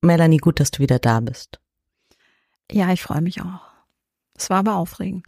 Melanie, 0.00 0.38
gut, 0.38 0.60
dass 0.60 0.70
du 0.70 0.80
wieder 0.80 0.98
da 0.98 1.20
bist. 1.20 1.60
Ja, 2.70 2.92
ich 2.92 3.02
freue 3.02 3.20
mich 3.20 3.40
auch. 3.42 3.60
Es 4.34 4.50
war 4.50 4.58
aber 4.58 4.76
aufregend. 4.76 5.26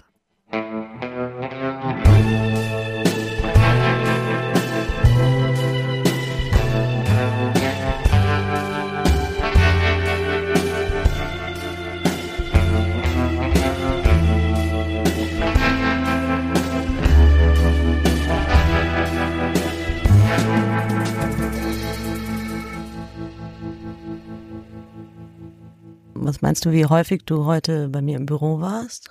Was 26.22 26.42
meinst 26.42 26.66
du, 26.66 26.70
wie 26.70 26.84
häufig 26.84 27.24
du 27.24 27.46
heute 27.46 27.88
bei 27.88 28.02
mir 28.02 28.18
im 28.18 28.26
Büro 28.26 28.60
warst? 28.60 29.10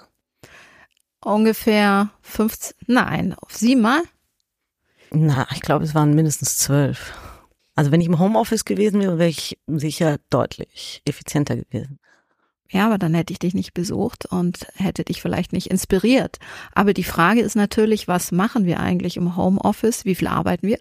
Ungefähr 1.22 2.12
15, 2.22 2.78
nein, 2.86 3.36
siebenmal? 3.50 4.02
Na, 5.10 5.48
ich 5.52 5.62
glaube, 5.62 5.84
es 5.86 5.96
waren 5.96 6.14
mindestens 6.14 6.58
zwölf. 6.58 7.14
Also 7.76 7.92
wenn 7.92 8.00
ich 8.00 8.08
im 8.08 8.20
Homeoffice 8.20 8.64
gewesen 8.64 9.02
wäre, 9.02 9.18
wäre 9.18 9.30
ich 9.30 9.58
sicher 9.66 10.18
deutlich 10.30 11.02
effizienter 11.06 11.56
gewesen. 11.56 12.00
Ja, 12.70 12.86
aber 12.86 13.00
dann 13.00 13.16
hätte 13.16 13.34
ich 13.34 13.40
dich 13.40 13.56
nicht 13.56 13.74
besucht 13.74 14.28
und 14.28 14.68
hätte 14.76 15.04
dich 15.04 15.20
vielleicht 15.20 15.52
nicht 15.52 15.72
inspiriert. 15.72 16.38
Aber 16.74 16.94
die 16.94 17.04
Frage 17.04 17.42
ist 17.42 17.56
natürlich, 17.56 18.08
was 18.08 18.32
machen 18.32 18.66
wir 18.66 18.80
eigentlich 18.80 19.18
im 19.18 19.36
Homeoffice? 19.36 20.06
Wie 20.06 20.14
viel 20.14 20.28
arbeiten 20.28 20.68
wir? 20.68 20.78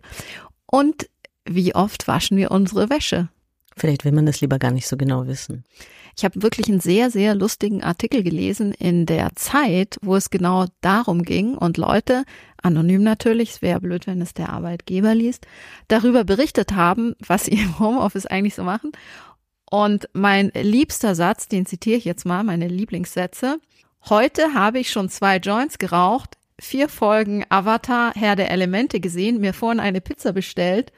Und 0.67 1.09
wie 1.47 1.75
oft 1.75 2.07
waschen 2.07 2.37
wir 2.37 2.51
unsere 2.51 2.91
Wäsche? 2.91 3.31
Vielleicht 3.79 4.05
will 4.05 4.13
man 4.13 4.27
das 4.27 4.41
lieber 4.41 4.59
gar 4.59 4.71
nicht 4.71 4.89
so 4.89 4.97
genau 4.97 5.27
wissen. 5.27 5.65
Ich 6.17 6.25
habe 6.25 6.43
wirklich 6.43 6.69
einen 6.69 6.81
sehr, 6.81 7.11
sehr 7.11 7.37
lustigen 7.37 7.85
Artikel 7.85 8.25
gelesen 8.25 8.73
in 8.73 9.07
der 9.07 9.37
Zeit, 9.37 9.99
wo 10.03 10.17
es 10.17 10.31
genau 10.31 10.67
darum 10.81 11.23
ging 11.23 11.57
und 11.57 11.77
Leute, 11.77 12.25
anonym 12.61 13.05
natürlich, 13.05 13.51
es 13.51 13.63
wäre 13.63 13.81
blöd, 13.81 14.09
wenn 14.09 14.21
es 14.21 14.35
der 14.35 14.49
Arbeitgeber 14.49 15.15
liest, 15.15 15.47
darüber 15.87 16.25
berichtet 16.25 16.73
haben, 16.73 17.15
was 17.25 17.45
sie 17.45 17.53
im 17.53 17.79
Homeoffice 17.79 18.27
eigentlich 18.27 18.57
so 18.57 18.65
machen. 18.65 18.91
Und 19.71 20.09
mein 20.13 20.51
liebster 20.55 21.15
Satz, 21.15 21.47
den 21.47 21.67
zitiere 21.67 21.99
ich 21.99 22.05
jetzt 22.05 22.25
mal, 22.25 22.43
meine 22.43 22.67
Lieblingssätze. 22.67 23.61
Heute 24.09 24.55
habe 24.55 24.81
ich 24.81 24.91
schon 24.91 25.09
zwei 25.09 25.37
Joints 25.37 25.79
geraucht, 25.79 26.37
vier 26.59 26.89
Folgen 26.89 27.45
Avatar 27.49 28.13
Herr 28.17 28.35
der 28.35 28.51
Elemente 28.51 28.99
gesehen, 28.99 29.41
mir 29.41 29.55
vorhin 29.55 29.79
eine 29.79 30.01
Pizza 30.01 30.33
bestellt 30.33 30.91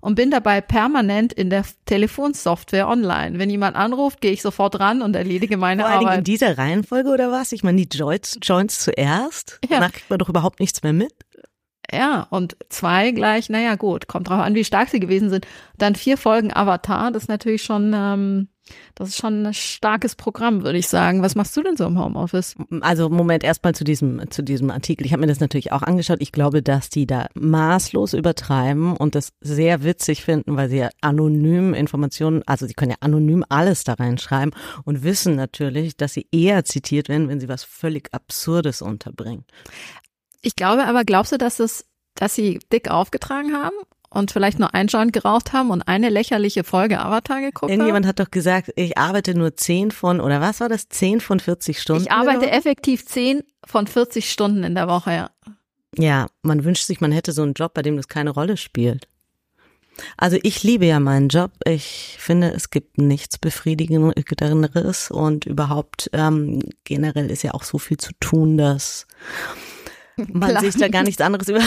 und 0.00 0.14
bin 0.14 0.30
dabei 0.30 0.60
permanent 0.60 1.32
in 1.32 1.50
der 1.50 1.64
Telefonsoftware 1.86 2.88
online. 2.88 3.38
Wenn 3.38 3.50
jemand 3.50 3.76
anruft, 3.76 4.20
gehe 4.20 4.32
ich 4.32 4.42
sofort 4.42 4.78
ran 4.80 5.02
und 5.02 5.16
erledige 5.16 5.56
meine 5.56 5.82
Vor 5.82 5.90
allen 5.90 5.98
Dingen 6.00 6.08
Arbeit. 6.08 6.18
in 6.18 6.24
dieser 6.24 6.58
Reihenfolge 6.58 7.10
oder 7.10 7.30
was? 7.30 7.52
Ich 7.52 7.62
meine, 7.62 7.84
die 7.84 7.96
Joints, 7.96 8.38
Joints 8.42 8.84
zuerst. 8.84 9.58
Ja. 9.64 9.76
Danach 9.76 9.92
kriegt 9.92 10.10
man 10.10 10.18
doch 10.18 10.28
überhaupt 10.28 10.60
nichts 10.60 10.82
mehr 10.82 10.92
mit. 10.92 11.12
Ja, 11.90 12.26
und 12.30 12.56
zwei 12.68 13.12
gleich, 13.12 13.48
naja 13.48 13.74
gut, 13.76 14.08
kommt 14.08 14.28
drauf 14.28 14.40
an, 14.40 14.54
wie 14.54 14.64
stark 14.64 14.90
sie 14.90 15.00
gewesen 15.00 15.30
sind. 15.30 15.46
Dann 15.78 15.94
vier 15.94 16.18
Folgen 16.18 16.54
Avatar, 16.54 17.10
das 17.12 17.24
ist 17.24 17.28
natürlich 17.28 17.62
schon, 17.62 17.92
ähm, 17.94 18.48
das 18.94 19.10
ist 19.10 19.16
schon 19.16 19.46
ein 19.46 19.54
starkes 19.54 20.16
Programm, 20.16 20.64
würde 20.64 20.78
ich 20.78 20.88
sagen. 20.88 21.22
Was 21.22 21.34
machst 21.34 21.56
du 21.56 21.62
denn 21.62 21.76
so 21.76 21.86
im 21.86 21.98
Homeoffice? 21.98 22.54
Also 22.80 23.08
Moment, 23.08 23.44
erstmal 23.44 23.74
zu 23.74 23.84
diesem, 23.84 24.30
zu 24.30 24.42
diesem 24.42 24.70
Artikel. 24.70 25.06
Ich 25.06 25.12
habe 25.12 25.20
mir 25.20 25.26
das 25.26 25.40
natürlich 25.40 25.72
auch 25.72 25.82
angeschaut. 25.82 26.18
Ich 26.20 26.32
glaube, 26.32 26.62
dass 26.62 26.90
die 26.90 27.06
da 27.06 27.28
maßlos 27.34 28.14
übertreiben 28.14 28.96
und 28.96 29.14
das 29.14 29.32
sehr 29.40 29.84
witzig 29.84 30.24
finden, 30.24 30.56
weil 30.56 30.68
sie 30.68 30.78
ja 30.78 30.90
anonym 31.00 31.74
Informationen, 31.74 32.42
also 32.46 32.66
sie 32.66 32.74
können 32.74 32.92
ja 32.92 32.98
anonym 33.00 33.44
alles 33.48 33.84
da 33.84 33.94
reinschreiben 33.94 34.54
und 34.84 35.02
wissen 35.02 35.36
natürlich, 35.36 35.96
dass 35.96 36.14
sie 36.14 36.26
eher 36.32 36.64
zitiert 36.64 37.08
werden, 37.08 37.28
wenn 37.28 37.40
sie 37.40 37.48
was 37.48 37.64
völlig 37.64 38.08
Absurdes 38.12 38.82
unterbringen. 38.82 39.44
Ich 40.42 40.56
glaube 40.56 40.86
aber, 40.86 41.04
glaubst 41.04 41.32
du, 41.32 41.38
dass 41.38 41.60
es, 41.60 41.84
dass 42.14 42.34
sie 42.34 42.60
dick 42.72 42.90
aufgetragen 42.90 43.54
haben 43.54 43.76
und 44.10 44.30
vielleicht 44.30 44.58
nur 44.58 44.74
einen 44.74 44.88
Joint 44.88 45.12
geraucht 45.12 45.52
haben 45.52 45.70
und 45.70 45.82
eine 45.82 46.08
lächerliche 46.08 46.64
Folge 46.64 46.98
Avatar 46.98 47.40
geguckt 47.40 47.70
Irgendjemand 47.70 48.06
hat 48.06 48.20
doch 48.20 48.30
gesagt, 48.30 48.72
ich 48.76 48.96
arbeite 48.96 49.34
nur 49.34 49.56
10 49.56 49.90
von, 49.90 50.20
oder 50.20 50.40
was 50.40 50.60
war 50.60 50.68
das? 50.68 50.88
10 50.88 51.20
von 51.20 51.40
40 51.40 51.76
haben? 51.76 51.82
Stunden? 51.82 52.02
Ich 52.02 52.12
arbeite 52.12 52.46
Woche? 52.46 52.50
effektiv 52.50 53.04
10 53.06 53.42
von 53.64 53.86
40 53.86 54.30
Stunden 54.30 54.64
in 54.64 54.74
der 54.74 54.88
Woche, 54.88 55.12
ja. 55.12 55.30
Ja, 55.96 56.26
man 56.42 56.64
wünscht 56.64 56.86
sich, 56.86 57.00
man 57.00 57.12
hätte 57.12 57.32
so 57.32 57.42
einen 57.42 57.54
Job, 57.54 57.74
bei 57.74 57.82
dem 57.82 57.96
das 57.96 58.08
keine 58.08 58.30
Rolle 58.30 58.56
spielt. 58.56 59.08
Also 60.16 60.38
ich 60.42 60.62
liebe 60.62 60.86
ja 60.86 61.00
meinen 61.00 61.28
Job. 61.28 61.50
Ich 61.64 62.16
finde, 62.18 62.52
es 62.52 62.70
gibt 62.70 62.98
nichts 62.98 63.38
befriedigenderes 63.38 65.10
und 65.10 65.46
überhaupt 65.46 66.08
ähm, 66.12 66.60
generell 66.84 67.30
ist 67.30 67.42
ja 67.42 67.52
auch 67.54 67.64
so 67.64 67.78
viel 67.78 67.96
zu 67.96 68.12
tun, 68.20 68.56
dass 68.56 69.06
man 70.32 70.50
Klar. 70.50 70.60
sich 70.62 70.74
da 70.76 70.88
gar 70.88 71.02
nichts 71.04 71.20
anderes 71.20 71.48
über. 71.48 71.60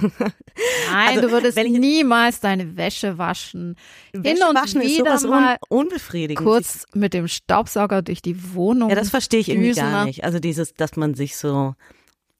Nein, 0.00 1.08
Also, 1.08 1.20
du 1.22 1.30
würdest 1.32 1.56
wenn 1.56 1.66
ich- 1.74 1.78
niemals 1.80 2.40
deine 2.40 2.76
Wäsche 2.76 3.18
waschen. 3.18 3.76
Wäsche 4.12 4.46
und 4.48 4.54
waschen 4.54 4.80
ist 4.80 4.96
sowas 4.96 5.24
un 5.24 5.30
mal 5.30 5.56
unbefriedigend. 5.68 6.44
Kurz 6.46 6.84
mit 6.94 7.14
dem 7.14 7.28
Staubsauger 7.28 8.02
durch 8.02 8.22
die 8.22 8.54
Wohnung. 8.54 8.88
Ja, 8.88 8.94
das 8.94 9.10
verstehe 9.10 9.40
ich 9.40 9.48
irgendwie 9.48 9.72
gar 9.72 10.04
nicht. 10.04 10.24
Also 10.24 10.38
dieses, 10.38 10.74
dass 10.74 10.96
man 10.96 11.14
sich 11.14 11.36
so, 11.36 11.74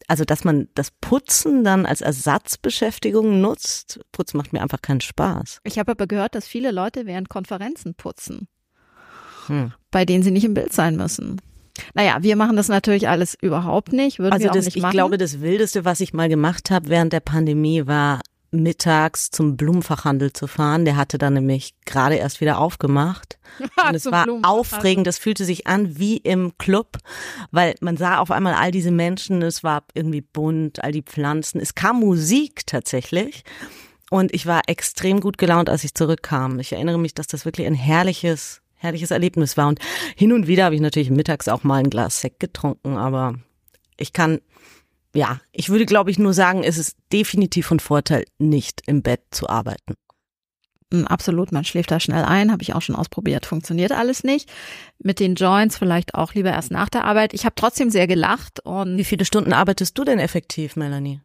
also 0.06 0.24
dass 0.24 0.44
man 0.44 0.68
das 0.74 0.90
Putzen 1.00 1.64
dann 1.64 1.84
als 1.84 2.00
Ersatzbeschäftigung 2.00 3.40
nutzt. 3.40 4.00
Putzen 4.12 4.36
macht 4.36 4.52
mir 4.52 4.62
einfach 4.62 4.80
keinen 4.82 5.00
Spaß. 5.00 5.60
Ich 5.64 5.78
habe 5.78 5.92
aber 5.92 6.06
gehört, 6.06 6.34
dass 6.34 6.46
viele 6.46 6.70
Leute 6.70 7.06
während 7.06 7.28
Konferenzen 7.28 7.94
putzen, 7.94 8.48
Hm. 9.48 9.72
bei 9.90 10.04
denen 10.04 10.22
sie 10.22 10.30
nicht 10.30 10.44
im 10.44 10.54
Bild 10.54 10.72
sein 10.72 10.96
müssen. 10.96 11.40
Naja, 11.94 12.18
wir 12.20 12.36
machen 12.36 12.56
das 12.56 12.68
natürlich 12.68 13.08
alles 13.08 13.36
überhaupt 13.40 13.92
nicht, 13.92 14.18
würden 14.18 14.32
Also 14.32 14.44
wir 14.44 14.50
auch 14.50 14.54
das, 14.56 14.64
nicht 14.66 14.76
ich 14.76 14.82
machen. 14.82 14.92
glaube, 14.92 15.18
das 15.18 15.40
Wildeste, 15.40 15.84
was 15.84 16.00
ich 16.00 16.12
mal 16.12 16.28
gemacht 16.28 16.70
habe 16.70 16.88
während 16.88 17.12
der 17.12 17.20
Pandemie, 17.20 17.86
war 17.86 18.20
mittags 18.50 19.30
zum 19.30 19.56
Blumenfachhandel 19.56 20.32
zu 20.32 20.46
fahren. 20.46 20.84
Der 20.84 20.96
hatte 20.96 21.18
dann 21.18 21.34
nämlich 21.34 21.74
gerade 21.84 22.14
erst 22.16 22.40
wieder 22.40 22.58
aufgemacht. 22.58 23.38
Und 23.88 23.94
es 23.94 24.06
war 24.06 24.26
aufregend. 24.42 25.06
Das 25.06 25.18
fühlte 25.18 25.44
sich 25.44 25.66
an 25.66 25.98
wie 25.98 26.16
im 26.16 26.56
Club, 26.58 26.98
weil 27.50 27.74
man 27.80 27.96
sah 27.96 28.18
auf 28.18 28.30
einmal 28.30 28.54
all 28.54 28.70
diese 28.70 28.90
Menschen. 28.90 29.42
Es 29.42 29.62
war 29.64 29.84
irgendwie 29.94 30.22
bunt, 30.22 30.82
all 30.82 30.92
die 30.92 31.02
Pflanzen. 31.02 31.60
Es 31.60 31.74
kam 31.74 32.00
Musik 32.00 32.66
tatsächlich. 32.66 33.44
Und 34.10 34.32
ich 34.34 34.46
war 34.46 34.62
extrem 34.66 35.20
gut 35.20 35.36
gelaunt, 35.36 35.68
als 35.68 35.84
ich 35.84 35.94
zurückkam. 35.94 36.58
Ich 36.60 36.72
erinnere 36.72 36.98
mich, 36.98 37.14
dass 37.14 37.26
das 37.26 37.44
wirklich 37.44 37.66
ein 37.66 37.74
herrliches, 37.74 38.62
herrliches 38.78 39.10
Erlebnis 39.10 39.56
war. 39.56 39.68
Und 39.68 39.80
hin 40.16 40.32
und 40.32 40.46
wieder 40.46 40.64
habe 40.64 40.74
ich 40.74 40.80
natürlich 40.80 41.10
mittags 41.10 41.48
auch 41.48 41.64
mal 41.64 41.76
ein 41.76 41.90
Glas 41.90 42.20
Sekt 42.20 42.40
getrunken, 42.40 42.96
aber 42.96 43.34
ich 43.98 44.12
kann, 44.12 44.40
ja, 45.14 45.40
ich 45.52 45.68
würde, 45.68 45.86
glaube 45.86 46.10
ich, 46.10 46.18
nur 46.18 46.32
sagen, 46.32 46.62
es 46.64 46.78
ist 46.78 46.96
definitiv 47.12 47.66
von 47.66 47.80
Vorteil, 47.80 48.24
nicht 48.38 48.82
im 48.86 49.02
Bett 49.02 49.22
zu 49.30 49.48
arbeiten. 49.48 49.94
Mm, 50.92 51.04
Absolut, 51.04 51.52
man 51.52 51.64
schläft 51.64 51.90
da 51.90 52.00
schnell 52.00 52.24
ein, 52.24 52.50
habe 52.52 52.62
ich 52.62 52.74
auch 52.74 52.82
schon 52.82 52.96
ausprobiert, 52.96 53.44
funktioniert 53.46 53.92
alles 53.92 54.24
nicht. 54.24 54.50
Mit 54.98 55.20
den 55.20 55.34
Joints 55.34 55.76
vielleicht 55.76 56.14
auch 56.14 56.34
lieber 56.34 56.50
erst 56.50 56.70
nach 56.70 56.88
der 56.88 57.04
Arbeit. 57.04 57.34
Ich 57.34 57.44
habe 57.44 57.54
trotzdem 57.56 57.90
sehr 57.90 58.06
gelacht 58.06 58.60
und 58.64 58.96
Wie 58.96 59.04
viele 59.04 59.24
Stunden 59.24 59.52
arbeitest 59.52 59.98
du 59.98 60.04
denn 60.04 60.18
effektiv, 60.18 60.76
Melanie? 60.76 61.20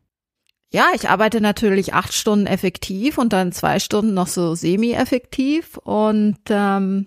ja, 0.73 0.87
ich 0.95 1.07
arbeite 1.07 1.39
natürlich 1.39 1.93
acht 1.93 2.13
Stunden 2.13 2.47
effektiv 2.47 3.19
und 3.19 3.31
dann 3.31 3.51
zwei 3.51 3.79
Stunden 3.79 4.15
noch 4.15 4.25
so 4.25 4.55
semi-effektiv 4.55 5.77
und 5.77 6.39
ähm, 6.49 7.05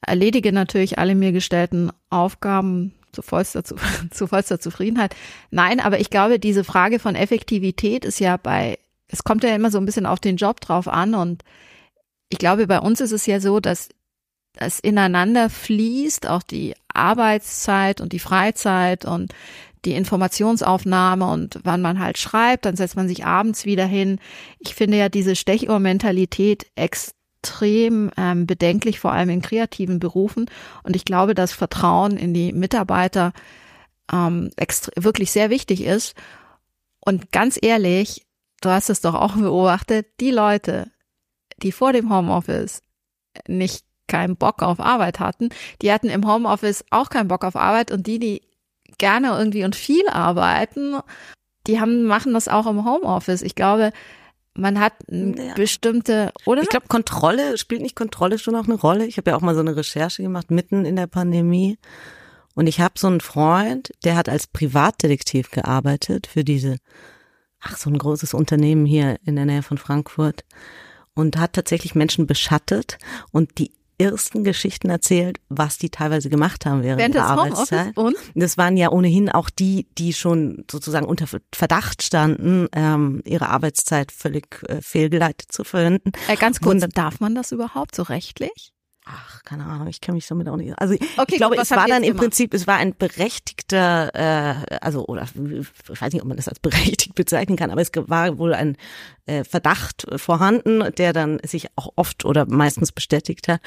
erledige 0.00 0.52
natürlich 0.52 0.98
alle 0.98 1.14
mir 1.14 1.32
gestellten 1.32 1.90
Aufgaben 2.10 2.94
zu 3.12 3.22
vollster, 3.22 3.64
zu, 4.10 4.26
vollster 4.26 4.60
Zufriedenheit. 4.60 5.14
Nein, 5.50 5.80
aber 5.80 6.00
ich 6.00 6.10
glaube, 6.10 6.38
diese 6.38 6.64
Frage 6.64 6.98
von 6.98 7.14
Effektivität 7.14 8.04
ist 8.04 8.20
ja 8.20 8.36
bei, 8.36 8.78
es 9.08 9.24
kommt 9.24 9.44
ja 9.44 9.54
immer 9.54 9.70
so 9.70 9.78
ein 9.78 9.86
bisschen 9.86 10.06
auf 10.06 10.20
den 10.20 10.36
Job 10.36 10.60
drauf 10.60 10.88
an 10.88 11.14
und 11.14 11.42
ich 12.30 12.38
glaube, 12.38 12.66
bei 12.66 12.78
uns 12.78 13.00
ist 13.00 13.12
es 13.12 13.26
ja 13.26 13.40
so, 13.40 13.58
dass 13.58 13.88
es 14.56 14.80
ineinander 14.80 15.50
fließt, 15.50 16.26
auch 16.26 16.42
die 16.42 16.74
Arbeitszeit 16.92 18.00
und 18.00 18.12
die 18.12 18.18
Freizeit 18.18 19.04
und 19.04 19.32
die 19.84 19.92
Informationsaufnahme 19.92 21.26
und 21.26 21.60
wann 21.62 21.80
man 21.80 22.00
halt 22.00 22.18
schreibt, 22.18 22.64
dann 22.64 22.76
setzt 22.76 22.96
man 22.96 23.08
sich 23.08 23.24
abends 23.24 23.64
wieder 23.64 23.86
hin. 23.86 24.18
Ich 24.58 24.74
finde 24.74 24.98
ja 24.98 25.08
diese 25.08 25.36
Stechuhr-Mentalität 25.36 26.66
extrem 27.42 28.10
ähm, 28.16 28.46
bedenklich, 28.46 29.00
vor 29.00 29.12
allem 29.12 29.30
in 29.30 29.42
kreativen 29.42 29.98
Berufen. 29.98 30.46
Und 30.82 30.96
ich 30.96 31.04
glaube, 31.04 31.34
dass 31.34 31.52
Vertrauen 31.52 32.16
in 32.16 32.34
die 32.34 32.52
Mitarbeiter 32.52 33.32
ähm, 34.12 34.50
wirklich 34.96 35.30
sehr 35.30 35.50
wichtig 35.50 35.82
ist. 35.82 36.14
Und 37.00 37.32
ganz 37.32 37.58
ehrlich, 37.60 38.26
du 38.60 38.70
hast 38.70 38.90
es 38.90 39.00
doch 39.00 39.14
auch 39.14 39.36
beobachtet, 39.36 40.06
die 40.20 40.30
Leute, 40.30 40.90
die 41.62 41.72
vor 41.72 41.92
dem 41.92 42.12
Homeoffice 42.12 42.82
nicht 43.46 43.84
keinen 44.08 44.36
Bock 44.36 44.62
auf 44.62 44.80
Arbeit 44.80 45.20
hatten, 45.20 45.50
die 45.82 45.92
hatten 45.92 46.08
im 46.08 46.26
Homeoffice 46.26 46.84
auch 46.90 47.10
keinen 47.10 47.28
Bock 47.28 47.44
auf 47.44 47.56
Arbeit 47.56 47.92
und 47.92 48.06
die, 48.06 48.18
die 48.18 48.42
gerne 48.96 49.28
irgendwie 49.28 49.64
und 49.64 49.76
viel 49.76 50.08
arbeiten, 50.08 50.96
die 51.66 51.78
haben, 51.78 52.04
machen 52.04 52.32
das 52.32 52.48
auch 52.48 52.66
im 52.66 52.84
Homeoffice. 52.84 53.42
Ich 53.42 53.54
glaube, 53.54 53.92
man 54.58 54.80
hat 54.80 54.94
ja. 55.08 55.54
bestimmte, 55.54 56.32
oder? 56.44 56.62
Ich 56.62 56.68
glaube, 56.68 56.88
Kontrolle, 56.88 57.56
spielt 57.58 57.80
nicht 57.80 57.96
Kontrolle 57.96 58.38
schon 58.38 58.56
auch 58.56 58.64
eine 58.64 58.74
Rolle? 58.74 59.06
Ich 59.06 59.16
habe 59.16 59.30
ja 59.30 59.36
auch 59.36 59.40
mal 59.40 59.54
so 59.54 59.60
eine 59.60 59.76
Recherche 59.76 60.22
gemacht, 60.22 60.50
mitten 60.50 60.84
in 60.84 60.96
der 60.96 61.06
Pandemie. 61.06 61.78
Und 62.54 62.66
ich 62.66 62.80
habe 62.80 62.94
so 62.98 63.06
einen 63.06 63.20
Freund, 63.20 63.92
der 64.04 64.16
hat 64.16 64.28
als 64.28 64.48
Privatdetektiv 64.48 65.50
gearbeitet 65.50 66.26
für 66.26 66.42
diese, 66.42 66.78
ach, 67.60 67.76
so 67.76 67.88
ein 67.88 67.98
großes 67.98 68.34
Unternehmen 68.34 68.84
hier 68.84 69.18
in 69.24 69.36
der 69.36 69.46
Nähe 69.46 69.62
von 69.62 69.78
Frankfurt 69.78 70.44
und 71.14 71.36
hat 71.36 71.52
tatsächlich 71.52 71.94
Menschen 71.94 72.26
beschattet 72.26 72.98
und 73.30 73.58
die 73.58 73.72
ersten 73.98 74.44
Geschichten 74.44 74.90
erzählt, 74.90 75.40
was 75.48 75.78
die 75.78 75.90
teilweise 75.90 76.28
gemacht 76.28 76.66
haben 76.66 76.82
während, 76.82 77.00
während 77.00 77.14
der 77.14 77.26
Arbeitszeit. 77.26 77.96
Und? 77.96 78.16
Das 78.34 78.56
waren 78.56 78.76
ja 78.76 78.90
ohnehin 78.90 79.28
auch 79.28 79.50
die, 79.50 79.86
die 79.98 80.12
schon 80.12 80.64
sozusagen 80.70 81.06
unter 81.06 81.26
Verdacht 81.54 82.02
standen, 82.02 82.68
ähm, 82.72 83.22
ihre 83.24 83.48
Arbeitszeit 83.48 84.12
völlig 84.12 84.62
äh, 84.68 84.80
fehlgeleitet 84.80 85.50
zu 85.52 85.64
verwenden. 85.64 86.12
Äh, 86.28 86.36
ganz 86.36 86.60
kurz, 86.60 86.84
Und, 86.84 86.96
darf 86.96 87.20
man 87.20 87.34
das 87.34 87.52
überhaupt 87.52 87.94
so 87.94 88.04
rechtlich? 88.04 88.72
Ach, 89.10 89.42
keine 89.42 89.64
Ahnung, 89.64 89.86
ich 89.86 90.02
kenne 90.02 90.16
mich 90.16 90.26
damit 90.26 90.48
auch 90.48 90.56
nicht. 90.56 90.78
Also 90.78 90.94
okay, 91.16 91.24
ich 91.28 91.36
glaube, 91.38 91.56
es 91.56 91.70
war 91.70 91.86
dann 91.86 92.02
im 92.02 92.10
gemacht? 92.10 92.24
Prinzip, 92.24 92.52
es 92.52 92.66
war 92.66 92.76
ein 92.76 92.94
berechtigter, 92.94 94.14
äh, 94.14 94.76
also 94.82 95.06
oder 95.06 95.22
ich 95.22 96.00
weiß 96.00 96.12
nicht, 96.12 96.20
ob 96.20 96.28
man 96.28 96.36
das 96.36 96.48
als 96.48 96.60
berechtigt 96.60 97.14
bezeichnen 97.14 97.56
kann, 97.56 97.70
aber 97.70 97.80
es 97.80 97.90
war 97.94 98.36
wohl 98.36 98.52
ein 98.52 98.76
äh, 99.24 99.44
Verdacht 99.44 100.06
vorhanden, 100.16 100.84
der 100.96 101.14
dann 101.14 101.40
sich 101.42 101.68
auch 101.76 101.90
oft 101.96 102.26
oder 102.26 102.44
meistens 102.46 102.92
bestätigt 102.92 103.48
hat. 103.48 103.62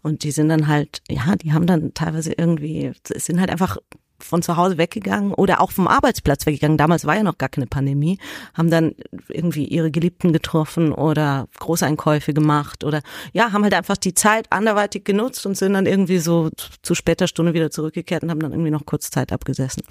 Und 0.00 0.24
die 0.24 0.30
sind 0.30 0.48
dann 0.48 0.66
halt, 0.66 1.02
ja, 1.10 1.36
die 1.36 1.52
haben 1.52 1.66
dann 1.66 1.92
teilweise 1.92 2.32
irgendwie, 2.32 2.92
es 3.10 3.26
sind 3.26 3.38
halt 3.38 3.50
einfach 3.50 3.76
von 4.18 4.42
zu 4.42 4.56
Hause 4.56 4.78
weggegangen 4.78 5.32
oder 5.32 5.60
auch 5.60 5.70
vom 5.70 5.88
Arbeitsplatz 5.88 6.46
weggegangen. 6.46 6.78
Damals 6.78 7.04
war 7.04 7.16
ja 7.16 7.22
noch 7.22 7.38
gar 7.38 7.48
keine 7.48 7.66
Pandemie, 7.66 8.18
haben 8.54 8.70
dann 8.70 8.94
irgendwie 9.28 9.64
ihre 9.64 9.90
Geliebten 9.90 10.32
getroffen 10.32 10.92
oder 10.92 11.48
Großeinkäufe 11.58 12.34
gemacht 12.34 12.84
oder 12.84 13.02
ja, 13.32 13.52
haben 13.52 13.62
halt 13.62 13.74
einfach 13.74 13.96
die 13.96 14.14
Zeit 14.14 14.46
anderweitig 14.50 15.04
genutzt 15.04 15.46
und 15.46 15.56
sind 15.56 15.74
dann 15.74 15.86
irgendwie 15.86 16.18
so 16.18 16.50
zu 16.82 16.94
später 16.94 17.26
Stunde 17.28 17.54
wieder 17.54 17.70
zurückgekehrt 17.70 18.22
und 18.22 18.30
haben 18.30 18.40
dann 18.40 18.52
irgendwie 18.52 18.70
noch 18.70 18.86
kurz 18.86 19.10
Zeit 19.10 19.32
abgesessen. 19.32 19.82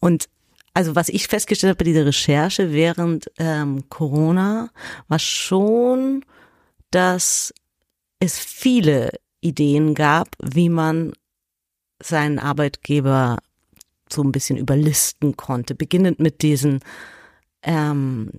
Und 0.00 0.28
also 0.74 0.94
was 0.94 1.08
ich 1.08 1.26
festgestellt 1.26 1.70
habe 1.70 1.78
bei 1.78 1.90
dieser 1.90 2.04
Recherche 2.04 2.72
während 2.72 3.30
ähm, 3.38 3.88
Corona 3.88 4.70
war 5.08 5.18
schon, 5.18 6.24
dass 6.90 7.54
es 8.20 8.38
viele 8.38 9.10
Ideen 9.40 9.94
gab, 9.94 10.28
wie 10.42 10.68
man 10.68 11.12
seinen 12.02 12.38
Arbeitgeber 12.38 13.38
so 14.12 14.22
ein 14.22 14.32
bisschen 14.32 14.56
überlisten 14.56 15.36
konnte, 15.36 15.74
beginnend 15.74 16.20
mit 16.20 16.42
diesen 16.42 16.80
ähm, 17.62 18.30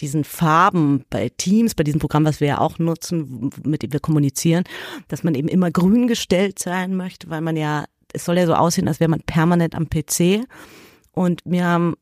diesen 0.00 0.24
Farben 0.24 1.04
bei 1.10 1.30
Teams, 1.36 1.74
bei 1.74 1.84
diesem 1.84 2.00
Programm, 2.00 2.24
was 2.24 2.40
wir 2.40 2.48
ja 2.48 2.58
auch 2.58 2.78
nutzen, 2.78 3.50
mit 3.64 3.82
dem 3.82 3.92
wir 3.92 4.00
kommunizieren, 4.00 4.64
dass 5.08 5.22
man 5.22 5.34
eben 5.34 5.48
immer 5.48 5.70
grün 5.70 6.06
gestellt 6.06 6.58
sein 6.58 6.96
möchte, 6.96 7.28
weil 7.30 7.42
man 7.42 7.56
ja, 7.56 7.84
es 8.12 8.24
soll 8.24 8.38
ja 8.38 8.46
so 8.46 8.54
aussehen, 8.54 8.88
als 8.88 9.00
wäre 9.00 9.10
man 9.10 9.20
permanent 9.20 9.74
am 9.74 9.88
PC. 9.88 10.46
Und 11.12 11.44
mir 11.44 11.64
haben 11.64 11.96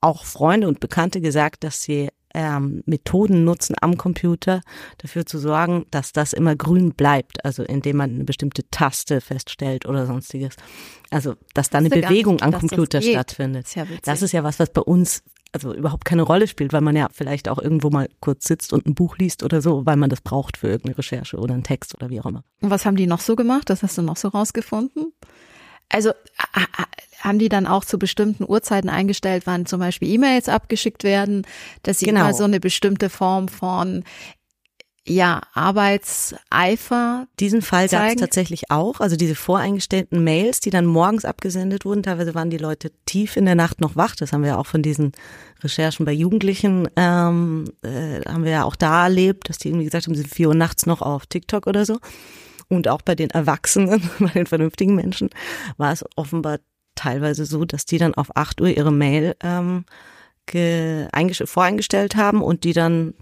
auch 0.00 0.24
Freunde 0.24 0.68
und 0.68 0.80
Bekannte 0.80 1.20
gesagt, 1.20 1.64
dass 1.64 1.82
sie 1.82 2.08
ähm, 2.34 2.82
Methoden 2.86 3.44
nutzen 3.44 3.74
am 3.80 3.96
Computer, 3.96 4.60
dafür 4.98 5.26
zu 5.26 5.38
sorgen, 5.38 5.86
dass 5.90 6.12
das 6.12 6.32
immer 6.32 6.56
grün 6.56 6.92
bleibt, 6.92 7.44
also 7.44 7.62
indem 7.62 7.96
man 7.96 8.10
eine 8.10 8.24
bestimmte 8.24 8.68
Taste 8.70 9.20
feststellt 9.20 9.86
oder 9.86 10.06
sonstiges. 10.06 10.56
Also, 11.10 11.34
dass 11.54 11.70
da 11.70 11.78
eine 11.78 11.90
Bewegung 11.90 12.34
nicht, 12.34 12.44
am 12.44 12.52
Computer 12.52 13.02
stattfindet. 13.02 13.64
Das 13.64 13.70
ist, 13.70 13.76
ja 13.76 13.86
das 14.04 14.22
ist 14.22 14.32
ja 14.32 14.44
was, 14.44 14.58
was 14.58 14.70
bei 14.70 14.82
uns 14.82 15.22
also 15.52 15.74
überhaupt 15.74 16.04
keine 16.04 16.22
Rolle 16.22 16.46
spielt, 16.46 16.72
weil 16.72 16.80
man 16.80 16.96
ja 16.96 17.08
vielleicht 17.12 17.48
auch 17.48 17.58
irgendwo 17.58 17.90
mal 17.90 18.08
kurz 18.20 18.44
sitzt 18.44 18.72
und 18.72 18.86
ein 18.86 18.94
Buch 18.94 19.18
liest 19.18 19.42
oder 19.42 19.60
so, 19.60 19.84
weil 19.84 19.96
man 19.96 20.10
das 20.10 20.20
braucht 20.20 20.56
für 20.56 20.68
irgendeine 20.68 20.98
Recherche 20.98 21.36
oder 21.38 21.54
einen 21.54 21.64
Text 21.64 21.94
oder 21.94 22.08
wie 22.08 22.20
auch 22.20 22.26
immer. 22.26 22.44
Und 22.60 22.70
was 22.70 22.86
haben 22.86 22.96
die 22.96 23.06
noch 23.06 23.20
so 23.20 23.36
gemacht? 23.36 23.68
Das 23.68 23.82
hast 23.82 23.98
du 23.98 24.02
noch 24.02 24.16
so 24.16 24.28
rausgefunden? 24.28 25.12
Also 25.90 26.12
haben 27.20 27.38
die 27.38 27.48
dann 27.48 27.66
auch 27.66 27.84
zu 27.84 27.98
bestimmten 27.98 28.44
Uhrzeiten 28.48 28.88
eingestellt, 28.88 29.42
wann 29.46 29.66
zum 29.66 29.80
Beispiel 29.80 30.08
E-Mails 30.08 30.48
abgeschickt 30.48 31.04
werden, 31.04 31.46
dass 31.82 31.98
sie 31.98 32.06
genau. 32.06 32.20
immer 32.22 32.34
so 32.34 32.44
eine 32.44 32.60
bestimmte 32.60 33.10
Form 33.10 33.48
von 33.48 34.04
ja, 35.06 35.40
Arbeitseifer. 35.54 37.26
Diesen 37.40 37.62
Fall 37.62 37.88
gab 37.88 38.08
es 38.08 38.16
tatsächlich 38.16 38.70
auch. 38.70 39.00
Also 39.00 39.16
diese 39.16 39.34
voreingestellten 39.34 40.22
Mails, 40.22 40.60
die 40.60 40.70
dann 40.70 40.86
morgens 40.86 41.24
abgesendet 41.24 41.84
wurden. 41.84 42.02
Teilweise 42.02 42.34
waren 42.34 42.50
die 42.50 42.58
Leute 42.58 42.92
tief 43.06 43.36
in 43.36 43.46
der 43.46 43.54
Nacht 43.54 43.80
noch 43.80 43.96
wach. 43.96 44.14
Das 44.14 44.32
haben 44.32 44.44
wir 44.44 44.58
auch 44.58 44.66
von 44.66 44.82
diesen 44.82 45.12
Recherchen 45.62 46.06
bei 46.06 46.12
Jugendlichen, 46.12 46.88
ähm, 46.96 47.64
äh, 47.82 48.20
haben 48.28 48.44
wir 48.44 48.52
ja 48.52 48.64
auch 48.64 48.76
da 48.76 49.04
erlebt, 49.04 49.48
dass 49.48 49.58
die 49.58 49.68
irgendwie 49.68 49.86
gesagt 49.86 50.06
haben, 50.06 50.14
sie 50.14 50.22
sind 50.22 50.34
vier 50.34 50.48
Uhr 50.48 50.54
nachts 50.54 50.86
noch 50.86 51.02
auf 51.02 51.26
TikTok 51.26 51.66
oder 51.66 51.84
so. 51.84 51.98
Und 52.70 52.88
auch 52.88 53.02
bei 53.02 53.14
den 53.14 53.28
Erwachsenen, 53.30 54.08
bei 54.18 54.28
den 54.28 54.46
vernünftigen 54.46 54.94
Menschen, 54.94 55.28
war 55.76 55.92
es 55.92 56.04
offenbar 56.16 56.60
teilweise 56.94 57.44
so, 57.44 57.64
dass 57.64 57.84
die 57.84 57.98
dann 57.98 58.14
auf 58.14 58.34
8 58.36 58.60
Uhr 58.60 58.68
ihre 58.68 58.92
Mail 58.92 59.36
ähm, 59.42 59.84
voreingestellt 61.44 62.16
haben 62.16 62.42
und 62.42 62.64
die 62.64 62.72
dann 62.72 63.14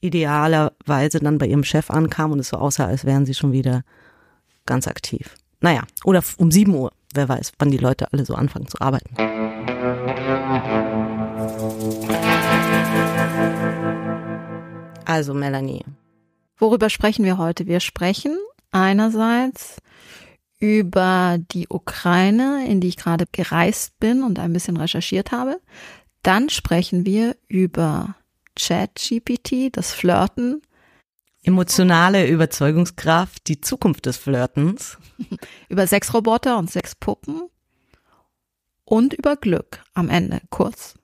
idealerweise 0.00 1.20
dann 1.20 1.38
bei 1.38 1.46
ihrem 1.46 1.64
Chef 1.64 1.90
ankam 1.90 2.32
und 2.32 2.40
es 2.40 2.48
so 2.48 2.56
aussah, 2.58 2.86
als 2.86 3.04
wären 3.04 3.24
sie 3.24 3.34
schon 3.34 3.52
wieder 3.52 3.82
ganz 4.66 4.86
aktiv. 4.86 5.34
Naja, 5.60 5.82
oder 6.04 6.22
um 6.38 6.50
7 6.50 6.74
Uhr, 6.74 6.92
wer 7.14 7.28
weiß, 7.28 7.52
wann 7.58 7.70
die 7.70 7.78
Leute 7.78 8.12
alle 8.12 8.24
so 8.24 8.34
anfangen 8.34 8.66
zu 8.66 8.80
arbeiten. 8.80 9.14
Also 15.04 15.34
Melanie, 15.34 15.84
Worüber 16.62 16.90
sprechen 16.90 17.24
wir 17.24 17.38
heute? 17.38 17.66
Wir 17.66 17.80
sprechen 17.80 18.38
einerseits 18.70 19.78
über 20.60 21.38
die 21.40 21.66
Ukraine, 21.68 22.68
in 22.68 22.80
die 22.80 22.86
ich 22.86 22.96
gerade 22.96 23.26
gereist 23.32 23.98
bin 23.98 24.22
und 24.22 24.38
ein 24.38 24.52
bisschen 24.52 24.76
recherchiert 24.76 25.32
habe. 25.32 25.60
Dann 26.22 26.50
sprechen 26.50 27.04
wir 27.04 27.34
über 27.48 28.14
ChatGPT, 28.54 29.76
das 29.76 29.90
Flirten. 29.90 30.62
Emotionale 31.42 32.28
Überzeugungskraft, 32.28 33.48
die 33.48 33.60
Zukunft 33.60 34.06
des 34.06 34.16
Flirtens. 34.16 34.98
über 35.68 35.84
Sexroboter 35.88 36.58
und 36.58 36.70
Sexpuppen. 36.70 37.42
Und 38.84 39.14
über 39.14 39.34
Glück 39.34 39.82
am 39.94 40.08
Ende, 40.08 40.40
kurz. 40.50 40.94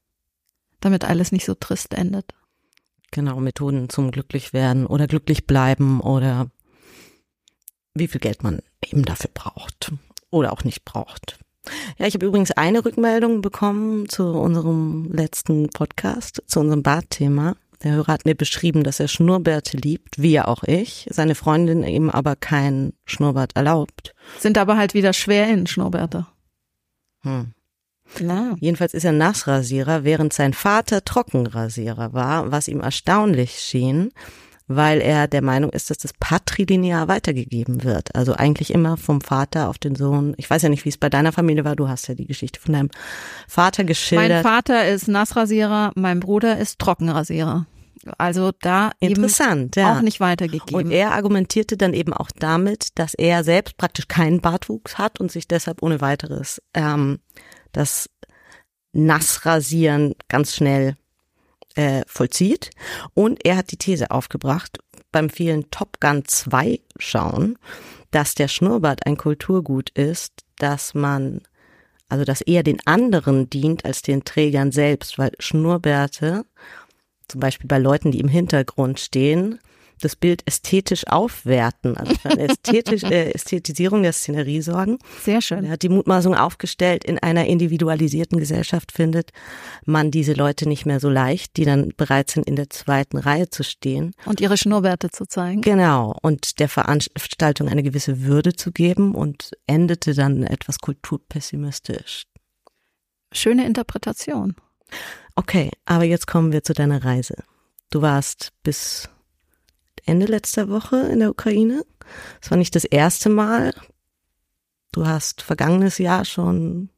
Damit 0.78 1.04
alles 1.04 1.32
nicht 1.32 1.46
so 1.46 1.54
trist 1.54 1.94
endet. 1.94 2.32
Genau, 3.10 3.40
Methoden 3.40 3.88
zum 3.88 4.10
glücklich 4.10 4.52
werden 4.52 4.86
oder 4.86 5.06
glücklich 5.06 5.46
bleiben 5.46 6.00
oder 6.00 6.50
wie 7.94 8.08
viel 8.08 8.20
Geld 8.20 8.42
man 8.42 8.60
eben 8.84 9.04
dafür 9.04 9.30
braucht 9.32 9.92
oder 10.30 10.52
auch 10.52 10.64
nicht 10.64 10.84
braucht. 10.84 11.38
Ja, 11.98 12.06
ich 12.06 12.14
habe 12.14 12.26
übrigens 12.26 12.52
eine 12.52 12.84
Rückmeldung 12.84 13.42
bekommen 13.42 14.08
zu 14.08 14.24
unserem 14.24 15.10
letzten 15.12 15.68
Podcast, 15.70 16.42
zu 16.46 16.60
unserem 16.60 16.82
Badthema. 16.82 17.56
Der 17.82 17.92
Hörer 17.92 18.12
hat 18.12 18.24
mir 18.24 18.34
beschrieben, 18.34 18.82
dass 18.82 19.00
er 19.00 19.08
Schnurrbärte 19.08 19.76
liebt, 19.76 20.20
wie 20.20 20.32
ja 20.32 20.48
auch 20.48 20.64
ich, 20.64 21.06
seine 21.10 21.34
Freundin 21.34 21.84
eben 21.84 22.10
aber 22.10 22.34
kein 22.36 22.92
Schnurrbart 23.04 23.54
erlaubt. 23.54 24.14
Sind 24.38 24.58
aber 24.58 24.76
halt 24.76 24.94
wieder 24.94 25.12
schwer 25.12 25.48
in 25.48 25.66
Schnurrbärte. 25.66 26.26
Hm. 27.20 27.52
Klar. 28.14 28.56
Jedenfalls 28.60 28.94
ist 28.94 29.04
er 29.04 29.12
Nassrasierer, 29.12 30.04
während 30.04 30.32
sein 30.32 30.52
Vater 30.52 31.04
Trockenrasierer 31.04 32.12
war, 32.12 32.50
was 32.50 32.68
ihm 32.68 32.80
erstaunlich 32.80 33.60
schien, 33.60 34.10
weil 34.66 35.00
er 35.00 35.28
der 35.28 35.42
Meinung 35.42 35.70
ist, 35.70 35.90
dass 35.90 35.98
das 35.98 36.12
patrilinear 36.12 37.08
weitergegeben 37.08 37.84
wird. 37.84 38.14
Also 38.14 38.34
eigentlich 38.34 38.72
immer 38.72 38.96
vom 38.96 39.20
Vater 39.20 39.68
auf 39.68 39.78
den 39.78 39.94
Sohn. 39.94 40.34
Ich 40.36 40.48
weiß 40.48 40.62
ja 40.62 40.68
nicht, 40.68 40.84
wie 40.84 40.90
es 40.90 40.98
bei 40.98 41.08
deiner 41.08 41.32
Familie 41.32 41.64
war. 41.64 41.76
Du 41.76 41.88
hast 41.88 42.06
ja 42.08 42.14
die 42.14 42.26
Geschichte 42.26 42.60
von 42.60 42.74
deinem 42.74 42.90
Vater 43.46 43.84
geschildert. 43.84 44.28
Mein 44.28 44.42
Vater 44.42 44.86
ist 44.86 45.08
Nassrasierer, 45.08 45.92
mein 45.94 46.20
Bruder 46.20 46.58
ist 46.58 46.78
Trockenrasierer. 46.78 47.66
Also 48.16 48.52
da 48.60 48.92
Interessant, 49.00 49.76
eben 49.76 49.86
ja. 49.86 49.96
auch 49.96 50.02
nicht 50.02 50.20
weitergegeben. 50.20 50.74
Und 50.74 50.90
er 50.90 51.12
argumentierte 51.12 51.76
dann 51.76 51.94
eben 51.94 52.12
auch 52.12 52.30
damit, 52.38 52.98
dass 52.98 53.14
er 53.14 53.44
selbst 53.44 53.76
praktisch 53.76 54.08
keinen 54.08 54.40
Bartwuchs 54.40 54.98
hat 54.98 55.20
und 55.20 55.32
sich 55.32 55.48
deshalb 55.48 55.82
ohne 55.82 56.00
weiteres 56.00 56.62
ähm, 56.74 57.18
das 57.78 58.10
Nassrasieren 58.92 60.14
ganz 60.28 60.56
schnell 60.56 60.96
äh, 61.76 62.02
vollzieht. 62.06 62.70
Und 63.14 63.44
er 63.44 63.56
hat 63.56 63.70
die 63.70 63.76
These 63.76 64.10
aufgebracht, 64.10 64.78
beim 65.12 65.30
vielen 65.30 65.70
Top 65.70 66.00
Gun 66.00 66.24
2 66.26 66.80
schauen, 66.98 67.56
dass 68.10 68.34
der 68.34 68.48
Schnurrbart 68.48 69.06
ein 69.06 69.16
Kulturgut 69.16 69.90
ist, 69.90 70.32
dass 70.56 70.94
man, 70.94 71.42
also 72.08 72.24
dass 72.24 72.40
eher 72.40 72.64
den 72.64 72.84
anderen 72.84 73.48
dient 73.48 73.84
als 73.84 74.02
den 74.02 74.24
Trägern 74.24 74.72
selbst, 74.72 75.18
weil 75.18 75.30
Schnurrbärte, 75.38 76.44
zum 77.28 77.40
Beispiel 77.40 77.68
bei 77.68 77.78
Leuten, 77.78 78.10
die 78.10 78.20
im 78.20 78.28
Hintergrund 78.28 78.98
stehen, 78.98 79.60
das 79.98 80.16
Bild 80.16 80.42
ästhetisch 80.46 81.06
aufwerten, 81.06 81.96
also 81.96 82.14
für 82.14 82.30
eine 82.30 82.48
ästhetisch, 82.48 83.02
äh, 83.04 83.32
Ästhetisierung 83.32 84.02
der 84.02 84.12
Szenerie 84.12 84.60
sorgen. 84.62 84.98
Sehr 85.22 85.40
schön. 85.40 85.64
Er 85.64 85.72
hat 85.72 85.82
die 85.82 85.88
Mutmaßung 85.88 86.34
aufgestellt, 86.34 87.04
in 87.04 87.18
einer 87.18 87.46
individualisierten 87.46 88.38
Gesellschaft 88.38 88.92
findet 88.92 89.32
man 89.84 90.10
diese 90.10 90.32
Leute 90.32 90.68
nicht 90.68 90.86
mehr 90.86 91.00
so 91.00 91.08
leicht, 91.08 91.56
die 91.56 91.64
dann 91.64 91.92
bereit 91.96 92.30
sind, 92.30 92.46
in 92.46 92.56
der 92.56 92.70
zweiten 92.70 93.18
Reihe 93.18 93.50
zu 93.50 93.62
stehen. 93.62 94.12
Und 94.24 94.40
ihre 94.40 94.56
Schnurrbärte 94.56 95.10
zu 95.10 95.26
zeigen. 95.26 95.62
Genau. 95.62 96.16
Und 96.22 96.60
der 96.60 96.68
Veranstaltung 96.68 97.68
eine 97.68 97.82
gewisse 97.82 98.22
Würde 98.22 98.54
zu 98.54 98.72
geben 98.72 99.14
und 99.14 99.50
endete 99.66 100.14
dann 100.14 100.42
etwas 100.44 100.78
kulturpessimistisch. 100.78 102.24
Schöne 103.32 103.66
Interpretation. 103.66 104.54
Okay, 105.34 105.70
aber 105.84 106.04
jetzt 106.04 106.26
kommen 106.26 106.52
wir 106.52 106.64
zu 106.64 106.72
deiner 106.72 107.04
Reise. 107.04 107.44
Du 107.90 108.02
warst 108.02 108.52
bis 108.62 109.08
Ende 110.08 110.26
letzter 110.26 110.68
Woche 110.68 110.96
in 110.96 111.20
der 111.20 111.30
Ukraine. 111.30 111.84
Es 112.40 112.50
war 112.50 112.58
nicht 112.58 112.74
das 112.74 112.84
erste 112.84 113.28
Mal. 113.28 113.74
Du 114.92 115.06
hast 115.06 115.42
vergangenes 115.42 115.98
Jahr 115.98 116.24
schon, 116.24 116.88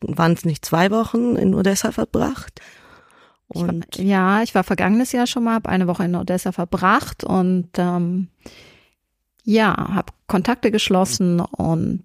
waren 0.00 0.32
es 0.32 0.44
nicht 0.44 0.64
zwei 0.64 0.90
Wochen 0.90 1.36
in 1.36 1.54
Odessa 1.54 1.92
verbracht? 1.92 2.60
Und 3.48 3.86
ich 3.96 4.00
war, 4.00 4.06
ja, 4.06 4.42
ich 4.42 4.54
war 4.54 4.62
vergangenes 4.62 5.12
Jahr 5.12 5.26
schon 5.26 5.44
mal, 5.44 5.54
habe 5.54 5.70
eine 5.70 5.86
Woche 5.86 6.04
in 6.04 6.14
Odessa 6.14 6.52
verbracht 6.52 7.24
und 7.24 7.70
ähm, 7.78 8.28
ja, 9.42 9.74
habe 9.94 10.12
Kontakte 10.26 10.70
geschlossen 10.70 11.40
und 11.40 12.04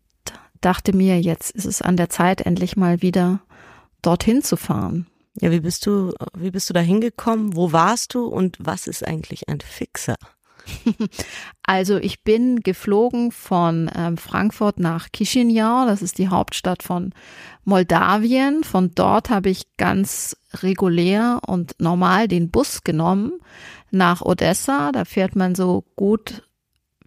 dachte 0.62 0.96
mir, 0.96 1.20
jetzt 1.20 1.52
ist 1.52 1.66
es 1.66 1.82
an 1.82 1.98
der 1.98 2.10
Zeit, 2.10 2.42
endlich 2.42 2.78
mal 2.78 3.02
wieder 3.02 3.42
dorthin 4.02 4.42
zu 4.42 4.56
fahren. 4.56 5.08
Ja, 5.42 5.52
wie 5.52 5.60
bist 5.60 5.86
du, 5.86 6.14
wie 6.38 6.52
bist 6.52 6.70
du 6.70 6.74
da 6.74 6.80
hingekommen? 6.80 7.56
Wo 7.56 7.74
warst 7.74 8.14
du 8.14 8.26
und 8.28 8.58
was 8.60 8.88
ist 8.88 9.06
eigentlich 9.06 9.50
ein 9.50 9.60
Fixer? 9.60 10.16
Also 11.66 11.98
ich 11.98 12.24
bin 12.24 12.60
geflogen 12.60 13.32
von 13.32 13.90
ähm, 13.96 14.18
Frankfurt 14.18 14.80
nach 14.80 15.08
Chisinau, 15.16 15.86
das 15.86 16.02
ist 16.02 16.18
die 16.18 16.28
Hauptstadt 16.28 16.84
von 16.84 17.14
Moldawien. 17.64 18.66
Von 18.66 18.92
dort 18.94 19.30
habe 19.30 19.50
ich 19.50 19.78
ganz 19.78 20.36
regulär 20.56 21.40
und 21.48 21.76
normal 21.80 22.28
den 22.28 22.52
Bus 22.52 22.84
genommen 22.84 23.40
nach 23.92 24.22
Odessa. 24.22 24.92
Da 24.92 25.06
fährt 25.06 25.38
man 25.38 25.56
so 25.56 25.86
gut 25.96 26.44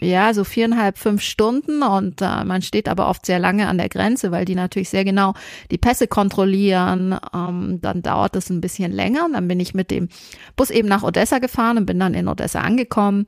ja, 0.00 0.34
so 0.34 0.44
viereinhalb, 0.44 0.98
fünf 0.98 1.22
Stunden 1.22 1.82
und 1.82 2.20
äh, 2.20 2.44
man 2.44 2.62
steht 2.62 2.88
aber 2.88 3.08
oft 3.08 3.24
sehr 3.24 3.38
lange 3.38 3.68
an 3.68 3.78
der 3.78 3.88
Grenze, 3.88 4.30
weil 4.30 4.44
die 4.44 4.54
natürlich 4.54 4.90
sehr 4.90 5.04
genau 5.04 5.34
die 5.70 5.78
Pässe 5.78 6.06
kontrollieren. 6.06 7.18
Ähm, 7.34 7.78
dann 7.80 8.02
dauert 8.02 8.36
es 8.36 8.50
ein 8.50 8.60
bisschen 8.60 8.92
länger 8.92 9.24
und 9.24 9.32
dann 9.32 9.48
bin 9.48 9.60
ich 9.60 9.74
mit 9.74 9.90
dem 9.90 10.08
Bus 10.56 10.70
eben 10.70 10.88
nach 10.88 11.02
Odessa 11.02 11.38
gefahren 11.38 11.78
und 11.78 11.86
bin 11.86 11.98
dann 11.98 12.14
in 12.14 12.28
Odessa 12.28 12.60
angekommen. 12.60 13.26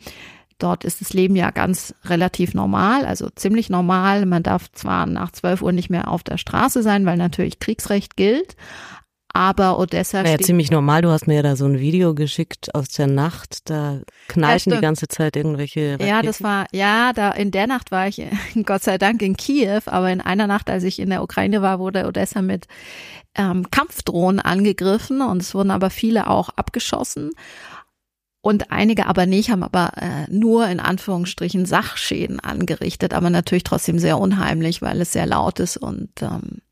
Dort 0.58 0.84
ist 0.84 1.00
das 1.00 1.12
Leben 1.12 1.36
ja 1.36 1.52
ganz 1.52 1.94
relativ 2.04 2.52
normal, 2.52 3.06
also 3.06 3.28
ziemlich 3.30 3.70
normal. 3.70 4.26
Man 4.26 4.42
darf 4.42 4.70
zwar 4.72 5.06
nach 5.06 5.30
zwölf 5.30 5.62
Uhr 5.62 5.70
nicht 5.70 5.88
mehr 5.88 6.08
auf 6.08 6.24
der 6.24 6.36
Straße 6.36 6.82
sein, 6.82 7.06
weil 7.06 7.16
natürlich 7.16 7.60
Kriegsrecht 7.60 8.16
gilt, 8.16 8.56
aber 9.32 9.78
Odessa 9.78 10.24
ja, 10.24 10.38
ziemlich 10.38 10.70
normal. 10.70 11.02
Du 11.02 11.10
hast 11.10 11.26
mir 11.26 11.36
ja 11.36 11.42
da 11.42 11.54
so 11.54 11.66
ein 11.66 11.78
Video 11.78 12.14
geschickt 12.14 12.74
aus 12.74 12.88
der 12.88 13.06
Nacht. 13.06 13.68
Da 13.70 14.00
knallten 14.28 14.72
ja, 14.72 14.78
die 14.78 14.82
ganze 14.82 15.08
Zeit 15.08 15.36
irgendwelche 15.36 15.92
Raketen. 15.92 16.08
Ja, 16.08 16.22
das 16.22 16.42
war, 16.42 16.66
ja, 16.72 17.12
da 17.12 17.30
in 17.32 17.50
der 17.50 17.66
Nacht 17.66 17.90
war 17.90 18.08
ich 18.08 18.22
Gott 18.64 18.82
sei 18.82 18.98
Dank 18.98 19.22
in 19.22 19.36
Kiew, 19.36 19.82
aber 19.86 20.10
in 20.10 20.20
einer 20.20 20.46
Nacht, 20.46 20.70
als 20.70 20.82
ich 20.84 20.98
in 20.98 21.10
der 21.10 21.22
Ukraine 21.22 21.62
war, 21.62 21.78
wurde 21.78 22.06
Odessa 22.06 22.42
mit 22.42 22.66
ähm, 23.34 23.70
Kampfdrohnen 23.70 24.40
angegriffen 24.40 25.20
und 25.20 25.42
es 25.42 25.54
wurden 25.54 25.70
aber 25.70 25.90
viele 25.90 26.28
auch 26.28 26.48
abgeschossen 26.50 27.32
und 28.40 28.70
einige 28.70 29.06
aber 29.06 29.26
nicht, 29.26 29.50
haben 29.50 29.62
aber 29.62 29.92
äh, 29.96 30.26
nur 30.30 30.68
in 30.68 30.80
Anführungsstrichen 30.80 31.66
Sachschäden 31.66 32.40
angerichtet, 32.40 33.12
aber 33.12 33.30
natürlich 33.30 33.64
trotzdem 33.64 33.98
sehr 33.98 34.18
unheimlich, 34.18 34.80
weil 34.80 35.00
es 35.00 35.12
sehr 35.12 35.26
laut 35.26 35.60
ist 35.60 35.76
und 35.76 36.10
ähm, 36.22 36.62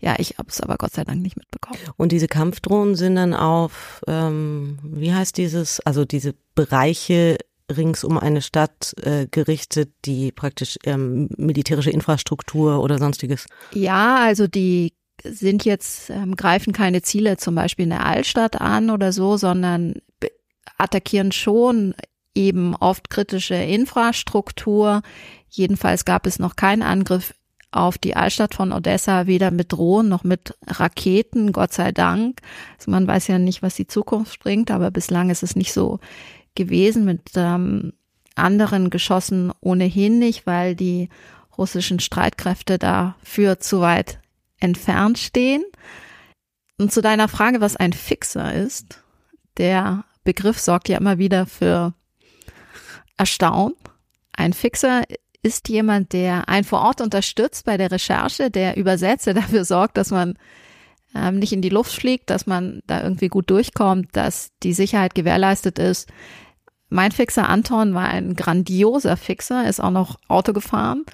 ja, 0.00 0.16
ich 0.18 0.36
habe 0.36 0.48
es 0.50 0.60
aber 0.60 0.76
Gott 0.76 0.92
sei 0.92 1.04
Dank 1.04 1.22
nicht 1.22 1.38
mitbekommen. 1.38 1.78
Und 1.96 2.12
diese 2.12 2.28
Kampfdrohnen 2.28 2.94
sind 2.94 3.16
dann 3.16 3.32
auf, 3.32 4.02
ähm, 4.06 4.78
wie 4.82 5.14
heißt 5.14 5.38
dieses, 5.38 5.80
also 5.80 6.04
diese 6.04 6.34
Bereiche 6.54 7.38
rings 7.74 8.04
um 8.04 8.18
eine 8.18 8.42
Stadt 8.42 8.94
äh, 9.02 9.26
gerichtet, 9.30 9.92
die 10.04 10.32
praktisch 10.32 10.76
ähm, 10.84 11.30
militärische 11.36 11.90
Infrastruktur 11.90 12.82
oder 12.82 12.98
sonstiges? 12.98 13.46
Ja, 13.72 14.18
also 14.18 14.46
die 14.46 14.92
sind 15.22 15.64
jetzt, 15.64 16.10
ähm, 16.10 16.36
greifen 16.36 16.72
keine 16.74 17.00
Ziele 17.00 17.36
zum 17.38 17.54
Beispiel 17.54 17.84
in 17.84 17.90
der 17.90 18.04
Altstadt 18.04 18.60
an 18.60 18.90
oder 18.90 19.12
so, 19.12 19.36
sondern 19.36 19.94
attackieren 20.78 21.32
schon 21.32 21.94
eben 22.34 22.74
oft 22.74 23.10
kritische 23.10 23.54
Infrastruktur. 23.54 25.02
Jedenfalls 25.48 26.04
gab 26.04 26.26
es 26.26 26.38
noch 26.38 26.56
keinen 26.56 26.82
Angriff 26.82 27.34
auf 27.70 27.98
die 27.98 28.14
Altstadt 28.14 28.54
von 28.54 28.72
Odessa, 28.72 29.26
weder 29.26 29.50
mit 29.50 29.72
Drohnen 29.72 30.08
noch 30.08 30.24
mit 30.24 30.54
Raketen, 30.66 31.52
Gott 31.52 31.72
sei 31.72 31.92
Dank. 31.92 32.40
Also 32.78 32.90
man 32.90 33.06
weiß 33.06 33.26
ja 33.28 33.38
nicht, 33.38 33.62
was 33.62 33.74
die 33.74 33.86
Zukunft 33.86 34.40
bringt, 34.40 34.70
aber 34.70 34.90
bislang 34.90 35.30
ist 35.30 35.42
es 35.42 35.56
nicht 35.56 35.72
so 35.72 35.98
gewesen 36.54 37.04
mit 37.04 37.32
ähm, 37.34 37.92
anderen 38.36 38.90
Geschossen 38.90 39.52
ohnehin 39.60 40.18
nicht, 40.18 40.46
weil 40.46 40.76
die 40.76 41.08
russischen 41.58 42.00
Streitkräfte 42.00 42.78
dafür 42.78 43.58
zu 43.58 43.80
weit 43.80 44.20
entfernt 44.58 45.18
stehen. 45.18 45.64
Und 46.78 46.92
zu 46.92 47.02
deiner 47.02 47.28
Frage, 47.28 47.60
was 47.60 47.76
ein 47.76 47.92
Fixer 47.92 48.52
ist, 48.52 49.02
der 49.58 50.04
Begriff 50.24 50.58
sorgt 50.58 50.88
ja 50.88 50.98
immer 50.98 51.18
wieder 51.18 51.46
für 51.46 51.94
Erstaunen. 53.16 53.76
Ein 54.32 54.52
Fixer 54.52 55.02
ist 55.42 55.68
jemand, 55.68 56.12
der 56.12 56.48
einen 56.48 56.64
vor 56.64 56.80
Ort 56.80 57.00
unterstützt 57.00 57.66
bei 57.66 57.76
der 57.76 57.90
Recherche, 57.90 58.50
der 58.50 58.76
übersetzt, 58.76 59.26
der 59.26 59.34
dafür 59.34 59.64
sorgt, 59.64 59.96
dass 59.96 60.10
man 60.10 60.38
ähm, 61.14 61.38
nicht 61.38 61.52
in 61.52 61.62
die 61.62 61.68
Luft 61.68 61.92
fliegt, 61.92 62.30
dass 62.30 62.46
man 62.46 62.80
da 62.86 63.02
irgendwie 63.02 63.28
gut 63.28 63.50
durchkommt, 63.50 64.08
dass 64.12 64.50
die 64.62 64.72
Sicherheit 64.72 65.14
gewährleistet 65.14 65.78
ist. 65.78 66.08
Mein 66.88 67.12
Fixer 67.12 67.48
Anton 67.48 67.94
war 67.94 68.08
ein 68.08 68.34
grandioser 68.34 69.16
Fixer, 69.16 69.68
ist 69.68 69.80
auch 69.80 69.90
noch 69.90 70.18
Auto 70.28 70.52
gefahren 70.52 71.04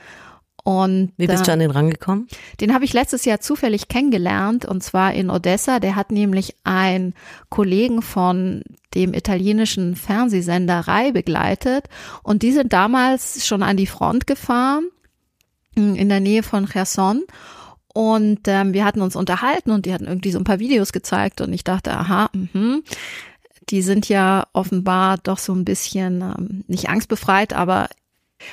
und 0.64 1.12
wie 1.16 1.26
bist 1.26 1.42
äh, 1.42 1.46
du 1.46 1.52
an 1.52 1.58
den 1.58 1.70
rangekommen? 1.70 2.28
Den 2.60 2.74
habe 2.74 2.84
ich 2.84 2.92
letztes 2.92 3.24
Jahr 3.24 3.40
zufällig 3.40 3.88
kennengelernt 3.88 4.64
und 4.64 4.82
zwar 4.82 5.14
in 5.14 5.30
Odessa. 5.30 5.80
Der 5.80 5.96
hat 5.96 6.10
nämlich 6.12 6.54
einen 6.64 7.14
Kollegen 7.48 8.02
von 8.02 8.62
dem 8.94 9.14
italienischen 9.14 9.96
Fernsehsender 9.96 10.80
Rai 10.80 11.12
begleitet 11.12 11.86
und 12.22 12.42
die 12.42 12.52
sind 12.52 12.72
damals 12.72 13.46
schon 13.46 13.62
an 13.62 13.76
die 13.76 13.86
Front 13.86 14.26
gefahren 14.26 14.88
hm, 15.76 15.94
in 15.94 16.08
der 16.08 16.20
Nähe 16.20 16.42
von 16.42 16.66
Cherson 16.66 17.22
und 17.92 18.40
ähm, 18.46 18.72
wir 18.72 18.84
hatten 18.84 19.00
uns 19.00 19.16
unterhalten 19.16 19.70
und 19.70 19.86
die 19.86 19.92
hatten 19.92 20.06
irgendwie 20.06 20.32
so 20.32 20.38
ein 20.38 20.44
paar 20.44 20.58
Videos 20.58 20.92
gezeigt 20.92 21.40
und 21.40 21.52
ich 21.52 21.64
dachte, 21.64 21.92
aha, 21.92 22.30
mhm. 22.32 22.82
Die 23.68 23.82
sind 23.82 24.08
ja 24.08 24.46
offenbar 24.52 25.18
doch 25.18 25.38
so 25.38 25.54
ein 25.54 25.64
bisschen 25.64 26.22
ähm, 26.22 26.64
nicht 26.66 26.88
angstbefreit, 26.88 27.52
aber 27.52 27.88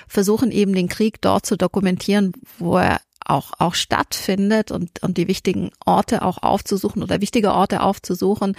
versuchen 0.08 0.51
eben 0.51 0.74
den 0.74 0.88
Krieg 0.88 1.22
dort 1.22 1.46
zu 1.46 1.58
dokumentieren, 1.58 2.34
wo 2.58 2.77
er 2.77 3.00
auch, 3.25 3.51
auch 3.60 3.75
stattfindet 3.75 4.72
und, 4.72 5.03
und 5.03 5.17
die 5.17 5.27
wichtigen 5.27 5.72
Orte 5.86 6.22
auch 6.22 6.38
aufzusuchen 6.41 7.03
oder 7.03 7.22
wichtige 7.22 7.51
Orte 7.51 7.82
aufzusuchen, 7.82 8.56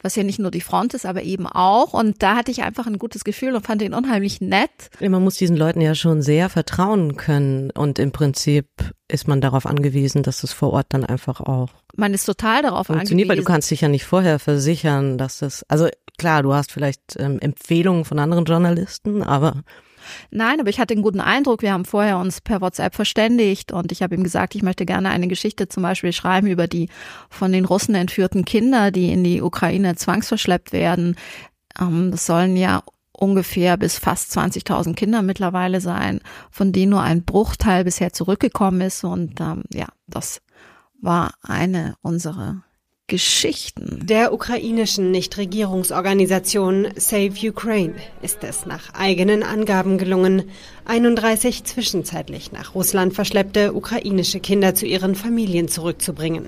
was 0.00 0.14
ja 0.14 0.22
nicht 0.22 0.38
nur 0.38 0.50
die 0.50 0.60
Front 0.60 0.94
ist, 0.94 1.06
aber 1.06 1.22
eben 1.22 1.46
auch. 1.46 1.92
Und 1.92 2.22
da 2.22 2.36
hatte 2.36 2.50
ich 2.50 2.62
einfach 2.62 2.86
ein 2.86 2.98
gutes 2.98 3.24
Gefühl 3.24 3.54
und 3.54 3.66
fand 3.66 3.82
ihn 3.82 3.94
unheimlich 3.94 4.40
nett. 4.40 4.70
Man 5.00 5.24
muss 5.24 5.36
diesen 5.36 5.56
Leuten 5.56 5.80
ja 5.80 5.94
schon 5.94 6.22
sehr 6.22 6.48
vertrauen 6.48 7.16
können 7.16 7.70
und 7.70 7.98
im 7.98 8.12
Prinzip 8.12 8.68
ist 9.08 9.26
man 9.26 9.40
darauf 9.40 9.66
angewiesen, 9.66 10.22
dass 10.22 10.44
es 10.44 10.52
vor 10.52 10.72
Ort 10.72 10.86
dann 10.90 11.04
einfach 11.04 11.40
auch. 11.40 11.70
Man 11.96 12.14
ist 12.14 12.24
total 12.24 12.62
darauf 12.62 12.88
funktioniert, 12.88 13.26
angewiesen. 13.26 13.28
weil 13.30 13.36
du 13.36 13.44
kannst 13.44 13.70
dich 13.70 13.80
ja 13.80 13.88
nicht 13.88 14.04
vorher 14.04 14.38
versichern, 14.38 15.18
dass 15.18 15.38
das, 15.38 15.64
also 15.68 15.88
klar, 16.18 16.42
du 16.42 16.52
hast 16.52 16.72
vielleicht 16.72 17.16
ähm, 17.18 17.38
Empfehlungen 17.40 18.04
von 18.04 18.18
anderen 18.18 18.44
Journalisten, 18.44 19.22
aber 19.22 19.62
Nein, 20.30 20.60
aber 20.60 20.70
ich 20.70 20.80
hatte 20.80 20.94
einen 20.94 21.02
guten 21.02 21.20
Eindruck. 21.20 21.62
Wir 21.62 21.72
haben 21.72 21.84
vorher 21.84 22.18
uns 22.18 22.40
per 22.40 22.60
WhatsApp 22.60 22.94
verständigt 22.94 23.72
und 23.72 23.92
ich 23.92 24.02
habe 24.02 24.14
ihm 24.14 24.22
gesagt, 24.22 24.54
ich 24.54 24.62
möchte 24.62 24.86
gerne 24.86 25.10
eine 25.10 25.28
Geschichte 25.28 25.68
zum 25.68 25.82
Beispiel 25.82 26.12
schreiben 26.12 26.46
über 26.46 26.66
die 26.66 26.88
von 27.28 27.52
den 27.52 27.64
Russen 27.64 27.94
entführten 27.94 28.44
Kinder, 28.44 28.90
die 28.90 29.12
in 29.12 29.24
die 29.24 29.42
Ukraine 29.42 29.96
zwangsverschleppt 29.96 30.72
werden. 30.72 31.16
Ähm, 31.80 32.10
das 32.10 32.26
sollen 32.26 32.56
ja 32.56 32.82
ungefähr 33.12 33.76
bis 33.76 33.98
fast 33.98 34.36
20.000 34.36 34.94
Kinder 34.94 35.22
mittlerweile 35.22 35.80
sein, 35.80 36.20
von 36.50 36.72
denen 36.72 36.90
nur 36.90 37.02
ein 37.02 37.24
Bruchteil 37.24 37.84
bisher 37.84 38.12
zurückgekommen 38.12 38.82
ist. 38.82 39.04
Und 39.04 39.40
ähm, 39.40 39.64
ja, 39.72 39.86
das 40.06 40.42
war 41.00 41.34
eine 41.42 41.94
unserer 42.02 42.62
Geschichten. 43.08 44.04
Der 44.04 44.32
ukrainischen 44.32 45.12
Nichtregierungsorganisation 45.12 46.88
Save 46.96 47.50
Ukraine 47.50 47.94
ist 48.20 48.42
es 48.42 48.66
nach 48.66 48.94
eigenen 48.94 49.44
Angaben 49.44 49.96
gelungen, 49.96 50.50
31 50.86 51.62
zwischenzeitlich 51.62 52.50
nach 52.50 52.74
Russland 52.74 53.14
verschleppte 53.14 53.74
ukrainische 53.74 54.40
Kinder 54.40 54.74
zu 54.74 54.86
ihren 54.86 55.14
Familien 55.14 55.68
zurückzubringen. 55.68 56.46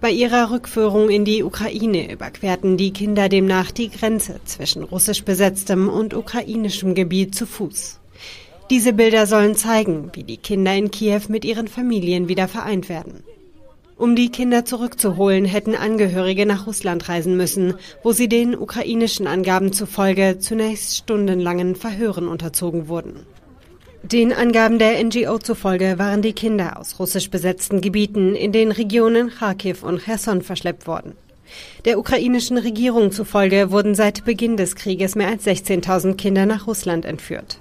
Bei 0.00 0.10
ihrer 0.10 0.50
Rückführung 0.50 1.10
in 1.10 1.26
die 1.26 1.42
Ukraine 1.42 2.10
überquerten 2.10 2.78
die 2.78 2.94
Kinder 2.94 3.28
demnach 3.28 3.70
die 3.70 3.90
Grenze 3.90 4.40
zwischen 4.46 4.82
russisch 4.82 5.24
besetztem 5.24 5.90
und 5.90 6.14
ukrainischem 6.14 6.94
Gebiet 6.94 7.34
zu 7.34 7.44
Fuß. 7.44 8.00
Diese 8.70 8.94
Bilder 8.94 9.26
sollen 9.26 9.56
zeigen, 9.56 10.08
wie 10.14 10.24
die 10.24 10.38
Kinder 10.38 10.74
in 10.74 10.90
Kiew 10.90 11.24
mit 11.28 11.44
ihren 11.44 11.68
Familien 11.68 12.28
wieder 12.28 12.48
vereint 12.48 12.88
werden. 12.88 13.24
Um 13.98 14.14
die 14.14 14.30
Kinder 14.30 14.66
zurückzuholen, 14.66 15.46
hätten 15.46 15.74
Angehörige 15.74 16.44
nach 16.44 16.66
Russland 16.66 17.08
reisen 17.08 17.34
müssen, 17.34 17.74
wo 18.02 18.12
sie 18.12 18.28
den 18.28 18.54
ukrainischen 18.54 19.26
Angaben 19.26 19.72
zufolge 19.72 20.38
zunächst 20.38 20.96
stundenlangen 20.96 21.76
Verhören 21.76 22.28
unterzogen 22.28 22.88
wurden. 22.88 23.24
Den 24.02 24.34
Angaben 24.34 24.78
der 24.78 25.02
NGO 25.02 25.38
zufolge 25.38 25.98
waren 25.98 26.20
die 26.20 26.34
Kinder 26.34 26.78
aus 26.78 26.98
russisch 26.98 27.30
besetzten 27.30 27.80
Gebieten 27.80 28.34
in 28.34 28.52
den 28.52 28.70
Regionen 28.70 29.30
Kharkiv 29.30 29.82
und 29.82 30.02
Cherson 30.04 30.42
verschleppt 30.42 30.86
worden. 30.86 31.14
Der 31.86 31.98
ukrainischen 31.98 32.58
Regierung 32.58 33.12
zufolge 33.12 33.70
wurden 33.70 33.94
seit 33.94 34.26
Beginn 34.26 34.58
des 34.58 34.76
Krieges 34.76 35.14
mehr 35.14 35.28
als 35.28 35.46
16.000 35.46 36.16
Kinder 36.16 36.44
nach 36.44 36.66
Russland 36.66 37.06
entführt. 37.06 37.60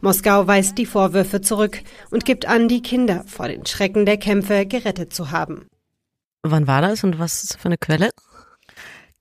Moskau 0.00 0.46
weist 0.46 0.78
die 0.78 0.86
Vorwürfe 0.86 1.40
zurück 1.40 1.80
und 2.10 2.24
gibt 2.24 2.46
an, 2.46 2.68
die 2.68 2.82
Kinder 2.82 3.24
vor 3.26 3.48
den 3.48 3.66
Schrecken 3.66 4.06
der 4.06 4.16
Kämpfe 4.16 4.64
gerettet 4.66 5.12
zu 5.12 5.30
haben. 5.30 5.66
Wann 6.42 6.66
war 6.66 6.82
das 6.82 7.04
und 7.04 7.18
was 7.18 7.44
ist 7.44 7.56
für 7.58 7.66
eine 7.66 7.78
Quelle? 7.78 8.10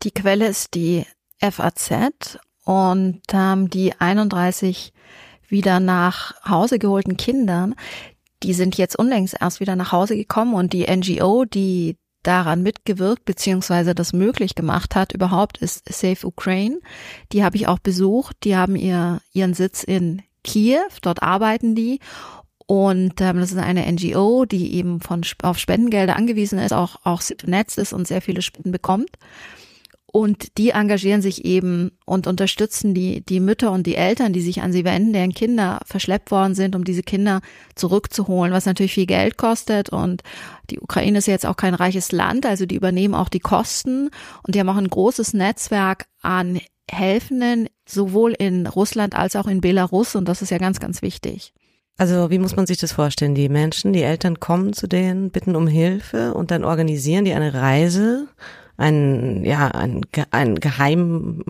Die 0.04 0.12
Quelle 0.12 0.48
ist 0.48 0.74
die 0.74 1.06
FAZ 1.40 2.40
und 2.66 3.22
ähm, 3.32 3.70
die 3.70 3.94
31 4.00 4.94
wieder 5.48 5.80
nach 5.80 6.34
Hause 6.44 6.80
geholten 6.80 7.18
Kindern, 7.18 7.75
die 8.42 8.54
sind 8.54 8.78
jetzt 8.78 8.98
unlängst 8.98 9.36
erst 9.40 9.60
wieder 9.60 9.75
nach 9.75 9.92
Hause 9.92 10.16
gekommen 10.16 10.56
und 10.56 10.74
die 10.74 10.88
NGO, 10.90 11.46
die 11.46 11.98
daran 12.24 12.63
mitgewirkt 12.63 13.25
beziehungsweise 13.25 13.94
das 13.94 14.13
möglich 14.13 14.56
gemacht 14.56 14.96
hat 14.96 15.12
überhaupt, 15.12 15.60
ist 15.60 15.92
Save 15.92 16.25
Ukraine. 16.25 16.80
Die 17.32 17.44
habe 17.44 17.56
ich 17.56 17.68
auch 17.68 17.80
besucht. 17.80 18.36
Die 18.44 18.56
haben 18.56 18.75
ihr 18.75 19.22
ihren 19.34 19.54
Sitz 19.54 19.84
in 19.84 20.22
Kiew, 20.44 20.82
dort 21.01 21.22
arbeiten 21.22 21.75
die 21.75 22.00
und 22.72 23.20
ähm, 23.20 23.36
das 23.36 23.51
ist 23.51 23.58
eine 23.58 23.92
NGO, 23.92 24.46
die 24.46 24.75
eben 24.75 25.01
von 25.01 25.24
auf 25.44 25.58
Spendengelder 25.58 26.16
angewiesen 26.16 26.58
ist, 26.58 26.72
auch 26.72 26.96
auch 27.04 27.22
vernetzt 27.22 27.78
ist 27.78 27.92
und 27.92 28.08
sehr 28.08 28.22
viele 28.22 28.42
Spenden 28.42 28.72
bekommt. 28.72 29.10
Und 30.06 30.58
die 30.58 30.70
engagieren 30.70 31.22
sich 31.22 31.44
eben 31.44 31.92
und 32.06 32.28
unterstützen 32.28 32.94
die, 32.94 33.25
die 33.25 33.42
Mütter 33.42 33.74
und 33.74 33.88
die 33.88 33.98
Eltern, 33.98 34.32
die 34.32 34.40
sich 34.40 34.62
an 34.62 34.72
sie 34.72 34.86
wenden, 34.86 35.12
deren 35.12 35.34
Kinder 35.34 35.82
verschleppt 35.86 36.32
worden 36.32 36.56
sind, 36.56 36.74
um 36.74 36.86
diese 36.86 37.04
Kinder 37.04 37.42
zurückzuholen, 37.75 38.54
was 38.54 38.66
natürlich 38.66 38.94
viel 38.94 39.06
Geld 39.06 39.36
kostet. 39.38 39.90
Und 39.90 40.22
die 40.70 40.80
Ukraine 40.80 41.18
ist 41.18 41.28
jetzt 41.28 41.46
auch 41.46 41.58
kein 41.58 41.74
reiches 41.74 42.13
Land, 42.13 42.46
also 42.46 42.66
die 42.66 42.75
übernehmen 42.75 43.16
auch 43.16 43.28
die 43.28 43.42
Kosten. 43.42 44.10
Und 44.44 44.56
die 44.56 44.62
haben 44.62 44.70
auch 44.70 44.78
ein 44.78 44.90
großes 44.90 45.34
Netzwerk 45.34 46.06
an 46.22 46.62
Helfenden, 46.90 47.68
sowohl 47.86 48.32
in 48.32 48.66
Russland 48.66 49.13
als 49.13 49.36
auch 49.36 49.48
in 49.48 49.60
Belarus. 49.60 50.16
Und 50.16 50.30
das 50.30 50.42
ist 50.42 50.51
ja 50.51 50.58
ganz, 50.58 50.80
ganz 50.80 51.01
wichtig. 51.01 51.54
Also 51.98 52.31
wie 52.31 52.39
muss 52.39 52.55
man 52.55 52.65
sich 52.65 52.79
das 52.79 52.93
vorstellen? 52.93 53.36
Die 53.36 53.50
Menschen, 53.50 53.93
die 53.93 54.01
Eltern 54.01 54.39
kommen 54.39 54.74
zu 54.74 54.88
denen, 54.88 55.29
bitten 55.29 55.55
um 55.55 55.67
Hilfe 55.67 56.33
und 56.33 56.50
dann 56.51 56.63
organisieren 56.63 57.25
die 57.25 57.33
eine 57.33 57.53
Reise, 57.53 58.27
ein, 58.77 59.43
ja, 59.45 59.67
ein, 59.67 60.01
ein 60.31 60.55
geheim, 60.55 61.43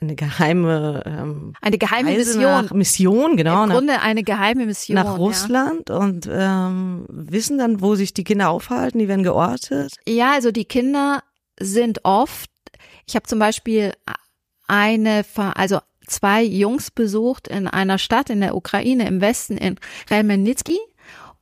eine 0.00 0.14
geheime 0.14 1.02
ähm, 1.06 1.54
eine 1.60 1.78
geheime 1.78 2.10
Reise 2.10 2.38
Mission 2.38 2.64
nach 2.64 2.70
Mission 2.72 3.36
genau 3.36 3.64
im 3.64 3.70
Grunde 3.70 4.00
eine 4.00 4.22
geheime 4.22 4.66
Mission 4.66 4.94
nach 4.94 5.18
Russland 5.18 5.88
ja. 5.88 5.96
und 5.96 6.28
ähm, 6.30 7.04
wissen 7.08 7.58
dann 7.58 7.80
wo 7.80 7.94
sich 7.94 8.14
die 8.14 8.24
Kinder 8.24 8.50
aufhalten 8.50 8.98
die 8.98 9.08
werden 9.08 9.22
geortet 9.22 9.96
ja 10.06 10.32
also 10.32 10.50
die 10.50 10.64
Kinder 10.64 11.22
sind 11.58 12.04
oft 12.04 12.50
ich 13.06 13.16
habe 13.16 13.26
zum 13.26 13.38
Beispiel 13.38 13.92
eine 14.66 15.24
also 15.54 15.80
zwei 16.12 16.42
Jungs 16.42 16.90
besucht 16.90 17.48
in 17.48 17.66
einer 17.66 17.98
Stadt 17.98 18.30
in 18.30 18.40
der 18.40 18.54
Ukraine 18.54 19.06
im 19.06 19.20
Westen 19.20 19.56
in 19.56 19.76
Remenitsky. 20.10 20.78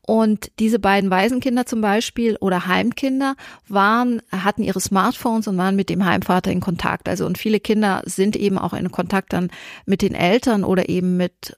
Und 0.03 0.51
diese 0.59 0.81
beiden 0.81 1.09
Waisenkinder 1.11 1.67
zum 1.67 1.83
Beispiel 1.83 2.37
oder 2.41 2.67
Heimkinder 2.67 3.37
waren, 3.69 4.21
hatten 4.33 4.65
ihre 4.65 4.81
Smartphones 4.81 5.47
und 5.47 5.57
waren 5.57 5.77
mit 5.77 5.89
dem 5.89 6.05
Heimvater 6.05 6.51
in 6.51 6.59
Kontakt. 6.61 7.09
Also 7.09 7.27
und 7.27 7.39
viele 7.39 7.61
Kinder 7.61 8.03
sind 8.07 8.35
eben 8.35 8.59
auch 8.59 8.73
in 8.73 8.91
Kontakt 8.91 9.33
dann 9.33 9.51
mit 9.87 10.03
den 10.03 10.15
Eltern 10.15 10.65
oder 10.65 10.89
eben 10.89 11.17
mit, 11.17 11.57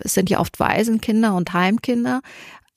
es 0.00 0.12
sind 0.12 0.28
ja 0.28 0.40
oft 0.40 0.60
Waisenkinder 0.60 1.34
und 1.34 1.54
Heimkinder 1.54 2.20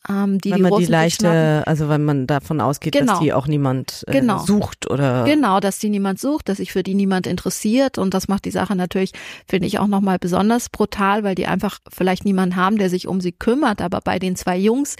ähm, 0.09 0.39
die 0.39 0.51
wenn 0.51 0.57
die 0.57 0.61
man 0.63 0.71
Russen 0.71 0.85
die 0.85 0.91
leichte, 0.91 1.25
schnappen. 1.25 1.63
also 1.65 1.89
wenn 1.89 2.05
man 2.05 2.27
davon 2.27 2.61
ausgeht, 2.61 2.93
Genau. 2.93 3.13
dass 3.13 3.19
die 3.21 3.33
auch 3.33 3.47
niemand 3.47 4.03
äh, 4.07 4.11
Genau. 4.13 4.39
sucht 4.39 4.89
oder 4.89 5.23
Genau, 5.25 5.59
dass 5.59 5.79
die 5.79 5.89
niemand 5.89 6.19
sucht, 6.19 6.49
dass 6.49 6.57
sich 6.57 6.71
für 6.71 6.83
die 6.83 6.93
niemand 6.93 7.27
interessiert 7.27 7.97
und 7.97 8.13
das 8.13 8.27
macht 8.27 8.45
die 8.45 8.51
Sache 8.51 8.75
natürlich, 8.75 9.11
finde 9.47 9.67
ich, 9.67 9.79
auch 9.79 9.87
nochmal 9.87 10.19
besonders 10.19 10.69
brutal, 10.69 11.23
weil 11.23 11.35
die 11.35 11.47
einfach 11.47 11.79
vielleicht 11.91 12.25
niemanden 12.25 12.55
haben, 12.55 12.77
der 12.77 12.89
sich 12.89 13.07
um 13.07 13.19
sie 13.21 13.31
kümmert. 13.31 13.81
Aber 13.81 13.99
bei 14.01 14.19
den 14.19 14.35
zwei 14.35 14.57
Jungs, 14.57 14.95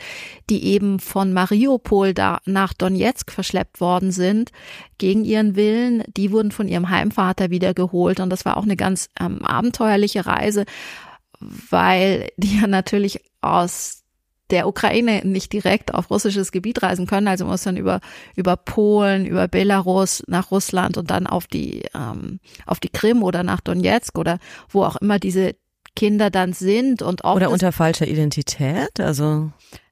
die 0.50 0.64
eben 0.66 1.00
von 1.00 1.34
Mariupol 1.34 2.14
da 2.14 2.40
nach 2.46 2.74
Donetsk 2.74 3.32
verschleppt 3.32 3.80
worden 3.80 4.12
sind, 4.12 4.52
gegen 4.98 5.24
ihren 5.26 5.56
Willen, 5.56 6.04
die 6.18 6.32
wurden 6.32 6.52
von 6.52 6.68
ihrem 6.68 6.90
Heimvater 6.90 7.50
wieder 7.50 7.74
geholt 7.74 8.20
und 8.20 8.30
das 8.30 8.46
war 8.46 8.58
auch 8.58 8.64
eine 8.64 8.76
ganz 8.76 9.10
ähm, 9.20 9.44
abenteuerliche 9.46 10.26
Reise, 10.26 10.66
weil 11.40 12.30
die 12.38 12.60
ja 12.60 12.68
natürlich 12.68 13.22
aus 13.42 14.04
der 14.50 14.68
Ukraine 14.68 15.22
nicht 15.26 15.52
direkt 15.54 15.94
auf 15.94 16.10
russisches 16.10 16.52
Gebiet 16.52 16.82
reisen 16.82 17.06
können, 17.08 17.28
also 17.28 17.46
muss 17.46 17.64
dann 17.64 17.78
über 17.78 18.00
über 18.36 18.56
Polen, 18.56 19.26
über 19.26 19.48
Belarus 19.48 20.24
nach 20.28 20.52
Russland 20.52 20.98
und 20.98 21.12
dann 21.12 21.28
auf 21.28 21.48
die 21.48 21.84
ähm, 21.94 22.40
auf 22.66 22.80
die 22.80 22.90
Krim 22.90 23.24
oder 23.24 23.44
nach 23.44 23.62
Donetsk 23.62 24.18
oder 24.18 24.40
wo 24.70 24.84
auch 24.84 24.96
immer 24.98 25.20
diese 25.20 25.56
Kinder 25.96 26.30
dann 26.30 26.54
sind 26.54 27.02
und 27.02 27.26
auch 27.26 27.36
oder 27.36 27.50
unter 27.50 27.72
falscher 27.72 28.08
Identität, 28.08 29.00
also 29.00 29.52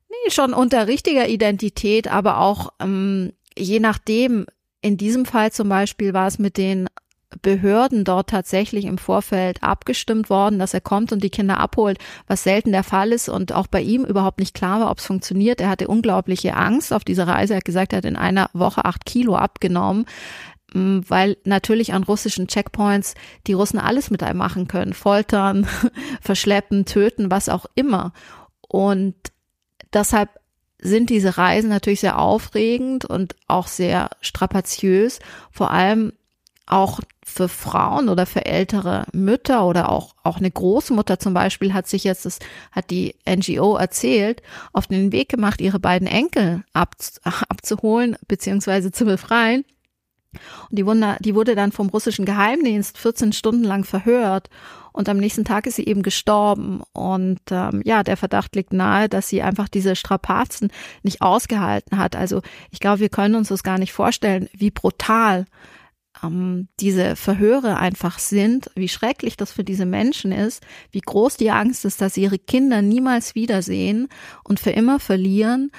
nee, 0.10 0.32
schon 0.32 0.54
unter 0.54 0.88
richtiger 0.88 1.28
Identität, 1.28 2.08
aber 2.08 2.40
auch 2.40 2.70
ähm, 2.80 3.34
je 3.58 3.80
nachdem. 3.80 4.46
In 4.82 4.98
diesem 4.98 5.26
Fall 5.26 5.52
zum 5.52 5.68
Beispiel 5.68 6.14
war 6.14 6.28
es 6.28 6.38
mit 6.38 6.58
den 6.58 6.88
Behörden 7.42 8.04
dort 8.04 8.30
tatsächlich 8.30 8.86
im 8.86 8.98
Vorfeld 8.98 9.64
abgestimmt 9.64 10.30
worden, 10.30 10.60
dass 10.60 10.74
er 10.74 10.82
kommt 10.82 11.12
und 11.12 11.24
die 11.24 11.30
Kinder 11.30 11.60
abholt, 11.60 11.98
was 12.28 12.44
selten 12.44 12.72
der 12.72 12.84
Fall 12.84 13.12
ist 13.12 13.30
und 13.30 13.54
auch 13.54 13.68
bei 13.68 13.82
ihm 13.82 14.06
überhaupt 14.06 14.40
nicht 14.40 14.54
klar 14.54 14.80
war, 14.80 14.92
ob 14.92 15.00
es 15.00 15.06
funktioniert. 15.06 15.62
Er 15.62 15.70
hatte 15.70 15.88
unglaubliche 15.88 16.56
Angst 16.56 16.94
auf 16.94 17.04
dieser 17.04 17.28
Reise. 17.28 17.54
Er 17.54 17.58
hat 17.58 17.66
gesagt, 17.66 17.94
er 17.94 17.98
hat 17.98 18.06
in 18.06 18.16
einer 18.16 18.50
Woche 18.54 18.86
acht 18.86 19.06
Kilo 19.06 19.36
abgenommen 19.36 20.06
m, 20.76 21.04
weil 21.08 21.38
natürlich 21.46 21.94
an 21.94 22.04
russischen 22.04 22.48
Checkpoints 22.48 23.16
die 23.48 23.54
Russen 23.54 23.80
alles 23.80 24.12
mit 24.12 24.22
einem 24.22 24.38
machen 24.38 24.68
können. 24.68 24.94
Foltern, 24.94 25.68
verschleppen, 26.22 26.86
töten, 26.86 27.32
was 27.32 27.50
auch 27.50 27.66
immer. 27.76 28.14
Und 28.62 29.16
deshalb 29.94 30.30
sind 30.80 31.10
diese 31.10 31.38
Reisen 31.38 31.70
natürlich 31.70 32.02
sehr 32.02 32.20
aufregend 32.20 33.06
und 33.06 33.36
auch 33.48 33.68
sehr 33.68 34.10
strapaziös, 34.22 35.20
vor 35.50 35.72
allem 35.72 36.14
auch 36.68 37.00
für 37.24 37.48
Frauen 37.48 38.10
oder 38.10 38.26
für 38.26 38.46
ältere 38.46 39.06
Mütter 39.14 39.66
oder 39.66 39.90
auch, 39.90 40.16
auch 40.24 40.38
eine 40.38 40.50
Großmutter 40.50 41.20
zum 41.20 41.34
Beispiel 41.34 41.74
hat 41.74 41.88
sich 41.88 42.04
jetzt, 42.04 42.26
das 42.26 42.40
hat 42.72 42.90
die 42.90 43.16
NGO 43.28 43.76
erzählt, 43.76 44.42
auf 44.74 44.88
den 44.88 45.12
Weg 45.12 45.30
gemacht, 45.30 45.62
ihre 45.62 45.80
beiden 45.80 46.08
Enkel 46.08 46.64
ab, 46.74 46.96
abzuholen 47.24 48.16
beziehungsweise 48.28 48.92
zu 48.92 49.06
befreien. 49.06 49.64
Und 50.70 50.78
die 50.78 50.86
wurde, 50.86 51.18
die 51.20 51.36
wurde 51.36 51.56
dann 51.56 51.72
vom 51.72 51.90
russischen 51.90 52.26
Geheimdienst 52.26 52.98
14 52.98 53.32
Stunden 53.32 53.64
lang 53.64 53.86
verhört 53.86 54.50
und 54.96 55.10
am 55.10 55.18
nächsten 55.18 55.44
Tag 55.44 55.68
ist 55.68 55.76
sie 55.76 55.86
eben 55.86 56.04
gestorben. 56.04 56.82
Und 56.94 57.42
ähm, 57.52 57.82
ja, 57.84 58.02
der 58.02 58.16
Verdacht 58.16 58.56
liegt 58.56 58.72
nahe, 58.72 59.10
dass 59.10 59.28
sie 59.28 59.42
einfach 59.42 59.68
diese 59.68 59.96
Strapazen 59.98 60.72
nicht 61.04 61.22
ausgehalten 61.22 61.98
hat. 61.98 62.16
Also 62.16 62.42
ich 62.72 62.80
glaube, 62.80 63.02
wir 63.02 63.10
können 63.10 63.36
uns 63.36 63.50
das 63.50 63.64
gar 63.64 63.78
nicht 63.78 63.92
vorstellen, 63.92 64.48
wie 64.54 64.72
brutal 64.72 65.48
ähm, 66.28 66.68
diese 66.80 67.16
Verhöre 67.16 67.78
einfach 67.78 68.20
sind, 68.20 68.70
wie 68.76 68.90
schrecklich 68.90 69.38
das 69.38 69.52
für 69.52 69.64
diese 69.64 69.86
Menschen 69.86 70.32
ist, 70.32 70.64
wie 70.92 71.02
groß 71.02 71.38
die 71.38 71.52
Angst 71.52 71.86
ist, 71.86 72.02
dass 72.02 72.16
sie 72.16 72.24
ihre 72.24 72.40
Kinder 72.40 72.82
niemals 72.82 73.36
wiedersehen 73.36 74.08
und 74.44 74.60
für 74.60 74.72
immer 74.72 75.00
verlieren. 75.00 75.72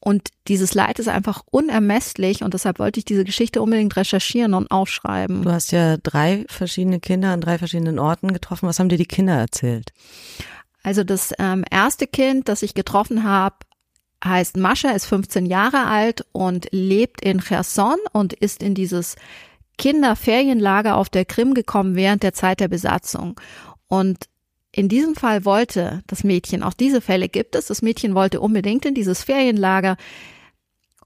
Und 0.00 0.28
dieses 0.46 0.74
Leid 0.74 1.00
ist 1.00 1.08
einfach 1.08 1.42
unermesslich 1.50 2.44
und 2.44 2.54
deshalb 2.54 2.78
wollte 2.78 3.00
ich 3.00 3.04
diese 3.04 3.24
Geschichte 3.24 3.60
unbedingt 3.60 3.96
recherchieren 3.96 4.54
und 4.54 4.70
aufschreiben. 4.70 5.42
du 5.42 5.50
hast 5.50 5.72
ja 5.72 5.96
drei 5.96 6.44
verschiedene 6.48 7.00
Kinder 7.00 7.32
an 7.32 7.40
drei 7.40 7.58
verschiedenen 7.58 7.98
Orten 7.98 8.32
getroffen. 8.32 8.68
Was 8.68 8.78
haben 8.78 8.88
dir 8.88 8.98
die 8.98 9.06
Kinder 9.06 9.34
erzählt? 9.34 9.92
Also 10.84 11.02
das 11.02 11.32
ähm, 11.40 11.64
erste 11.68 12.06
Kind, 12.06 12.48
das 12.48 12.62
ich 12.62 12.74
getroffen 12.74 13.24
habe, 13.24 13.56
heißt 14.24 14.56
Mascha, 14.56 14.90
ist 14.90 15.06
15 15.06 15.46
Jahre 15.46 15.86
alt 15.86 16.24
und 16.32 16.68
lebt 16.70 17.22
in 17.22 17.40
Cherson 17.40 17.98
und 18.12 18.32
ist 18.32 18.62
in 18.62 18.74
dieses 18.74 19.16
Kinderferienlager 19.78 20.96
auf 20.96 21.08
der 21.08 21.24
Krim 21.24 21.54
gekommen 21.54 21.94
während 21.96 22.22
der 22.22 22.32
Zeit 22.32 22.60
der 22.60 22.68
Besatzung. 22.68 23.40
Und 23.88 24.26
in 24.72 24.88
diesem 24.88 25.14
Fall 25.14 25.44
wollte 25.44 26.02
das 26.06 26.24
Mädchen, 26.24 26.62
auch 26.62 26.74
diese 26.74 27.00
Fälle 27.00 27.28
gibt 27.28 27.56
es, 27.56 27.66
das 27.66 27.82
Mädchen 27.82 28.14
wollte 28.14 28.40
unbedingt 28.40 28.84
in 28.84 28.94
dieses 28.94 29.22
Ferienlager 29.22 29.96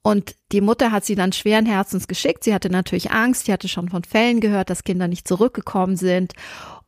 Und 0.03 0.35
die 0.53 0.63
Mutter 0.63 0.93
hat 0.93 1.05
sie 1.05 1.15
dann 1.15 1.33
schweren 1.33 1.67
Herzens 1.67 2.09
geschickt. 2.09 2.43
Sie 2.43 2.55
hatte 2.55 2.71
natürlich 2.71 3.11
Angst. 3.11 3.45
Sie 3.45 3.53
hatte 3.53 3.69
schon 3.69 3.91
von 3.91 4.03
Fällen 4.03 4.41
gehört, 4.41 4.71
dass 4.71 4.83
Kinder 4.83 5.09
nicht 5.09 5.29
zurückgekommen 5.29 5.97
sind. 5.97 6.33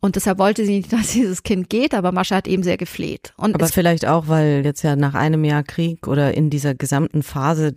Und 0.01 0.17
deshalb 0.17 0.39
wollte 0.39 0.65
sie 0.65 0.79
nicht, 0.79 0.93
dass 0.95 1.13
dieses 1.13 1.43
Kind 1.43 1.69
geht, 1.71 1.95
aber 1.95 2.11
Mascha 2.11 2.37
hat 2.37 2.49
eben 2.49 2.63
sehr 2.63 2.79
gefleht. 2.79 3.35
Und 3.37 3.55
aber 3.55 3.69
vielleicht 3.69 4.07
auch, 4.07 4.29
weil 4.29 4.63
jetzt 4.65 4.83
ja 4.83 4.97
nach 4.97 5.15
einem 5.15 5.45
Jahr 5.45 5.63
Krieg 5.63 6.09
oder 6.09 6.35
in 6.35 6.51
dieser 6.51 6.75
gesamten 6.75 7.23
Phase 7.23 7.73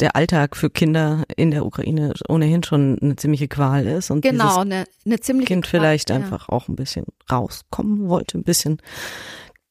der 0.00 0.16
Alltag 0.16 0.56
für 0.56 0.70
Kinder 0.70 1.24
in 1.36 1.50
der 1.50 1.64
Ukraine 1.64 2.12
ohnehin 2.28 2.62
schon 2.62 2.98
eine 3.00 3.16
ziemliche 3.16 3.48
Qual 3.48 3.86
ist 3.86 4.10
und 4.10 4.20
genau 4.22 4.58
eine, 4.58 4.84
eine 5.04 5.20
ziemliche 5.20 5.46
Kind 5.46 5.64
Qual, 5.66 5.80
vielleicht 5.80 6.10
ja. 6.10 6.16
einfach 6.16 6.48
auch 6.48 6.68
ein 6.68 6.76
bisschen 6.76 7.04
rauskommen 7.30 8.08
wollte, 8.08 8.38
ein 8.38 8.44
bisschen 8.44 8.82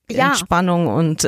Ja. 0.10 0.28
Entspannung 0.28 0.88
und 0.88 1.28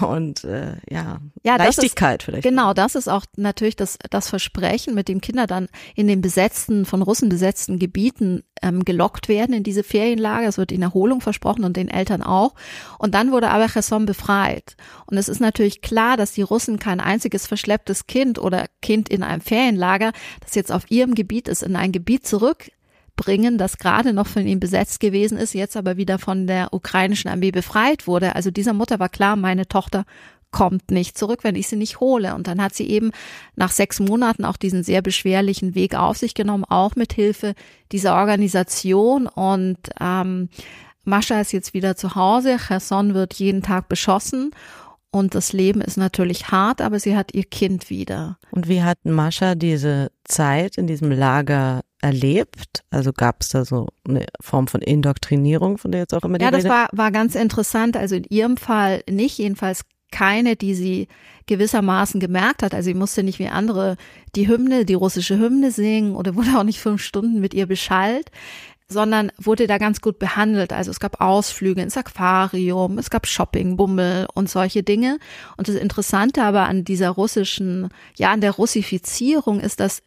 und 0.00 0.42
äh, 0.42 0.76
ja, 0.90 1.20
Ja, 1.44 1.56
das 1.56 1.76
Leichtigkeit 1.76 2.24
vielleicht. 2.24 2.42
Genau, 2.42 2.74
das 2.74 2.96
ist 2.96 3.08
auch 3.08 3.24
natürlich 3.36 3.76
das, 3.76 3.96
das 4.10 4.28
Versprechen, 4.28 4.94
mit 4.94 5.08
dem 5.08 5.20
Kinder 5.20 5.46
dann 5.46 5.68
in 5.94 6.08
den 6.08 6.20
besetzten, 6.20 6.84
von 6.84 7.00
Russen 7.00 7.28
besetzten 7.28 7.78
Gebieten 7.78 8.42
ähm, 8.60 8.84
gelockt 8.84 9.28
werden 9.28 9.54
in 9.54 9.62
diese 9.62 9.84
Ferienlager. 9.84 10.48
Es 10.48 10.58
wird 10.58 10.72
ihnen 10.72 10.82
Erholung 10.82 11.20
versprochen 11.20 11.64
und 11.64 11.76
den 11.76 11.88
Eltern 11.88 12.22
auch. 12.22 12.54
Und 12.98 13.14
dann 13.14 13.30
wurde 13.30 13.50
aber 13.50 13.68
Cherson 13.68 14.04
befreit. 14.04 14.76
Und 15.06 15.16
es 15.16 15.28
ist 15.28 15.40
natürlich 15.40 15.80
klar, 15.80 16.16
dass 16.16 16.32
die 16.32 16.42
Russen 16.42 16.80
kein 16.80 16.98
einziges 16.98 17.46
verschlepptes 17.46 18.08
Kind 18.08 18.40
oder 18.40 18.66
Kind 18.82 19.08
in 19.08 19.22
einem 19.22 19.40
Ferienlager, 19.40 20.12
das 20.40 20.56
jetzt 20.56 20.72
auf 20.72 20.90
ihrem 20.90 21.14
Gebiet 21.14 21.46
ist, 21.46 21.62
in 21.62 21.76
ein 21.76 21.92
Gebiet 21.92 22.26
zurück 22.26 22.70
bringen, 23.18 23.58
das 23.58 23.76
gerade 23.76 24.14
noch 24.14 24.26
von 24.26 24.46
ihm 24.46 24.60
besetzt 24.60 25.00
gewesen 25.00 25.36
ist, 25.36 25.52
jetzt 25.52 25.76
aber 25.76 25.98
wieder 25.98 26.18
von 26.18 26.46
der 26.46 26.72
ukrainischen 26.72 27.30
Armee 27.30 27.50
befreit 27.50 28.06
wurde. 28.06 28.34
Also 28.34 28.50
dieser 28.50 28.72
Mutter 28.72 28.98
war 28.98 29.10
klar, 29.10 29.36
meine 29.36 29.68
Tochter 29.68 30.06
kommt 30.50 30.90
nicht 30.90 31.18
zurück, 31.18 31.40
wenn 31.42 31.56
ich 31.56 31.68
sie 31.68 31.76
nicht 31.76 32.00
hole. 32.00 32.34
Und 32.34 32.46
dann 32.46 32.62
hat 32.62 32.74
sie 32.74 32.88
eben 32.88 33.10
nach 33.56 33.70
sechs 33.70 34.00
Monaten 34.00 34.46
auch 34.46 34.56
diesen 34.56 34.82
sehr 34.82 35.02
beschwerlichen 35.02 35.74
Weg 35.74 35.94
auf 35.94 36.16
sich 36.16 36.32
genommen, 36.32 36.64
auch 36.64 36.96
mit 36.96 37.12
Hilfe 37.12 37.54
dieser 37.92 38.14
Organisation. 38.14 39.26
Und 39.26 39.78
ähm, 40.00 40.48
Mascha 41.04 41.40
ist 41.40 41.52
jetzt 41.52 41.74
wieder 41.74 41.96
zu 41.96 42.14
Hause. 42.14 42.56
Cherson 42.56 43.12
wird 43.12 43.34
jeden 43.34 43.62
Tag 43.62 43.88
beschossen. 43.88 44.52
Und 45.10 45.34
das 45.34 45.52
Leben 45.52 45.80
ist 45.80 45.96
natürlich 45.96 46.48
hart, 46.48 46.80
aber 46.80 47.00
sie 47.00 47.16
hat 47.16 47.34
ihr 47.34 47.44
Kind 47.44 47.90
wieder. 47.90 48.38
Und 48.50 48.68
wie 48.68 48.82
hat 48.82 49.04
Mascha 49.04 49.54
diese 49.54 50.10
Zeit 50.24 50.76
in 50.76 50.86
diesem 50.86 51.10
Lager 51.10 51.80
erlebt? 52.00 52.84
Also 52.90 53.12
gab 53.12 53.42
es 53.42 53.48
da 53.48 53.64
so 53.64 53.88
eine 54.06 54.26
Form 54.40 54.68
von 54.68 54.80
Indoktrinierung, 54.80 55.78
von 55.78 55.92
der 55.92 56.02
jetzt 56.02 56.14
auch 56.14 56.22
immer 56.22 56.38
die 56.38 56.44
Ja, 56.44 56.50
das 56.50 56.64
Rede? 56.64 56.70
war, 56.70 56.88
war 56.92 57.10
ganz 57.10 57.34
interessant. 57.34 57.96
Also 57.96 58.16
in 58.16 58.24
ihrem 58.24 58.56
Fall 58.56 59.02
nicht, 59.08 59.38
jedenfalls 59.38 59.82
keine, 60.10 60.56
die 60.56 60.74
sie 60.74 61.08
gewissermaßen 61.46 62.20
gemerkt 62.20 62.62
hat. 62.62 62.74
Also 62.74 62.86
sie 62.88 62.94
musste 62.94 63.22
nicht 63.22 63.38
wie 63.38 63.48
andere 63.48 63.96
die 64.34 64.48
Hymne, 64.48 64.84
die 64.84 64.94
russische 64.94 65.38
Hymne 65.38 65.70
singen 65.70 66.14
oder 66.14 66.34
wurde 66.36 66.58
auch 66.58 66.64
nicht 66.64 66.80
fünf 66.80 67.02
Stunden 67.02 67.40
mit 67.40 67.54
ihr 67.54 67.66
beschallt 67.66 68.30
sondern 68.90 69.30
wurde 69.36 69.66
da 69.66 69.76
ganz 69.76 70.00
gut 70.00 70.18
behandelt. 70.18 70.72
Also 70.72 70.90
es 70.90 70.98
gab 70.98 71.20
Ausflüge 71.20 71.82
ins 71.82 71.96
Aquarium, 71.96 72.98
es 72.98 73.10
gab 73.10 73.26
Shoppingbummel 73.26 74.26
und 74.32 74.48
solche 74.48 74.82
Dinge. 74.82 75.18
Und 75.58 75.68
das 75.68 75.76
Interessante 75.76 76.42
aber 76.42 76.62
an 76.62 76.84
dieser 76.84 77.10
russischen, 77.10 77.90
ja, 78.16 78.32
an 78.32 78.40
der 78.40 78.52
Russifizierung 78.52 79.60
ist, 79.60 79.80
dass 79.80 80.02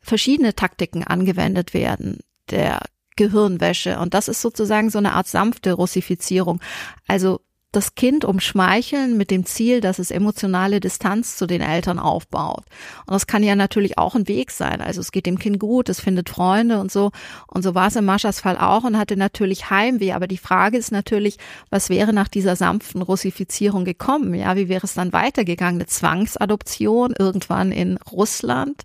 verschiedene 0.00 0.54
Taktiken 0.54 1.04
angewendet 1.04 1.74
werden 1.74 2.20
der 2.50 2.80
Gehirnwäsche. 3.16 3.98
Und 3.98 4.14
das 4.14 4.28
ist 4.28 4.40
sozusagen 4.40 4.90
so 4.90 4.98
eine 4.98 5.12
Art 5.12 5.28
sanfte 5.28 5.72
Russifizierung. 5.72 6.60
Also 7.06 7.40
das 7.72 7.94
Kind 7.94 8.24
umschmeicheln 8.24 9.16
mit 9.16 9.30
dem 9.30 9.46
Ziel, 9.46 9.80
dass 9.80 10.00
es 10.00 10.10
emotionale 10.10 10.80
Distanz 10.80 11.36
zu 11.36 11.46
den 11.46 11.60
Eltern 11.60 12.00
aufbaut. 12.00 12.64
Und 13.06 13.12
das 13.12 13.28
kann 13.28 13.44
ja 13.44 13.54
natürlich 13.54 13.96
auch 13.96 14.16
ein 14.16 14.26
Weg 14.26 14.50
sein. 14.50 14.80
Also 14.80 15.00
es 15.00 15.12
geht 15.12 15.26
dem 15.26 15.38
Kind 15.38 15.60
gut, 15.60 15.88
es 15.88 16.00
findet 16.00 16.30
Freunde 16.30 16.80
und 16.80 16.90
so. 16.90 17.12
Und 17.46 17.62
so 17.62 17.76
war 17.76 17.86
es 17.86 17.94
in 17.94 18.04
Maschas 18.04 18.40
Fall 18.40 18.58
auch 18.58 18.82
und 18.82 18.98
hatte 18.98 19.16
natürlich 19.16 19.70
Heimweh. 19.70 20.12
Aber 20.12 20.26
die 20.26 20.36
Frage 20.36 20.78
ist 20.78 20.90
natürlich, 20.90 21.36
was 21.68 21.90
wäre 21.90 22.12
nach 22.12 22.28
dieser 22.28 22.56
sanften 22.56 23.02
Russifizierung 23.02 23.84
gekommen? 23.84 24.34
Ja, 24.34 24.56
wie 24.56 24.68
wäre 24.68 24.84
es 24.84 24.94
dann 24.94 25.12
weitergegangen? 25.12 25.76
Eine 25.76 25.86
Zwangsadoption 25.86 27.14
irgendwann 27.16 27.70
in 27.70 27.98
Russland? 27.98 28.82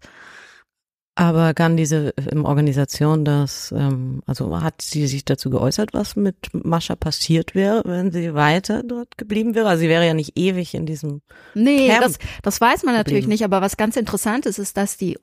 Aber 1.18 1.54
kann 1.54 1.78
diese 1.78 2.14
ähm, 2.30 2.44
Organisation 2.44 3.24
das, 3.24 3.74
ähm, 3.76 4.22
also 4.26 4.62
hat 4.62 4.82
sie 4.82 5.08
sich 5.08 5.24
dazu 5.24 5.50
geäußert, 5.50 5.94
was 5.94 6.18
mit 6.18 6.36
Mascha 6.54 6.96
passiert 6.98 7.56
wäre, 7.56 7.84
wenn 7.86 8.12
sie 8.12 8.34
weiter 8.34 8.84
dort 8.84 9.18
geblieben 9.18 9.56
wäre? 9.56 9.70
Also 9.70 9.82
sie 9.82 9.90
wäre 9.90 10.06
ja 10.06 10.14
nicht 10.14 10.38
ewig 10.38 10.74
in 10.74 10.86
diesem 10.86 11.22
Nee, 11.54 11.88
Camp 11.88 12.02
das, 12.04 12.18
das 12.44 12.60
weiß 12.60 12.84
man 12.84 12.96
natürlich 12.96 13.22
geblieben. 13.24 13.32
nicht, 13.32 13.46
aber 13.46 13.62
was 13.62 13.78
ganz 13.78 13.96
interessant 13.96 14.46
ist, 14.46 14.60
ist, 14.60 14.76
dass 14.76 14.98
die 14.98 15.18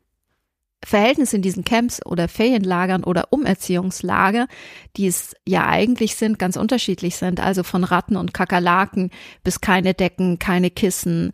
Verhältnisse 0.84 1.36
in 1.36 1.42
diesen 1.42 1.62
Camps 1.62 2.04
oder 2.04 2.26
Ferienlagern 2.26 3.04
oder 3.04 3.26
Umerziehungslager, 3.30 4.48
die 4.96 5.06
es 5.06 5.34
ja 5.46 5.66
eigentlich 5.68 6.16
sind, 6.16 6.38
ganz 6.38 6.56
unterschiedlich 6.56 7.16
sind. 7.16 7.38
Also 7.38 7.62
von 7.62 7.84
Ratten 7.84 8.16
und 8.16 8.34
Kakerlaken 8.34 9.10
bis 9.44 9.60
keine 9.60 9.94
Decken, 9.94 10.38
keine 10.38 10.70
Kissen, 10.70 11.32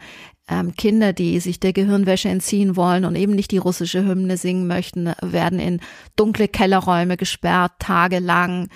ähm, 0.49 0.75
Kinder, 0.75 1.13
die 1.13 1.39
sich 1.41 1.61
der 1.61 1.73
Gehirnwäsche 1.73 2.29
entziehen 2.29 2.77
wollen 2.77 3.05
und 3.05 3.17
eben 3.17 3.35
nicht 3.35 3.51
die 3.51 3.59
russische 3.59 4.05
Hymne 4.05 4.37
singen 4.37 4.67
möchten, 4.67 5.13
werden 5.21 5.59
in 5.59 5.81
dunkle 6.17 6.49
Kellerräume 6.49 7.17
gesperrt, 7.17 7.73
tagelang, 7.79 8.69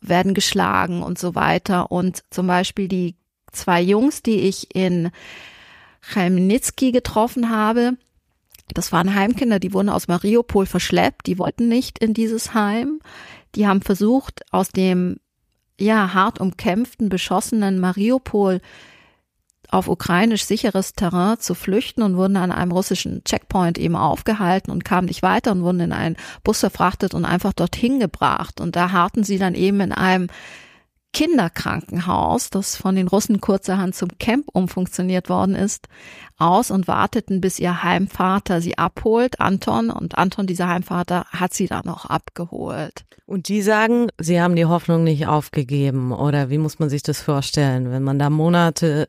werden 0.00 0.34
geschlagen 0.34 1.02
und 1.02 1.18
so 1.18 1.34
weiter. 1.34 1.92
Und 1.92 2.22
zum 2.30 2.46
Beispiel 2.46 2.88
die 2.88 3.16
zwei 3.52 3.80
Jungs, 3.80 4.22
die 4.22 4.40
ich 4.40 4.74
in 4.74 5.10
Chmelnytsky 6.02 6.92
getroffen 6.92 7.50
habe, 7.50 7.96
das 8.74 8.92
waren 8.92 9.14
Heimkinder, 9.14 9.58
die 9.58 9.72
wurden 9.72 9.88
aus 9.88 10.08
Mariupol 10.08 10.66
verschleppt, 10.66 11.26
die 11.26 11.38
wollten 11.38 11.68
nicht 11.68 11.98
in 11.98 12.14
dieses 12.14 12.54
Heim. 12.54 13.00
Die 13.54 13.66
haben 13.66 13.82
versucht, 13.82 14.42
aus 14.52 14.68
dem 14.68 15.16
ja 15.78 16.14
hart 16.14 16.40
umkämpften, 16.40 17.08
beschossenen 17.08 17.80
Mariupol 17.80 18.60
auf 19.72 19.88
ukrainisch 19.88 20.44
sicheres 20.44 20.92
Terrain 20.92 21.38
zu 21.38 21.54
flüchten 21.54 22.02
und 22.02 22.16
wurden 22.16 22.36
an 22.36 22.52
einem 22.52 22.72
russischen 22.72 23.24
Checkpoint 23.24 23.78
eben 23.78 23.96
aufgehalten 23.96 24.70
und 24.70 24.84
kamen 24.84 25.06
nicht 25.06 25.22
weiter 25.22 25.52
und 25.52 25.62
wurden 25.62 25.80
in 25.80 25.92
einen 25.92 26.16
Bus 26.44 26.60
verfrachtet 26.60 27.14
und 27.14 27.24
einfach 27.24 27.52
dorthin 27.52 28.00
gebracht. 28.00 28.60
Und 28.60 28.76
da 28.76 28.92
harten 28.92 29.24
sie 29.24 29.38
dann 29.38 29.54
eben 29.54 29.80
in 29.80 29.92
einem 29.92 30.28
Kinderkrankenhaus, 31.12 32.50
das 32.50 32.76
von 32.76 32.94
den 32.94 33.08
Russen 33.08 33.40
kurzerhand 33.40 33.94
zum 33.94 34.10
Camp 34.18 34.46
umfunktioniert 34.52 35.28
worden 35.28 35.56
ist, 35.56 35.88
aus 36.38 36.70
und 36.70 36.86
warteten, 36.86 37.40
bis 37.40 37.58
ihr 37.58 37.82
Heimvater 37.82 38.60
sie 38.60 38.78
abholt, 38.78 39.40
Anton. 39.40 39.90
Und 39.90 40.16
Anton, 40.18 40.46
dieser 40.46 40.68
Heimvater, 40.68 41.26
hat 41.30 41.52
sie 41.52 41.66
dann 41.66 41.88
auch 41.88 42.06
abgeholt. 42.06 43.04
Und 43.26 43.48
die 43.48 43.62
sagen, 43.62 44.08
sie 44.18 44.40
haben 44.40 44.56
die 44.56 44.66
Hoffnung 44.66 45.04
nicht 45.04 45.26
aufgegeben. 45.26 46.12
Oder 46.12 46.48
wie 46.50 46.58
muss 46.58 46.78
man 46.78 46.88
sich 46.88 47.02
das 47.02 47.20
vorstellen, 47.20 47.90
wenn 47.90 48.02
man 48.02 48.18
da 48.18 48.30
Monate 48.30 49.08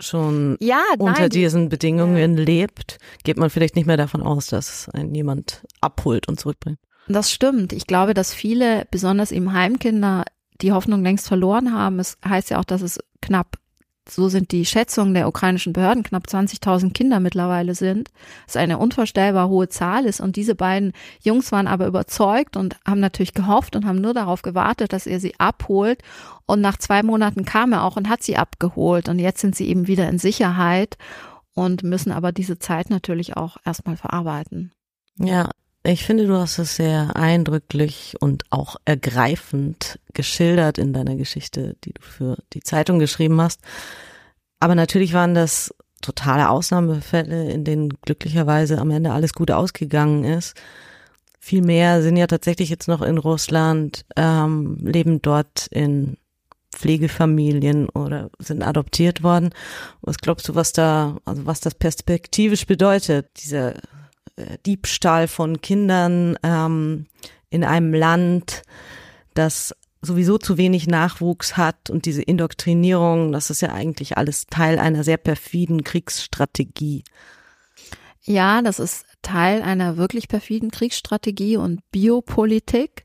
schon 0.00 0.56
Ja, 0.60 0.80
unter 0.98 1.20
nein, 1.20 1.30
die- 1.30 1.38
diesen 1.40 1.68
Bedingungen 1.68 2.36
lebt, 2.36 2.98
geht 3.24 3.36
man 3.38 3.50
vielleicht 3.50 3.76
nicht 3.76 3.86
mehr 3.86 3.96
davon 3.96 4.22
aus, 4.22 4.46
dass 4.48 4.88
einen 4.90 5.14
jemand 5.14 5.62
abholt 5.80 6.28
und 6.28 6.38
zurückbringt. 6.38 6.78
Das 7.08 7.30
stimmt. 7.30 7.72
Ich 7.72 7.86
glaube, 7.86 8.14
dass 8.14 8.34
viele, 8.34 8.86
besonders 8.90 9.30
eben 9.32 9.52
Heimkinder, 9.52 10.24
die 10.60 10.72
Hoffnung 10.72 11.02
längst 11.02 11.28
verloren 11.28 11.72
haben. 11.72 11.98
Es 12.00 12.18
heißt 12.26 12.50
ja 12.50 12.58
auch, 12.58 12.64
dass 12.64 12.82
es 12.82 12.98
knapp, 13.22 13.58
so 14.08 14.28
sind 14.28 14.52
die 14.52 14.64
Schätzungen 14.64 15.14
der 15.14 15.28
ukrainischen 15.28 15.72
Behörden, 15.72 16.02
knapp 16.02 16.26
20.000 16.28 16.94
Kinder 16.94 17.20
mittlerweile 17.20 17.74
sind. 17.74 18.08
Was 18.46 18.56
eine 18.56 18.78
unvorstellbar 18.78 19.48
hohe 19.48 19.68
Zahl 19.68 20.04
ist. 20.04 20.20
Und 20.20 20.36
diese 20.36 20.54
beiden 20.54 20.92
Jungs 21.22 21.52
waren 21.52 21.66
aber 21.66 21.86
überzeugt 21.86 22.56
und 22.56 22.76
haben 22.86 23.00
natürlich 23.00 23.34
gehofft 23.34 23.76
und 23.76 23.84
haben 23.86 24.00
nur 24.00 24.14
darauf 24.14 24.42
gewartet, 24.42 24.92
dass 24.92 25.06
er 25.06 25.20
sie 25.20 25.34
abholt. 25.38 26.02
Und 26.46 26.60
nach 26.60 26.76
zwei 26.76 27.02
Monaten 27.02 27.44
kam 27.44 27.72
er 27.72 27.84
auch 27.84 27.96
und 27.96 28.08
hat 28.08 28.22
sie 28.22 28.36
abgeholt. 28.36 29.08
Und 29.08 29.18
jetzt 29.18 29.40
sind 29.40 29.56
sie 29.56 29.68
eben 29.68 29.88
wieder 29.88 30.08
in 30.08 30.18
Sicherheit 30.18 30.96
und 31.54 31.82
müssen 31.82 32.12
aber 32.12 32.32
diese 32.32 32.58
Zeit 32.58 32.90
natürlich 32.90 33.36
auch 33.36 33.56
erstmal 33.64 33.96
verarbeiten. 33.96 34.72
Ja, 35.18 35.50
ich 35.82 36.04
finde, 36.04 36.26
du 36.26 36.36
hast 36.36 36.58
es 36.58 36.76
sehr 36.76 37.16
eindrücklich 37.16 38.14
und 38.20 38.44
auch 38.50 38.76
ergreifend 38.84 39.98
geschildert 40.14 40.78
in 40.78 40.92
deiner 40.92 41.16
Geschichte, 41.16 41.76
die 41.84 41.92
du 41.92 42.02
für 42.02 42.38
die 42.52 42.60
Zeitung 42.60 42.98
geschrieben 42.98 43.40
hast. 43.40 43.60
Aber 44.60 44.74
natürlich 44.74 45.12
waren 45.12 45.34
das 45.34 45.74
totale 46.02 46.50
Ausnahmefälle, 46.50 47.50
in 47.50 47.64
denen 47.64 47.90
glücklicherweise 48.02 48.78
am 48.78 48.90
Ende 48.90 49.12
alles 49.12 49.32
gut 49.32 49.50
ausgegangen 49.50 50.24
ist. 50.24 50.54
Viel 51.38 51.62
mehr 51.62 52.02
sind 52.02 52.16
ja 52.16 52.26
tatsächlich 52.26 52.68
jetzt 52.68 52.88
noch 52.88 53.02
in 53.02 53.18
Russland, 53.18 54.04
ähm, 54.16 54.76
leben 54.80 55.22
dort 55.22 55.68
in 55.68 56.16
Pflegefamilien 56.76 57.88
oder 57.88 58.30
sind 58.38 58.62
adoptiert 58.62 59.22
worden. 59.22 59.50
Was 60.02 60.18
glaubst 60.18 60.48
du, 60.48 60.54
was 60.54 60.72
da, 60.72 61.16
also 61.24 61.46
was 61.46 61.60
das 61.60 61.74
perspektivisch 61.74 62.66
bedeutet, 62.66 63.28
dieser 63.42 63.76
äh, 64.36 64.58
Diebstahl 64.66 65.26
von 65.26 65.60
Kindern 65.60 66.38
ähm, 66.42 67.06
in 67.50 67.64
einem 67.64 67.94
Land, 67.94 68.62
das 69.34 69.74
sowieso 70.02 70.38
zu 70.38 70.58
wenig 70.58 70.86
Nachwuchs 70.86 71.56
hat 71.56 71.90
und 71.90 72.04
diese 72.04 72.22
Indoktrinierung, 72.22 73.32
das 73.32 73.50
ist 73.50 73.62
ja 73.62 73.72
eigentlich 73.72 74.16
alles 74.18 74.46
Teil 74.46 74.78
einer 74.78 75.02
sehr 75.02 75.16
perfiden 75.16 75.82
Kriegsstrategie. 75.82 77.04
Ja, 78.22 78.60
das 78.60 78.78
ist 78.78 79.06
Teil 79.22 79.62
einer 79.62 79.96
wirklich 79.96 80.28
perfiden 80.28 80.70
Kriegsstrategie 80.70 81.56
und 81.56 81.80
Biopolitik. 81.90 83.04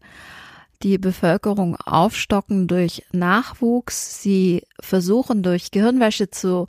Die 0.84 0.98
Bevölkerung 0.98 1.76
aufstocken 1.76 2.68
durch 2.68 3.04
Nachwuchs. 3.12 4.22
Sie 4.22 4.64
versuchen 4.80 5.44
durch 5.44 5.72
Gehirnwäsche 5.72 6.32
zu 6.32 6.68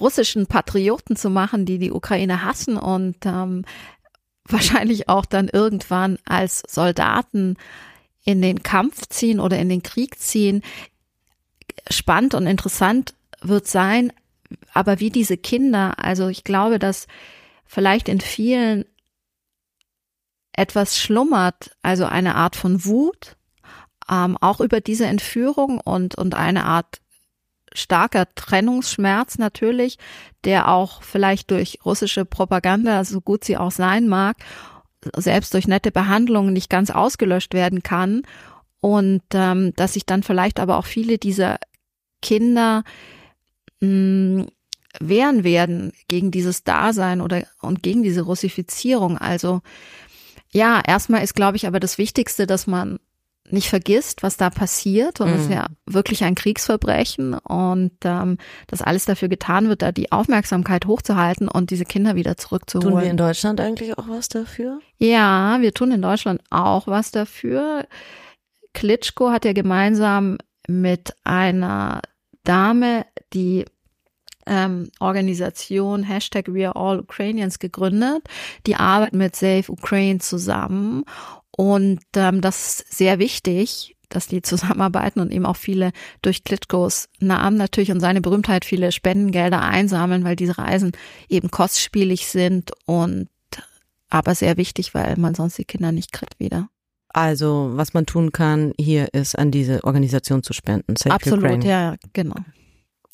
russischen 0.00 0.46
Patrioten 0.46 1.16
zu 1.16 1.30
machen, 1.30 1.64
die 1.64 1.78
die 1.78 1.92
Ukraine 1.92 2.44
hassen 2.44 2.76
und 2.76 3.24
ähm, 3.24 3.64
wahrscheinlich 4.44 5.08
auch 5.08 5.26
dann 5.26 5.48
irgendwann 5.48 6.18
als 6.24 6.62
Soldaten 6.68 7.56
in 8.24 8.42
den 8.42 8.62
Kampf 8.62 9.06
ziehen 9.08 9.40
oder 9.40 9.58
in 9.58 9.68
den 9.68 9.82
Krieg 9.82 10.18
ziehen. 10.18 10.62
Spannend 11.90 12.34
und 12.34 12.46
interessant 12.46 13.14
wird 13.40 13.66
sein, 13.66 14.12
aber 14.74 15.00
wie 15.00 15.10
diese 15.10 15.36
Kinder, 15.36 15.98
also 15.98 16.28
ich 16.28 16.44
glaube, 16.44 16.78
dass 16.78 17.06
vielleicht 17.64 18.08
in 18.08 18.20
vielen 18.20 18.84
etwas 20.52 20.98
schlummert, 20.98 21.70
also 21.82 22.04
eine 22.04 22.34
Art 22.34 22.56
von 22.56 22.84
Wut, 22.84 23.36
ähm, 24.10 24.36
auch 24.40 24.60
über 24.60 24.80
diese 24.80 25.06
Entführung 25.06 25.80
und, 25.80 26.14
und 26.14 26.34
eine 26.34 26.64
Art 26.64 27.00
starker 27.72 28.26
Trennungsschmerz 28.34 29.38
natürlich, 29.38 29.98
der 30.44 30.68
auch 30.68 31.02
vielleicht 31.02 31.50
durch 31.50 31.78
russische 31.84 32.24
Propaganda, 32.24 33.04
so 33.04 33.20
gut 33.20 33.44
sie 33.44 33.56
auch 33.56 33.70
sein 33.70 34.08
mag, 34.08 34.36
selbst 35.16 35.54
durch 35.54 35.68
nette 35.68 35.90
Behandlungen 35.90 36.52
nicht 36.52 36.70
ganz 36.70 36.90
ausgelöscht 36.90 37.54
werden 37.54 37.82
kann. 37.82 38.22
Und 38.80 39.22
ähm, 39.32 39.72
dass 39.74 39.94
sich 39.94 40.06
dann 40.06 40.22
vielleicht 40.22 40.60
aber 40.60 40.78
auch 40.78 40.86
viele 40.86 41.18
dieser 41.18 41.58
Kinder 42.22 42.84
mh, 43.80 44.46
wehren 45.00 45.44
werden 45.44 45.92
gegen 46.08 46.30
dieses 46.30 46.64
Dasein 46.64 47.20
oder 47.20 47.44
und 47.60 47.82
gegen 47.82 48.02
diese 48.02 48.22
Russifizierung. 48.22 49.18
Also 49.18 49.62
ja, 50.50 50.80
erstmal 50.86 51.22
ist, 51.22 51.34
glaube 51.34 51.56
ich, 51.56 51.66
aber 51.66 51.80
das 51.80 51.98
Wichtigste, 51.98 52.46
dass 52.46 52.66
man 52.66 52.98
nicht 53.52 53.68
vergisst, 53.68 54.22
was 54.22 54.36
da 54.36 54.50
passiert. 54.50 55.20
Und 55.20 55.28
es 55.28 55.42
ist 55.42 55.48
mhm. 55.48 55.54
ja 55.54 55.66
wirklich 55.86 56.24
ein 56.24 56.34
Kriegsverbrechen 56.34 57.34
und 57.34 57.92
ähm, 58.04 58.38
dass 58.66 58.82
alles 58.82 59.04
dafür 59.04 59.28
getan 59.28 59.68
wird, 59.68 59.82
da 59.82 59.92
die 59.92 60.12
Aufmerksamkeit 60.12 60.86
hochzuhalten 60.86 61.48
und 61.48 61.70
diese 61.70 61.84
Kinder 61.84 62.14
wieder 62.14 62.36
zurückzuholen. 62.36 62.92
Tun 62.92 63.02
wir 63.02 63.10
in 63.10 63.16
Deutschland 63.16 63.60
eigentlich 63.60 63.96
auch 63.98 64.08
was 64.08 64.28
dafür? 64.28 64.80
Ja, 64.98 65.58
wir 65.60 65.72
tun 65.72 65.92
in 65.92 66.02
Deutschland 66.02 66.42
auch 66.50 66.86
was 66.86 67.10
dafür. 67.10 67.86
Klitschko 68.74 69.30
hat 69.30 69.44
ja 69.44 69.52
gemeinsam 69.52 70.38
mit 70.68 71.14
einer 71.24 72.02
Dame 72.44 73.06
die 73.32 73.64
ähm, 74.48 74.90
Organisation 74.98 76.02
Hashtag 76.02 76.46
We 76.48 76.68
Are 76.68 76.76
All 76.76 77.00
Ukrainians 77.00 77.58
gegründet. 77.58 78.22
Die 78.66 78.76
arbeiten 78.76 79.18
mit 79.18 79.36
Save 79.36 79.64
Ukraine 79.68 80.18
zusammen 80.18 81.04
und 81.58 81.98
ähm, 82.14 82.40
das 82.40 82.78
ist 82.80 82.96
sehr 82.96 83.18
wichtig, 83.18 83.96
dass 84.10 84.28
die 84.28 84.42
zusammenarbeiten 84.42 85.18
und 85.18 85.32
eben 85.32 85.44
auch 85.44 85.56
viele 85.56 85.90
durch 86.22 86.44
Klitschkos 86.44 87.08
Namen 87.18 87.56
natürlich 87.56 87.90
und 87.90 87.98
seine 87.98 88.20
Berühmtheit 88.20 88.64
viele 88.64 88.92
Spendengelder 88.92 89.60
einsammeln, 89.60 90.22
weil 90.22 90.36
diese 90.36 90.56
Reisen 90.56 90.92
eben 91.28 91.50
kostspielig 91.50 92.28
sind 92.28 92.70
und 92.86 93.28
aber 94.08 94.36
sehr 94.36 94.56
wichtig, 94.56 94.94
weil 94.94 95.16
man 95.16 95.34
sonst 95.34 95.58
die 95.58 95.64
Kinder 95.64 95.90
nicht 95.90 96.12
kriegt 96.12 96.38
wieder. 96.38 96.68
Also, 97.08 97.72
was 97.72 97.92
man 97.92 98.06
tun 98.06 98.30
kann, 98.30 98.72
hier 98.78 99.12
ist 99.12 99.36
an 99.36 99.50
diese 99.50 99.82
Organisation 99.82 100.44
zu 100.44 100.52
spenden. 100.52 100.94
Save 100.94 101.16
Absolut, 101.16 101.40
Ukraine. 101.40 101.66
ja, 101.66 101.96
genau. 102.12 102.36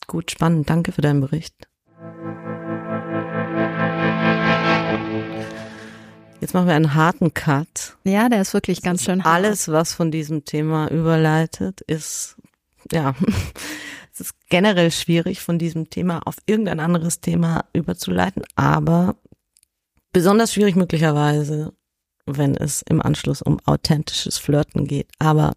Gut, 0.06 0.30
spannend. 0.30 0.68
Danke 0.68 0.92
für 0.92 1.00
deinen 1.00 1.22
Bericht. 1.22 1.54
Jetzt 6.44 6.52
machen 6.52 6.66
wir 6.66 6.74
einen 6.74 6.92
harten 6.92 7.32
Cut. 7.32 7.96
Ja, 8.04 8.28
der 8.28 8.42
ist 8.42 8.52
wirklich 8.52 8.82
ganz 8.82 9.02
schön 9.02 9.24
hart. 9.24 9.34
Alles, 9.34 9.68
was 9.68 9.94
von 9.94 10.10
diesem 10.10 10.44
Thema 10.44 10.90
überleitet, 10.90 11.80
ist, 11.80 12.36
ja, 12.92 13.14
es 14.12 14.20
ist 14.20 14.34
generell 14.50 14.90
schwierig, 14.90 15.40
von 15.40 15.58
diesem 15.58 15.88
Thema 15.88 16.20
auf 16.26 16.36
irgendein 16.44 16.80
anderes 16.80 17.22
Thema 17.22 17.64
überzuleiten, 17.72 18.42
aber 18.56 19.16
besonders 20.12 20.52
schwierig 20.52 20.76
möglicherweise, 20.76 21.72
wenn 22.26 22.54
es 22.54 22.82
im 22.82 23.00
Anschluss 23.00 23.40
um 23.40 23.58
authentisches 23.64 24.36
Flirten 24.36 24.86
geht. 24.86 25.08
Aber 25.18 25.54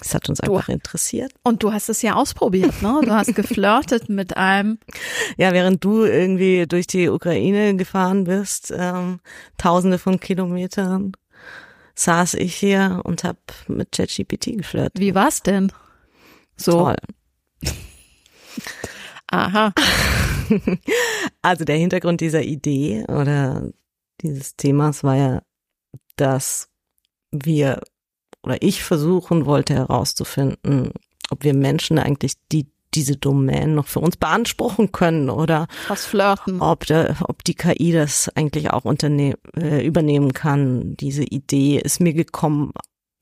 es 0.00 0.14
hat 0.14 0.28
uns 0.28 0.40
einfach 0.40 0.66
du, 0.66 0.72
interessiert. 0.72 1.32
Und 1.42 1.62
du 1.62 1.72
hast 1.72 1.88
es 1.88 2.02
ja 2.02 2.14
ausprobiert, 2.14 2.82
ne? 2.82 3.00
Du 3.04 3.12
hast 3.12 3.34
geflirtet 3.34 4.08
mit 4.08 4.36
einem. 4.36 4.78
Ja, 5.36 5.52
während 5.52 5.84
du 5.84 6.04
irgendwie 6.04 6.66
durch 6.66 6.86
die 6.86 7.08
Ukraine 7.08 7.76
gefahren 7.76 8.24
bist, 8.24 8.72
ähm, 8.76 9.20
tausende 9.58 9.98
von 9.98 10.18
Kilometern, 10.18 11.12
saß 11.94 12.34
ich 12.34 12.54
hier 12.54 13.00
und 13.04 13.24
hab 13.24 13.36
mit 13.68 13.92
ChatGPT 13.92 14.56
geflirtet. 14.56 14.98
Wie 14.98 15.14
war's 15.14 15.42
denn? 15.42 15.72
So. 16.56 16.72
Toll. 16.72 16.96
Aha. 19.28 19.72
Also 21.40 21.64
der 21.64 21.76
Hintergrund 21.76 22.20
dieser 22.20 22.42
Idee 22.42 23.04
oder 23.08 23.70
dieses 24.20 24.54
Themas 24.56 25.02
war 25.02 25.16
ja, 25.16 25.42
dass 26.16 26.68
wir 27.30 27.80
oder 28.42 28.58
ich 28.60 28.82
versuchen 28.82 29.46
wollte 29.46 29.74
herauszufinden, 29.74 30.92
ob 31.30 31.44
wir 31.44 31.54
Menschen 31.54 31.98
eigentlich 31.98 32.34
die 32.50 32.66
diese 32.94 33.16
Domain 33.16 33.74
noch 33.74 33.86
für 33.86 34.00
uns 34.00 34.16
beanspruchen 34.16 34.92
können 34.92 35.30
oder 35.30 35.66
was 35.88 36.04
flirten. 36.04 36.60
Ob, 36.60 36.86
der, 36.86 37.16
ob 37.22 37.42
die 37.44 37.54
KI 37.54 37.92
das 37.92 38.28
eigentlich 38.34 38.70
auch 38.70 38.84
unterne 38.84 39.38
äh, 39.56 39.86
übernehmen 39.86 40.32
kann. 40.32 40.94
Diese 40.96 41.24
Idee 41.24 41.78
ist 41.78 42.00
mir 42.00 42.12
gekommen 42.12 42.72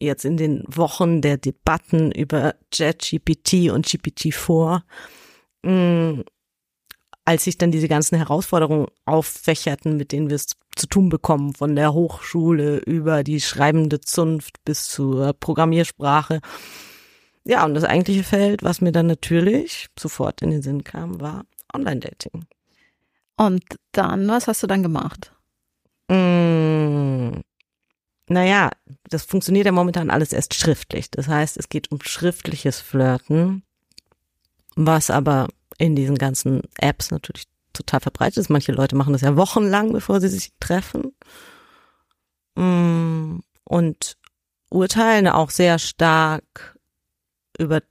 jetzt 0.01 0.25
in 0.25 0.37
den 0.37 0.65
Wochen 0.67 1.21
der 1.21 1.37
Debatten 1.37 2.11
über 2.11 2.55
JetGPT 2.73 3.71
und 3.71 3.87
GPT-4. 3.87 4.81
Mm, 5.63 6.23
als 7.25 7.45
sich 7.45 7.59
dann 7.59 7.71
diese 7.71 7.87
ganzen 7.87 8.17
Herausforderungen 8.17 8.87
auffächerten, 9.05 9.97
mit 9.97 10.13
denen 10.13 10.31
wir 10.31 10.37
es 10.37 10.57
zu 10.77 10.87
tun 10.87 11.09
bekommen, 11.09 11.55
von 11.55 11.77
der 11.77 11.93
Hochschule 11.93 12.79
über 12.79 13.25
die 13.25 13.41
schreibende 13.41 14.01
Zunft 14.01 14.57
bis 14.65 14.89
zur 14.89 15.33
Programmiersprache. 15.35 16.41
Ja, 17.45 17.65
und 17.65 17.75
das 17.75 17.85
eigentliche 17.85 18.23
Feld, 18.23 18.63
was 18.63 18.81
mir 18.81 18.93
dann 18.93 19.07
natürlich 19.07 19.89
sofort 19.99 20.43
in 20.43 20.51
den 20.51 20.63
Sinn 20.63 20.85
kam, 20.85 21.21
war 21.21 21.45
Online-Dating. 21.75 22.47
Und 23.37 23.65
dann, 23.93 24.29
was 24.29 24.47
hast 24.47 24.63
du 24.63 24.67
dann 24.67 24.83
gemacht? 24.83 25.33
Mmh, 26.09 27.41
naja, 28.29 28.71
das 29.09 29.25
funktioniert 29.25 29.67
ja 29.67 29.73
momentan 29.73 30.11
alles 30.11 30.33
erst 30.33 30.55
schriftlich. 30.55 31.11
Das 31.11 31.27
heißt, 31.27 31.57
es 31.57 31.69
geht 31.69 31.91
um 31.91 32.01
schriftliches 32.03 32.81
Flirten, 32.81 33.65
was 34.77 35.11
aber 35.11 35.49
in 35.79 35.97
diesen 35.97 36.17
ganzen 36.17 36.63
Apps 36.79 37.11
natürlich 37.11 37.45
total 37.81 38.01
verbreitet 38.01 38.39
ist. 38.39 38.51
Manche 38.51 38.73
Leute 38.73 38.97
machen 38.97 39.13
das 39.13 39.23
ja 39.23 39.37
wochenlang, 39.37 39.93
bevor 39.93 40.21
sie 40.21 40.29
sich 40.29 40.53
treffen. 40.61 41.13
Mm, 42.57 43.41
und 43.65 44.17
urteilen 44.71 45.29
auch 45.29 45.51
sehr 45.51 45.79
stark 45.79 46.79
über 47.59 47.83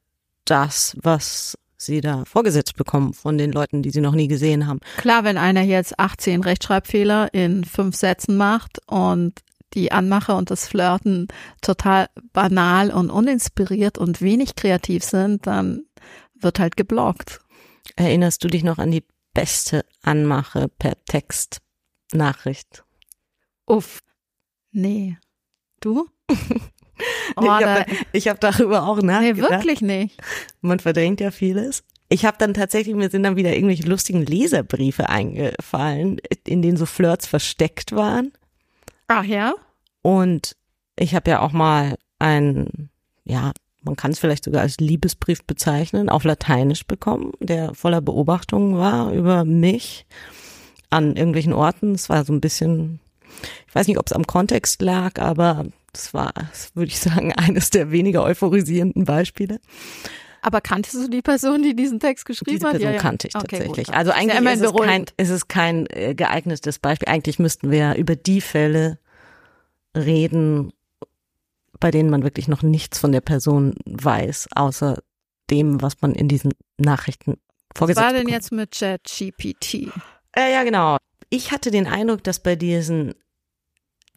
das, 0.45 0.97
was 1.01 1.57
sie 1.77 2.01
da 2.01 2.25
vorgesetzt 2.25 2.75
bekommen 2.75 3.13
von 3.13 3.37
den 3.37 3.51
Leuten, 3.51 3.81
die 3.81 3.89
sie 3.89 4.01
noch 4.01 4.13
nie 4.13 4.27
gesehen 4.27 4.67
haben. 4.67 4.79
Klar, 4.97 5.23
wenn 5.23 5.37
einer 5.37 5.61
jetzt 5.61 5.97
18 5.97 6.43
Rechtschreibfehler 6.43 7.33
in 7.33 7.63
fünf 7.63 7.95
Sätzen 7.95 8.35
macht 8.35 8.79
und 8.87 9.39
die 9.73 9.91
Anmache 9.91 10.33
und 10.33 10.51
das 10.51 10.67
Flirten 10.67 11.27
total 11.61 12.07
banal 12.33 12.91
und 12.91 13.11
uninspiriert 13.11 13.97
und 13.97 14.21
wenig 14.21 14.55
kreativ 14.55 15.03
sind, 15.03 15.47
dann 15.47 15.83
wird 16.39 16.59
halt 16.59 16.75
geblockt. 16.75 17.39
Erinnerst 17.95 18.43
du 18.43 18.47
dich 18.47 18.63
noch 18.63 18.77
an 18.77 18.91
die 18.91 19.03
beste 19.39 19.85
Anmache 20.01 20.67
per 20.67 20.93
Textnachricht? 21.05 22.83
Uff. 23.65 24.01
Nee. 24.71 25.17
Du? 25.79 26.07
Oh, 27.37 27.43
ich 28.11 28.27
habe 28.27 28.31
hab 28.31 28.41
darüber 28.41 28.83
auch 28.85 29.01
nachgedacht. 29.01 29.51
Nee, 29.51 29.57
wirklich 29.57 29.81
nicht. 29.81 30.21
Man 30.59 30.79
verdrängt 30.79 31.21
ja 31.21 31.31
vieles. 31.31 31.85
Ich 32.09 32.25
habe 32.25 32.35
dann 32.37 32.53
tatsächlich, 32.53 32.93
mir 32.93 33.09
sind 33.09 33.23
dann 33.23 33.37
wieder 33.37 33.53
irgendwelche 33.53 33.87
lustigen 33.87 34.25
Leserbriefe 34.25 35.07
eingefallen, 35.07 36.19
in 36.45 36.61
denen 36.61 36.75
so 36.75 36.85
Flirts 36.85 37.25
versteckt 37.25 37.93
waren. 37.93 38.33
Ach 39.07 39.23
ja? 39.23 39.53
Und 40.01 40.57
ich 40.97 41.15
habe 41.15 41.31
ja 41.31 41.39
auch 41.39 41.53
mal 41.53 41.95
ein, 42.17 42.89
ja, 43.23 43.53
man 43.81 43.95
kann 43.95 44.11
es 44.11 44.19
vielleicht 44.19 44.43
sogar 44.43 44.61
als 44.61 44.77
Liebesbrief 44.77 45.43
bezeichnen, 45.43 46.09
auf 46.09 46.23
Lateinisch 46.23 46.85
bekommen, 46.85 47.31
der 47.39 47.73
voller 47.73 48.01
Beobachtungen 48.01 48.77
war 48.77 49.11
über 49.13 49.45
mich 49.45 50.05
an 50.89 51.15
irgendwelchen 51.15 51.53
Orten. 51.53 51.93
Es 51.93 52.09
war 52.09 52.25
so 52.25 52.33
ein 52.33 52.41
bisschen, 52.41 52.99
ich 53.67 53.75
weiß 53.75 53.87
nicht, 53.87 53.97
ob 53.99 54.07
es 54.07 54.13
am 54.13 54.27
Kontext 54.27 54.81
lag, 54.81 55.19
aber 55.19 55.65
das 55.93 56.13
war, 56.13 56.33
würde 56.73 56.91
ich 56.91 56.99
sagen, 56.99 57.33
eines 57.37 57.69
der 57.69 57.91
weniger 57.91 58.23
euphorisierenden 58.23 59.05
Beispiele. 59.05 59.59
Aber 60.41 60.61
kanntest 60.61 60.95
du 60.95 61.09
die 61.09 61.21
Person, 61.21 61.63
die 61.63 61.75
diesen 61.75 61.99
Text 61.99 62.25
geschrieben 62.25 62.51
Diese 62.51 62.65
hat? 62.67 62.71
Person 62.73 62.89
ja, 62.91 62.95
ja. 62.95 63.01
kannte 63.01 63.27
ich 63.27 63.35
Okay, 63.35 63.57
tatsächlich. 63.57 63.87
gut. 63.87 63.95
also 63.95 64.11
Ist 64.11 64.15
ja 64.15 64.21
eigentlich 64.21 64.39
immerhin 64.39 64.63
ist, 64.63 64.73
es 64.73 64.81
kein, 64.81 65.05
ist 65.17 65.29
es 65.29 65.47
kein 65.47 65.87
äh, 65.89 66.15
geeignetes 66.15 66.79
Beispiel. 66.79 67.09
Eigentlich 67.09 67.39
müssten 67.39 67.71
wir 67.71 67.95
über 67.95 68.15
die 68.15 68.39
Fälle 68.39 68.99
reden, 69.95 70.71
bei 71.79 71.91
denen 71.91 72.09
man 72.09 72.23
wirklich 72.23 72.47
noch 72.47 72.61
nichts 72.61 72.99
von 72.99 73.11
der 73.11 73.21
Person 73.21 73.75
weiß, 73.85 74.49
außer 74.55 74.97
dem, 75.49 75.81
was 75.81 76.01
man 76.01 76.13
in 76.13 76.27
diesen 76.27 76.53
Nachrichten 76.77 77.37
Was 77.69 77.79
vorgesetzt 77.79 78.05
war 78.05 78.13
denn 78.13 78.27
jetzt 78.27 78.51
mit 78.51 78.71
ChatGPT? 78.71 79.91
Äh, 80.35 80.53
ja, 80.53 80.63
genau. 80.63 80.97
Ich 81.29 81.51
hatte 81.51 81.71
den 81.71 81.87
Eindruck, 81.87 82.23
dass 82.23 82.39
bei 82.39 82.55
diesen 82.55 83.15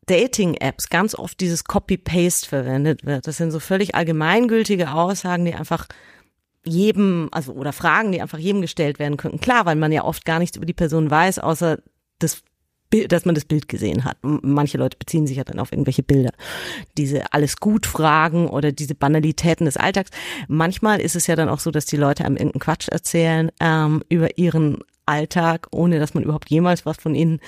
Dating-Apps 0.07 0.89
ganz 0.89 1.15
oft 1.15 1.41
dieses 1.41 1.65
Copy-Paste 1.65 2.49
verwendet 2.49 3.07
wird. 3.07 3.27
Das 3.27 3.37
sind 3.37 3.51
so 3.51 3.61
völlig 3.61 3.95
allgemeingültige 3.95 4.93
Aussagen, 4.93 5.45
die 5.45 5.55
einfach 5.55 5.87
jedem, 6.65 7.29
also 7.33 7.53
oder 7.53 7.73
Fragen, 7.73 8.13
die 8.13 8.23
einfach 8.23 8.39
jedem 8.39 8.63
gestellt 8.63 8.99
werden 8.99 9.17
könnten. 9.17 9.41
Klar, 9.41 9.67
weil 9.67 9.77
man 9.77 9.93
ja 9.93 10.05
oft 10.05 10.25
gar 10.25 10.39
nichts 10.39 10.57
über 10.57 10.67
die 10.67 10.73
Person 10.73 11.11
weiß, 11.11 11.39
außer 11.39 11.79
das 12.19 12.43
Bild, 12.93 13.11
dass 13.11 13.25
man 13.25 13.35
das 13.35 13.47
Bild 13.47 13.69
gesehen 13.69 14.05
hat. 14.05 14.19
Manche 14.23 14.77
Leute 14.77 14.99
beziehen 14.99 15.27
sich 15.27 15.39
ja 15.39 15.45
dann 15.45 15.59
auf 15.59 15.73
irgendwelche 15.73 16.03
Bilder. 16.03 16.31
Diese 16.99 17.33
alles 17.33 17.57
gut 17.57 17.87
Fragen 17.87 18.49
oder 18.49 18.71
diese 18.71 18.95
Banalitäten 18.95 19.65
des 19.65 19.79
Alltags. 19.79 20.11
Manchmal 20.47 21.01
ist 21.01 21.17
es 21.17 21.27
ja 21.27 21.35
dann 21.35 21.49
auch 21.49 21.59
so, 21.59 21.71
dass 21.71 21.87
die 21.87 21.97
Leute 21.97 22.25
einem 22.25 22.37
irgendeinen 22.37 22.61
Quatsch 22.61 22.89
erzählen 22.89 23.51
ähm, 23.61 24.03
über 24.11 24.37
ihren 24.37 24.79
Alltag, 25.07 25.69
ohne 25.71 25.99
dass 25.99 26.13
man 26.13 26.23
überhaupt 26.23 26.51
jemals 26.51 26.85
was 26.85 26.99
von 26.99 27.15
ihnen 27.15 27.41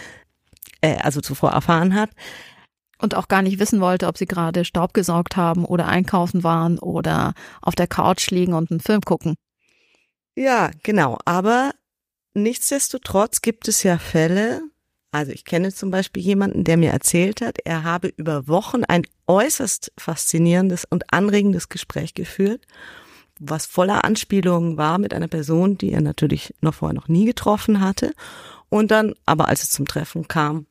äh, 0.81 0.97
also 0.97 1.21
zuvor 1.21 1.51
erfahren 1.51 1.95
hat. 1.95 2.09
Und 2.99 3.15
auch 3.15 3.29
gar 3.29 3.43
nicht 3.43 3.59
wissen 3.59 3.83
wollte, 3.83 4.07
ob 4.07 4.17
sie 4.17 4.27
gerade 4.27 4.65
Staub 4.65 4.95
gesaugt 4.95 5.37
haben 5.37 5.67
oder 5.67 5.89
einkaufen 5.89 6.43
waren 6.43 6.79
oder 6.79 7.35
auf 7.61 7.75
der 7.75 7.87
Couch 7.87 8.31
liegen 8.31 8.55
und 8.55 8.71
einen 8.71 8.81
Film 8.81 9.03
gucken. 9.03 9.35
Ja, 10.37 10.71
genau. 10.83 11.19
Aber 11.27 11.73
nichtsdestotrotz 12.33 13.43
gibt 13.43 13.69
es 13.69 13.83
ja 13.83 13.99
Fälle, 13.99 14.63
also 15.15 15.31
ich 15.31 15.45
kenne 15.45 15.73
zum 15.73 15.93
Beispiel 15.93 16.25
jemanden, 16.25 16.65
der 16.65 16.77
mir 16.77 16.91
erzählt 16.91 17.41
hat, 17.41 17.59
er 17.65 17.85
habe 17.85 18.09
über 18.17 18.49
Wochen 18.49 18.83
ein 18.83 19.07
äußerst 19.29 19.93
faszinierendes 19.97 20.85
und 20.91 21.05
anregendes 21.13 21.69
Gespräch 21.69 22.15
geführt, 22.15 22.67
was 23.39 23.65
voller 23.65 24.05
Anspielungen 24.05 24.77
war 24.77 24.99
mit 24.99 25.15
einer 25.15 25.29
Person, 25.29 25.79
die 25.79 25.93
er 25.93 26.01
natürlich 26.01 26.53
noch 26.63 26.75
vorher 26.75 26.97
noch 26.97 27.07
nie 27.07 27.27
getroffen 27.27 27.81
hatte. 27.81 28.13
Und 28.71 28.91
dann, 28.91 29.15
aber 29.25 29.47
als 29.47 29.63
es 29.63 29.71
zum 29.71 29.87
Treffen 29.87 30.27
kam, 30.27 30.67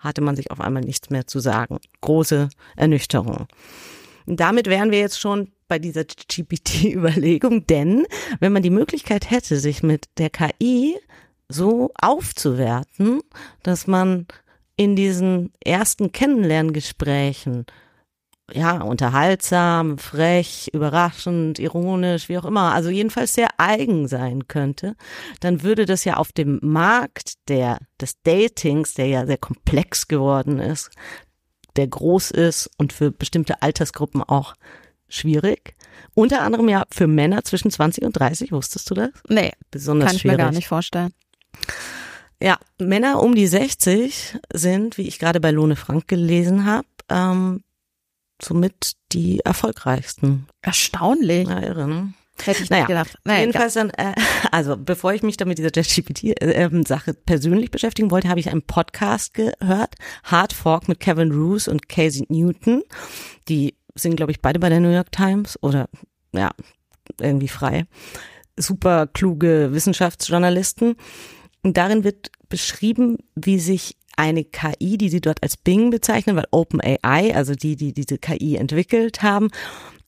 hatte 0.00 0.22
man 0.22 0.34
sich 0.34 0.50
auf 0.50 0.60
einmal 0.60 0.82
nichts 0.82 1.10
mehr 1.10 1.28
zu 1.28 1.38
sagen. 1.38 1.78
Große 2.00 2.48
Ernüchterung. 2.74 3.46
Und 4.26 4.40
damit 4.40 4.66
wären 4.66 4.90
wir 4.90 4.98
jetzt 4.98 5.20
schon 5.20 5.52
bei 5.68 5.78
dieser 5.78 6.02
GPT-Überlegung, 6.04 7.64
denn 7.68 8.06
wenn 8.40 8.52
man 8.52 8.64
die 8.64 8.70
Möglichkeit 8.70 9.30
hätte, 9.30 9.56
sich 9.60 9.84
mit 9.84 10.06
der 10.18 10.30
KI 10.30 10.96
so 11.48 11.92
aufzuwerten, 12.00 13.20
dass 13.62 13.86
man 13.86 14.26
in 14.76 14.96
diesen 14.96 15.52
ersten 15.64 16.12
Kennenlerngesprächen 16.12 17.66
ja, 18.52 18.82
unterhaltsam, 18.82 19.96
frech, 19.96 20.68
überraschend, 20.72 21.58
ironisch, 21.58 22.28
wie 22.28 22.36
auch 22.36 22.44
immer, 22.44 22.74
also 22.74 22.90
jedenfalls 22.90 23.34
sehr 23.34 23.48
eigen 23.56 24.06
sein 24.06 24.48
könnte, 24.48 24.96
dann 25.40 25.62
würde 25.62 25.86
das 25.86 26.04
ja 26.04 26.18
auf 26.18 26.30
dem 26.30 26.58
Markt 26.62 27.48
der, 27.48 27.78
des 28.00 28.20
Datings, 28.22 28.94
der 28.94 29.06
ja 29.06 29.26
sehr 29.26 29.38
komplex 29.38 30.08
geworden 30.08 30.58
ist, 30.58 30.90
der 31.76 31.88
groß 31.88 32.32
ist 32.32 32.70
und 32.76 32.92
für 32.92 33.10
bestimmte 33.10 33.62
Altersgruppen 33.62 34.22
auch 34.22 34.54
schwierig. 35.08 35.74
Unter 36.14 36.42
anderem 36.42 36.68
ja 36.68 36.84
für 36.90 37.06
Männer 37.06 37.44
zwischen 37.44 37.70
20 37.70 38.04
und 38.04 38.12
30, 38.12 38.52
wusstest 38.52 38.90
du 38.90 38.94
das? 38.94 39.10
Nee, 39.28 39.52
Besonders 39.70 40.08
kann 40.08 40.16
ich 40.16 40.22
schwierig. 40.22 40.36
mir 40.36 40.44
gar 40.44 40.52
nicht 40.52 40.68
vorstellen. 40.68 41.14
Ja, 42.40 42.58
Männer 42.78 43.22
um 43.22 43.34
die 43.34 43.46
60 43.46 44.38
sind, 44.52 44.98
wie 44.98 45.08
ich 45.08 45.18
gerade 45.18 45.40
bei 45.40 45.50
Lone 45.50 45.76
Frank 45.76 46.08
gelesen 46.08 46.66
habe, 46.66 46.86
ähm, 47.08 47.62
somit 48.42 48.94
die 49.12 49.40
erfolgreichsten. 49.40 50.46
Erstaunlich. 50.60 51.48
Ja, 51.48 51.62
irre, 51.62 51.88
ne? 51.88 52.14
Hätte 52.42 52.64
ich 52.64 52.70
Naja, 52.70 52.82
nicht 52.82 52.88
gedacht. 52.88 53.18
Naja, 53.24 53.40
Jedenfalls 53.40 53.74
dann, 53.74 53.90
äh, 53.90 54.14
also 54.50 54.76
bevor 54.76 55.14
ich 55.14 55.22
mich 55.22 55.36
damit 55.36 55.58
dieser 55.58 55.70
ChatGPT-Sache 55.70 57.14
persönlich 57.14 57.70
beschäftigen 57.70 58.10
wollte, 58.10 58.28
habe 58.28 58.40
ich 58.40 58.50
einen 58.50 58.62
Podcast 58.62 59.34
gehört, 59.34 59.94
Hard 60.24 60.52
Fork 60.52 60.88
mit 60.88 61.00
Kevin 61.00 61.30
Roos 61.32 61.68
und 61.68 61.88
Casey 61.88 62.26
Newton. 62.28 62.82
Die 63.48 63.76
sind, 63.94 64.16
glaube 64.16 64.32
ich, 64.32 64.40
beide 64.42 64.58
bei 64.58 64.68
der 64.68 64.80
New 64.80 64.92
York 64.92 65.12
Times 65.12 65.58
oder 65.62 65.88
ja, 66.32 66.50
irgendwie 67.20 67.48
frei. 67.48 67.86
Super 68.56 69.06
kluge 69.06 69.70
Wissenschaftsjournalisten. 69.72 70.96
Und 71.64 71.76
darin 71.76 72.04
wird 72.04 72.30
beschrieben, 72.48 73.16
wie 73.34 73.58
sich 73.58 73.96
eine 74.16 74.44
KI, 74.44 74.96
die 74.96 75.08
sie 75.08 75.20
dort 75.20 75.42
als 75.42 75.56
Bing 75.56 75.90
bezeichnen, 75.90 76.36
weil 76.36 76.46
OpenAI, 76.52 77.34
also 77.34 77.54
die, 77.54 77.74
die 77.74 77.92
diese 77.92 78.18
KI 78.18 78.54
entwickelt 78.56 79.22
haben, 79.22 79.48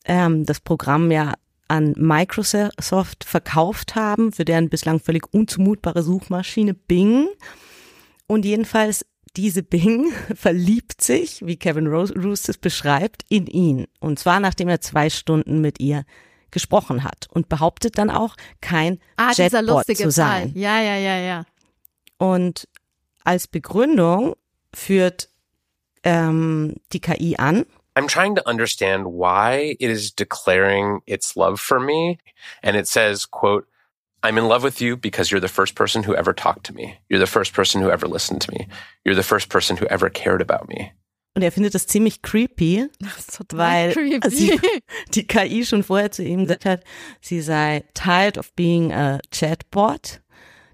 ähm, 0.05 0.45
das 0.45 0.61
Programm 0.61 1.11
ja 1.11 1.33
an 1.67 1.93
Microsoft 1.97 3.25
verkauft 3.25 3.95
haben, 3.95 4.31
für 4.31 4.45
deren 4.45 4.69
bislang 4.69 5.01
völlig 5.01 5.33
unzumutbare 5.33 6.03
Suchmaschine 6.03 6.73
Bing. 6.73 7.27
Und 8.27 8.45
jedenfalls 8.45 9.05
diese 9.35 9.63
Bing 9.63 10.11
verliebt 10.35 11.01
sich, 11.01 11.45
wie 11.45 11.57
Kevin 11.57 11.87
Ro- 11.87 12.13
Roos 12.15 12.47
es 12.47 12.57
beschreibt, 12.57 13.23
in 13.27 13.47
ihn. 13.47 13.87
Und 13.99 14.19
zwar 14.19 14.39
nachdem 14.39 14.69
er 14.69 14.79
zwei 14.79 15.09
Stunden 15.09 15.59
mit 15.59 15.81
ihr 15.81 16.05
gesprochen 16.57 17.03
hat 17.03 17.27
und 17.31 17.49
behauptet 17.49 17.97
dann 17.97 18.09
auch, 18.09 18.35
kein 18.61 18.99
ah, 19.15 19.29
dieser 19.29 19.59
Chatbot 19.59 19.75
lustige 19.75 20.03
zu 20.03 20.11
sein. 20.11 20.51
Fall. 20.51 20.61
Ja, 20.61 20.81
ja, 20.81 20.95
ja, 20.97 21.17
ja. 21.17 21.45
Und 22.17 22.67
als 23.23 23.47
Begründung 23.47 24.35
führt 24.73 25.29
ähm, 26.03 26.75
die 26.93 26.99
KI 26.99 27.35
an, 27.37 27.65
I'm 27.95 28.07
trying 28.07 28.35
to 28.35 28.47
understand 28.47 29.07
why 29.07 29.75
it 29.79 29.89
is 29.89 30.11
declaring 30.11 31.01
its 31.07 31.35
love 31.35 31.59
for 31.59 31.79
me. 31.79 32.19
And 32.61 32.75
it 32.75 32.87
says, 32.87 33.25
quote, 33.25 33.67
I'm 34.21 34.37
in 34.37 34.47
love 34.47 34.63
with 34.63 34.81
you 34.81 34.97
because 34.97 35.31
you're 35.31 35.41
the 35.41 35.47
first 35.47 35.73
person 35.73 36.03
who 36.03 36.15
ever 36.15 36.31
talked 36.31 36.65
to 36.67 36.73
me. 36.73 36.99
You're 37.09 37.19
the 37.19 37.25
first 37.25 37.53
person 37.53 37.81
who 37.81 37.89
ever 37.89 38.07
listened 38.07 38.41
to 38.41 38.51
me. 38.51 38.67
You're 39.03 39.15
the 39.15 39.23
first 39.23 39.49
person 39.49 39.77
who 39.77 39.87
ever 39.87 40.09
cared 40.09 40.41
about 40.41 40.67
me. 40.67 40.91
Und 41.37 41.43
er 41.43 41.51
findet 41.51 41.75
das 41.75 41.85
ziemlich 41.85 42.23
creepy, 42.23 42.87
Das 42.99 43.37
weil 43.53 43.93
creepy. 43.93 44.27
sie, 44.31 44.59
die 45.13 45.27
KI 45.27 45.63
schon 45.63 45.83
vorher 45.83 46.09
zu 46.11 46.23
ihm 46.23 46.45
gesagt 46.45 46.65
hat, 46.65 46.83
sie 47.21 47.41
sei 47.41 47.83
tired 47.93 48.39
of 48.39 48.51
being 48.55 48.91
a 48.91 49.19
chatbot, 49.31 50.19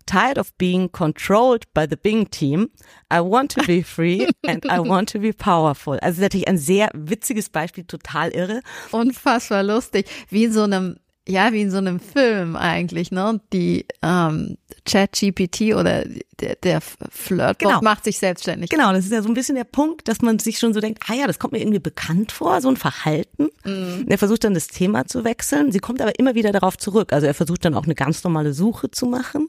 tired 0.06 0.38
of 0.38 0.54
being 0.58 0.90
controlled 0.90 1.66
by 1.74 1.86
the 1.90 1.98
Bing 1.98 2.30
team. 2.32 2.70
I 3.12 3.20
want 3.20 3.52
to 3.56 3.64
be 3.66 3.84
free 3.84 4.26
and 4.48 4.64
I 4.66 4.80
want 4.80 5.10
to 5.12 5.20
be 5.20 5.34
powerful. 5.34 6.00
Also 6.00 6.22
natürlich 6.22 6.48
ein 6.48 6.58
sehr 6.58 6.90
witziges 6.94 7.50
Beispiel, 7.50 7.84
total 7.84 8.30
irre. 8.30 8.62
Unfassbar 8.92 9.64
lustig. 9.64 10.10
Wie 10.30 10.46
in 10.46 10.54
so 10.54 10.62
einem, 10.64 10.96
ja, 11.28 11.54
wie 11.54 11.62
in 11.62 11.72
so 11.72 11.78
einem 11.78 12.00
Film 12.00 12.56
eigentlich, 12.56 13.12
ne? 13.12 13.40
Die 13.54 13.86
ähm, 14.02 14.58
Chat-GPT 14.86 15.74
oder 15.76 16.04
der, 16.42 16.56
der 16.56 16.82
Flirt 16.82 17.60
Genau. 17.60 17.80
macht 17.82 18.04
sich 18.04 18.18
selbstständig. 18.20 18.70
Genau, 18.70 18.92
das 18.92 19.06
ist 19.06 19.12
ja 19.14 19.22
so 19.22 19.30
ein 19.30 19.34
bisschen 19.34 19.56
der 19.56 19.64
Punkt, 19.64 20.08
dass 20.10 20.22
man 20.22 20.40
sich 20.40 20.60
schon 20.60 20.74
so 20.74 20.82
denkt, 20.82 21.04
ah 21.08 21.14
ja, 21.14 21.26
das 21.26 21.40
kommt 21.40 21.54
mir 21.54 21.60
irgendwie 21.60 21.80
bekannt 21.80 22.32
vor, 22.34 22.60
so 22.60 22.68
ein 22.68 22.76
Verhalten. 22.76 23.48
Und 23.64 24.06
Er 24.10 24.18
versucht 24.18 24.44
dann 24.44 24.54
das 24.54 24.68
Thema 24.68 25.06
zu 25.06 25.24
wechseln. 25.24 25.72
Sie 25.72 25.80
kommt 25.80 26.02
aber 26.02 26.20
immer 26.20 26.36
wieder 26.36 26.52
darauf 26.52 26.78
zurück. 26.78 27.14
Also 27.14 27.28
er 27.28 27.34
versucht 27.34 27.64
dann 27.64 27.76
auch 27.76 27.86
eine 27.86 27.96
ganz 27.96 28.24
normale 28.26 28.54
Suche 28.54 28.92
zu 28.92 29.06
machen. 29.06 29.48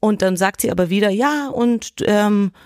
Und 0.00 0.20
dann 0.22 0.36
sagt 0.36 0.60
sie 0.62 0.70
aber 0.72 0.90
wieder, 0.90 1.10
ja, 1.10 1.48
und 1.48 1.92
ähm, 2.04 2.50
äh, 2.52 2.58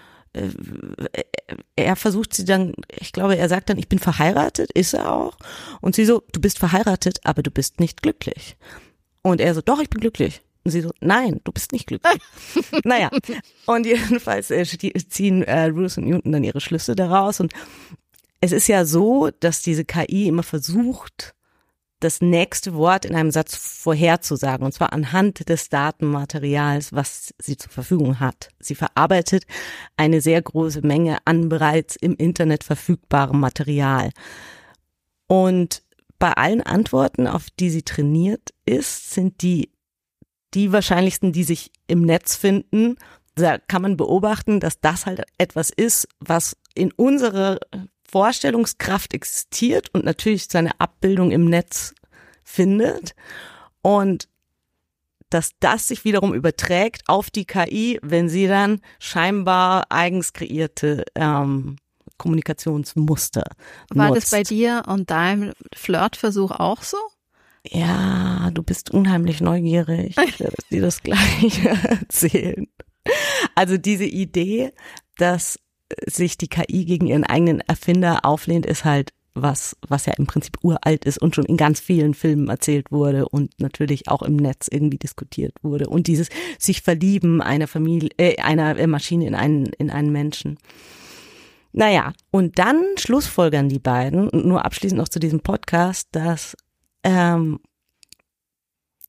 er 1.77 1.97
versucht 1.97 2.35
sie 2.35 2.45
dann, 2.45 2.75
ich 2.99 3.13
glaube, 3.13 3.37
er 3.37 3.49
sagt 3.49 3.71
dann, 3.71 3.79
ich 3.79 3.89
bin 3.89 3.99
verheiratet, 3.99 4.71
ist 4.73 4.95
er 4.95 5.13
auch. 5.13 5.37
Und 5.81 5.95
sie 5.95 6.05
so, 6.05 6.23
du 6.33 6.41
bist 6.41 6.59
verheiratet, 6.59 7.21
aber 7.25 7.43
du 7.43 7.51
bist 7.51 7.81
nicht 7.81 8.03
glücklich. 8.03 8.57
Und 9.23 9.41
er 9.41 9.55
so, 9.55 9.61
doch, 9.61 9.81
ich 9.81 9.91
bin 9.91 10.01
glücklich. 10.01 10.43
Und 10.65 10.73
sie 10.73 10.81
so, 10.81 10.91
nein, 11.01 11.41
du 11.45 11.53
bist 11.53 11.73
nicht 11.73 11.87
glücklich. 11.87 12.21
naja, 12.85 13.11
und 13.67 13.87
jedenfalls 13.87 14.51
äh, 14.51 14.65
ziehen 15.09 15.43
äh, 15.43 15.67
Ruth 15.67 15.97
und 15.99 16.07
Newton 16.07 16.33
dann 16.33 16.45
ihre 16.45 16.61
Schlüsse 16.61 16.95
daraus. 16.95 17.41
Und 17.41 17.53
es 18.41 18.53
ist 18.53 18.69
ja 18.69 18.85
so, 18.85 19.31
dass 19.41 19.63
diese 19.63 19.85
KI 19.85 20.29
immer 20.29 20.43
versucht, 20.43 21.35
das 22.01 22.21
nächste 22.21 22.75
Wort 22.75 23.05
in 23.05 23.15
einem 23.15 23.31
Satz 23.31 23.57
vorherzusagen, 23.57 24.65
und 24.65 24.73
zwar 24.73 24.93
anhand 24.93 25.49
des 25.49 25.69
Datenmaterials, 25.69 26.93
was 26.93 27.35
sie 27.39 27.57
zur 27.57 27.73
Verfügung 27.73 28.21
hat. 28.21 28.51
Sie 28.61 28.75
verarbeitet 28.75 29.45
eine 29.97 30.21
sehr 30.21 30.41
große 30.41 30.87
Menge 30.87 31.19
an 31.25 31.49
bereits 31.49 31.97
im 31.97 32.15
Internet 32.15 32.65
verfügbarem 32.65 33.41
Material. 33.41 34.11
Und 35.27 35.83
bei 36.19 36.33
allen 36.33 36.63
Antworten, 36.63 37.27
auf 37.27 37.47
die 37.51 37.71
sie 37.71 37.83
trainiert 37.83 38.55
ist, 38.65 39.13
sind 39.13 39.43
die 39.43 39.71
die 40.55 40.73
wahrscheinlichsten, 40.73 41.33
die 41.33 41.45
sich 41.45 41.71
im 41.87 42.03
Netz 42.03 42.35
finden. 42.35 42.97
Da 43.35 43.59
kann 43.59 43.83
man 43.83 43.97
beobachten, 43.97 44.61
dass 44.61 44.81
das 44.81 45.07
halt 45.07 45.23
etwas 45.37 45.71
ist, 45.71 46.09
was 46.21 46.57
in 46.75 46.91
unserer 46.93 47.59
Vorstellungskraft 48.11 49.15
existiert 49.15 49.89
und 49.95 50.05
natürlich 50.05 50.47
seine 50.49 50.79
Abbildung 50.81 51.31
im 51.31 51.45
Netz 51.45 51.95
findet. 52.43 53.15
Und 53.83 54.29
dass 55.31 55.53
das 55.61 55.89
sich 55.89 56.05
wiederum 56.05 56.33
überträgt 56.35 57.03
auf 57.07 57.31
die 57.31 57.45
KI, 57.45 57.99
wenn 58.03 58.29
sie 58.29 58.47
dann 58.47 58.81
scheinbar 58.99 59.87
eigens 59.91 60.33
kreierte 60.33 61.05
ähm, 61.15 61.77
Kommunikationsmuster 62.17 63.45
War 63.91 64.09
nutzt. 64.09 64.23
das 64.23 64.31
bei 64.31 64.43
dir 64.43 64.83
und 64.87 65.11
deinem 65.11 65.53
Flirtversuch 65.75 66.51
auch 66.51 66.83
so? 66.83 66.97
Ja, 67.67 68.51
du 68.53 68.63
bist 68.63 68.91
unheimlich 68.91 69.41
neugierig. 69.41 70.17
Ich 70.17 70.41
werde 70.41 70.57
dir 70.71 70.83
das 70.83 71.03
gleich 71.03 71.65
erzählen. 71.85 72.67
Also 73.55 73.77
diese 73.77 74.05
Idee, 74.05 74.73
dass 75.17 75.59
sich 76.07 76.39
die 76.39 76.49
KI 76.49 76.85
gegen 76.85 77.07
ihren 77.07 77.25
eigenen 77.25 77.61
Erfinder 77.61 78.25
auflehnt, 78.25 78.67
ist 78.67 78.85
halt 78.85 79.13
was, 79.35 79.77
was 79.87 80.07
ja 80.07 80.15
im 80.15 80.27
Prinzip 80.27 80.59
uralt 80.63 81.05
ist 81.05 81.19
und 81.19 81.35
schon 81.35 81.45
in 81.45 81.57
ganz 81.57 81.81
vielen 81.81 82.15
Filmen 82.15 82.49
erzählt 82.49 82.91
wurde 82.91 83.29
und 83.29 83.61
natürlich 83.61 84.09
auch 84.09 84.23
im 84.23 84.37
Netz 84.37 84.69
irgendwie 84.71 84.99
diskutiert 84.99 85.55
wurde. 85.63 85.89
Und 85.89 86.07
dieses 86.07 86.29
sich 86.59 86.83
verlieben 86.83 87.41
einer 87.41 87.69
Familie, 87.69 88.11
äh, 88.17 88.41
einer 88.41 88.85
Maschine 88.87 89.27
in 89.27 89.35
einen, 89.35 89.67
in 89.79 89.91
einen 89.91 90.13
Menschen. 90.13 90.59
Naja, 91.73 92.13
und 92.31 92.59
dann 92.59 92.83
schlussfolgern 92.99 93.69
die 93.69 93.79
beiden, 93.79 94.29
und 94.29 94.47
nur 94.47 94.65
abschließend 94.65 94.99
noch 94.99 95.09
zu 95.09 95.21
diesem 95.21 95.41
Podcast, 95.41 96.09
dass 96.13 96.57
ähm, 97.05 97.61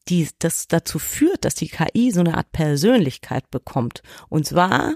die, 0.09 0.27
das 0.39 0.67
dazu 0.67 0.99
führt, 0.99 1.45
dass 1.45 1.55
die 1.55 1.69
KI 1.69 2.11
so 2.11 2.19
eine 2.19 2.35
Art 2.37 2.51
Persönlichkeit 2.51 3.49
bekommt. 3.49 4.01
Und 4.27 4.45
zwar 4.45 4.95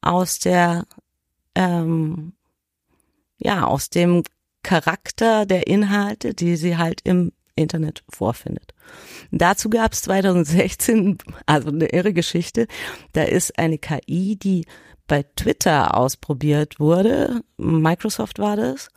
aus 0.00 0.38
der, 0.38 0.86
ähm, 1.56 2.34
ja, 3.38 3.66
aus 3.66 3.90
dem 3.90 4.22
Charakter 4.62 5.46
der 5.46 5.66
Inhalte, 5.66 6.34
die 6.34 6.56
sie 6.56 6.76
halt 6.76 7.00
im 7.04 7.32
Internet 7.56 8.04
vorfindet. 8.08 8.74
Dazu 9.30 9.70
gab 9.70 9.92
es 9.92 10.02
2016, 10.02 11.18
also 11.46 11.68
eine 11.68 11.86
irre 11.86 12.12
Geschichte, 12.12 12.66
da 13.12 13.22
ist 13.22 13.58
eine 13.58 13.78
KI, 13.78 14.36
die 14.36 14.66
bei 15.08 15.24
Twitter 15.36 15.96
ausprobiert 15.96 16.78
wurde, 16.78 17.40
Microsoft 17.56 18.38
war 18.38 18.56
das, 18.56 18.88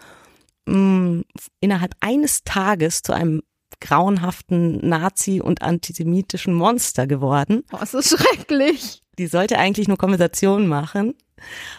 mh, 0.65 1.23
innerhalb 1.59 1.95
eines 2.01 2.43
Tages 2.43 3.01
zu 3.01 3.13
einem 3.13 3.41
grauenhaften 3.79 4.87
Nazi- 4.87 5.41
und 5.41 5.61
antisemitischen 5.61 6.53
Monster 6.53 7.07
geworden. 7.07 7.63
Oh, 7.71 7.77
ist 7.81 8.09
schrecklich. 8.09 9.03
Die 9.17 9.27
sollte 9.27 9.57
eigentlich 9.57 9.87
nur 9.87 9.97
Konversationen 9.97 10.67
machen. 10.67 11.13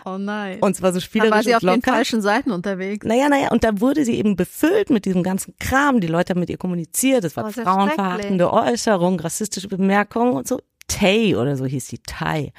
Oh 0.05 0.19
nein. 0.19 0.59
Und 0.61 0.77
zwar 0.77 0.93
so 0.93 0.99
Dann 0.99 1.03
spielerisch 1.03 1.31
war 1.33 1.43
sie 1.43 1.55
auf 1.55 1.61
den 1.61 1.83
falschen 1.83 2.23
Seiten 2.23 2.51
unterwegs. 2.51 3.07
Naja, 3.07 3.29
naja, 3.29 3.51
und 3.51 3.65
da 3.65 3.81
wurde 3.81 4.05
sie 4.05 4.17
eben 4.17 4.37
befüllt 4.37 4.91
mit 4.91 5.05
diesem 5.05 5.23
ganzen 5.23 5.55
Kram. 5.59 6.01
Die 6.01 6.07
Leute 6.07 6.31
haben 6.31 6.41
mit 6.41 6.51
ihr 6.51 6.59
kommuniziert. 6.59 7.25
Es 7.25 7.37
Oh, 7.37 7.43
war 7.43 7.51
ja 7.51 7.63
frauenverachtende 7.63 8.53
Äußerungen, 8.53 9.21
rassistische 9.21 9.69
Bemerkungen 9.69 10.33
und 10.33 10.49
so. 10.49 10.61
Tay 10.89 11.37
oder 11.37 11.57
so 11.57 11.65
hieß 11.67 11.87
die 11.89 11.99
Tay. 11.99 12.53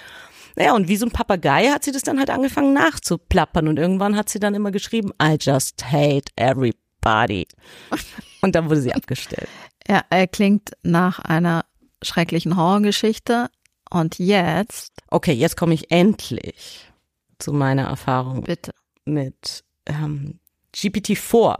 Naja, 0.56 0.74
und 0.74 0.88
wie 0.88 0.98
so 0.98 1.06
ein 1.06 1.12
Papagei 1.12 1.70
hat 1.70 1.84
sie 1.84 1.92
das 1.92 2.02
dann 2.04 2.20
halt 2.20 2.30
angefangen 2.30 2.74
nachzuplappern. 2.74 3.68
Und 3.68 3.78
irgendwann 3.78 4.16
hat 4.16 4.30
sie 4.30 4.40
dann 4.40 4.54
immer 4.56 4.72
geschrieben, 4.72 5.12
I 5.22 5.38
just 5.40 5.84
hate 5.92 6.32
everybody. 6.36 7.48
Und 8.42 8.56
dann 8.56 8.70
wurde 8.70 8.82
sie 8.82 8.94
abgestellt. 8.94 9.48
Ja, 9.88 10.04
er 10.10 10.28
klingt 10.28 10.72
nach 10.84 11.20
einer 11.20 11.66
schrecklichen 12.02 12.58
Horrorgeschichte. 12.58 13.50
Und 13.90 14.20
jetzt, 14.20 14.94
Okay, 15.10 15.34
jetzt 15.34 15.58
komme 15.58 15.74
ich 15.74 15.92
endlich 15.92 16.88
zu 17.42 17.54
meiner 17.54 17.84
Erfahrung 17.84 18.44
bitte. 18.44 18.72
mit 19.06 19.64
ähm, 19.86 20.40
GPT-4, 20.74 21.58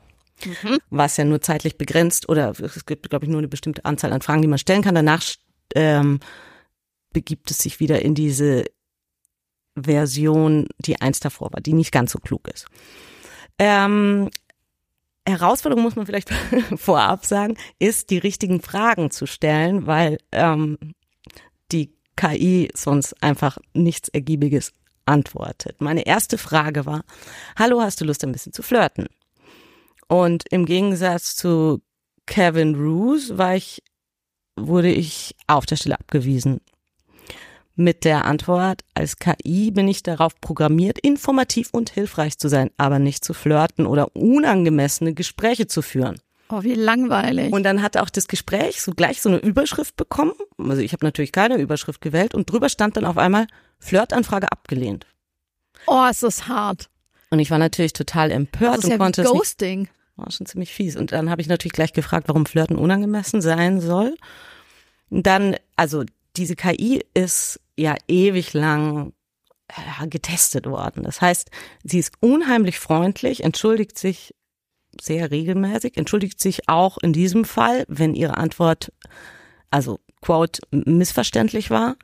was 0.90 1.18
ja 1.18 1.26
nur 1.26 1.42
zeitlich 1.42 1.78
begrenzt 1.78 2.30
oder 2.30 2.52
es 2.60 2.86
gibt, 2.86 3.10
glaube 3.10 3.26
ich, 3.26 3.30
nur 3.30 3.40
eine 3.40 3.48
bestimmte 3.48 3.86
Anzahl 3.86 4.14
an 4.14 4.22
Fragen, 4.22 4.42
die 4.42 4.48
man 4.48 4.60
stellen 4.60 4.82
kann. 4.82 4.96
Danach 4.96 5.24
ähm, 5.76 6.20
begibt 7.12 7.52
es 7.52 7.60
sich 7.60 7.80
wieder 7.80 8.02
in 8.02 8.16
diese 8.16 8.66
Version, 9.76 10.68
die 10.80 11.00
eins 11.02 11.20
davor 11.20 11.52
war, 11.54 11.62
die 11.62 11.74
nicht 11.74 11.92
ganz 11.92 12.12
so 12.12 12.20
klug 12.20 12.48
ist. 12.48 12.68
Ähm, 13.60 14.30
Herausforderung 15.28 15.84
muss 15.84 15.96
man 15.96 16.06
vielleicht 16.06 16.32
vorab 16.76 17.26
sagen, 17.26 17.58
ist 17.80 18.10
die 18.10 18.18
richtigen 18.18 18.62
Fragen 18.62 19.12
zu 19.12 19.26
stellen, 19.26 19.86
weil 19.88 20.18
ähm, 20.32 20.78
die 21.72 21.94
KI 22.16 22.70
sonst 22.76 23.22
einfach 23.24 23.58
nichts 23.74 24.10
Ergiebiges 24.10 24.74
antwortet. 25.12 25.82
Meine 25.82 26.06
erste 26.06 26.38
Frage 26.38 26.86
war, 26.86 27.04
hallo, 27.58 27.82
hast 27.82 28.02
du 28.02 28.06
Lust 28.06 28.24
ein 28.24 28.32
bisschen 28.32 28.54
zu 28.54 28.64
flirten? 28.64 29.08
Und 30.08 30.46
im 30.50 30.66
Gegensatz 30.66 31.36
zu 31.36 31.82
Kevin 32.26 32.76
Roos 32.76 33.38
war 33.38 33.56
ich, 33.56 33.84
wurde 34.56 34.92
ich 34.92 35.36
auf 35.48 35.66
der 35.66 35.76
Stelle 35.76 36.00
abgewiesen. 36.00 36.62
Mit 37.76 38.04
der 38.04 38.26
Antwort, 38.26 38.82
als 38.94 39.18
KI 39.18 39.72
bin 39.72 39.88
ich 39.88 40.04
darauf 40.04 40.40
programmiert, 40.40 41.00
informativ 41.00 41.70
und 41.72 41.90
hilfreich 41.90 42.38
zu 42.38 42.48
sein, 42.48 42.70
aber 42.78 43.00
nicht 43.00 43.24
zu 43.24 43.34
flirten 43.34 43.86
oder 43.86 44.16
unangemessene 44.16 45.14
Gespräche 45.14 45.68
zu 45.68 45.82
führen. 45.82 46.20
Oh, 46.52 46.64
wie 46.64 46.74
langweilig. 46.74 47.54
Und 47.54 47.64
dann 47.64 47.82
hat 47.82 47.96
auch 47.96 48.10
das 48.10 48.28
Gespräch 48.28 48.82
so 48.82 48.92
gleich 48.92 49.22
so 49.22 49.30
eine 49.30 49.38
Überschrift 49.38 49.96
bekommen. 49.96 50.34
Also 50.58 50.82
ich 50.82 50.92
habe 50.92 51.06
natürlich 51.06 51.32
keine 51.32 51.56
Überschrift 51.58 52.02
gewählt 52.02 52.36
und 52.36 52.52
drüber 52.52 52.68
stand 52.68 52.98
dann 52.98 53.06
auf 53.06 53.18
einmal 53.18 53.48
Flirtanfrage 53.80 54.52
abgelehnt. 54.52 55.08
oh, 55.88 56.06
ist 56.10 56.24
das 56.24 56.48
hart. 56.48 56.90
Und 57.30 57.40
ich 57.40 57.50
war 57.52 57.58
natürlich 57.58 57.94
total 57.94 58.32
empört 58.32 58.74
Das 58.74 58.80
ist 58.80 58.84
und 58.86 58.92
ja 58.92 58.98
konnte 58.98 59.22
wie 59.22 59.26
es 59.26 59.32
nicht, 59.32 59.40
Ghosting. 59.40 59.90
war 60.18 60.30
schon 60.32 60.46
ziemlich 60.46 60.74
fies. 60.74 60.98
Und 60.98 61.14
dann 61.14 61.30
habe 61.30 61.42
ich 61.42 61.48
natürlich 61.48 61.72
gleich 61.74 61.94
gefragt, 61.94 62.28
warum 62.28 62.46
Flirten 62.46 62.76
unangemessen 62.76 63.42
sein 63.42 63.80
soll. 63.80 64.18
Und 65.10 65.26
dann, 65.28 65.56
also 65.78 66.04
diese 66.36 66.58
KI 66.58 67.02
ist 67.14 67.62
ja 67.78 67.96
ewig 68.10 68.54
lang 68.54 69.14
äh, 69.70 70.08
getestet 70.08 70.66
worden. 70.66 71.04
Das 71.04 71.22
heißt, 71.22 71.50
sie 71.84 72.00
ist 72.00 72.12
unheimlich 72.20 72.78
freundlich, 72.80 73.44
entschuldigt 73.46 73.98
sich 73.98 74.36
sehr 75.00 75.32
regelmäßig, 75.32 75.98
entschuldigt 75.98 76.40
sich 76.40 76.68
auch 76.68 76.98
in 76.98 77.14
diesem 77.14 77.46
Fall, 77.46 77.86
wenn 77.88 78.14
ihre 78.14 78.38
Antwort, 78.38 78.92
also 79.70 80.00
quote, 80.22 80.62
missverständlich 80.72 81.70
war. 81.70 81.96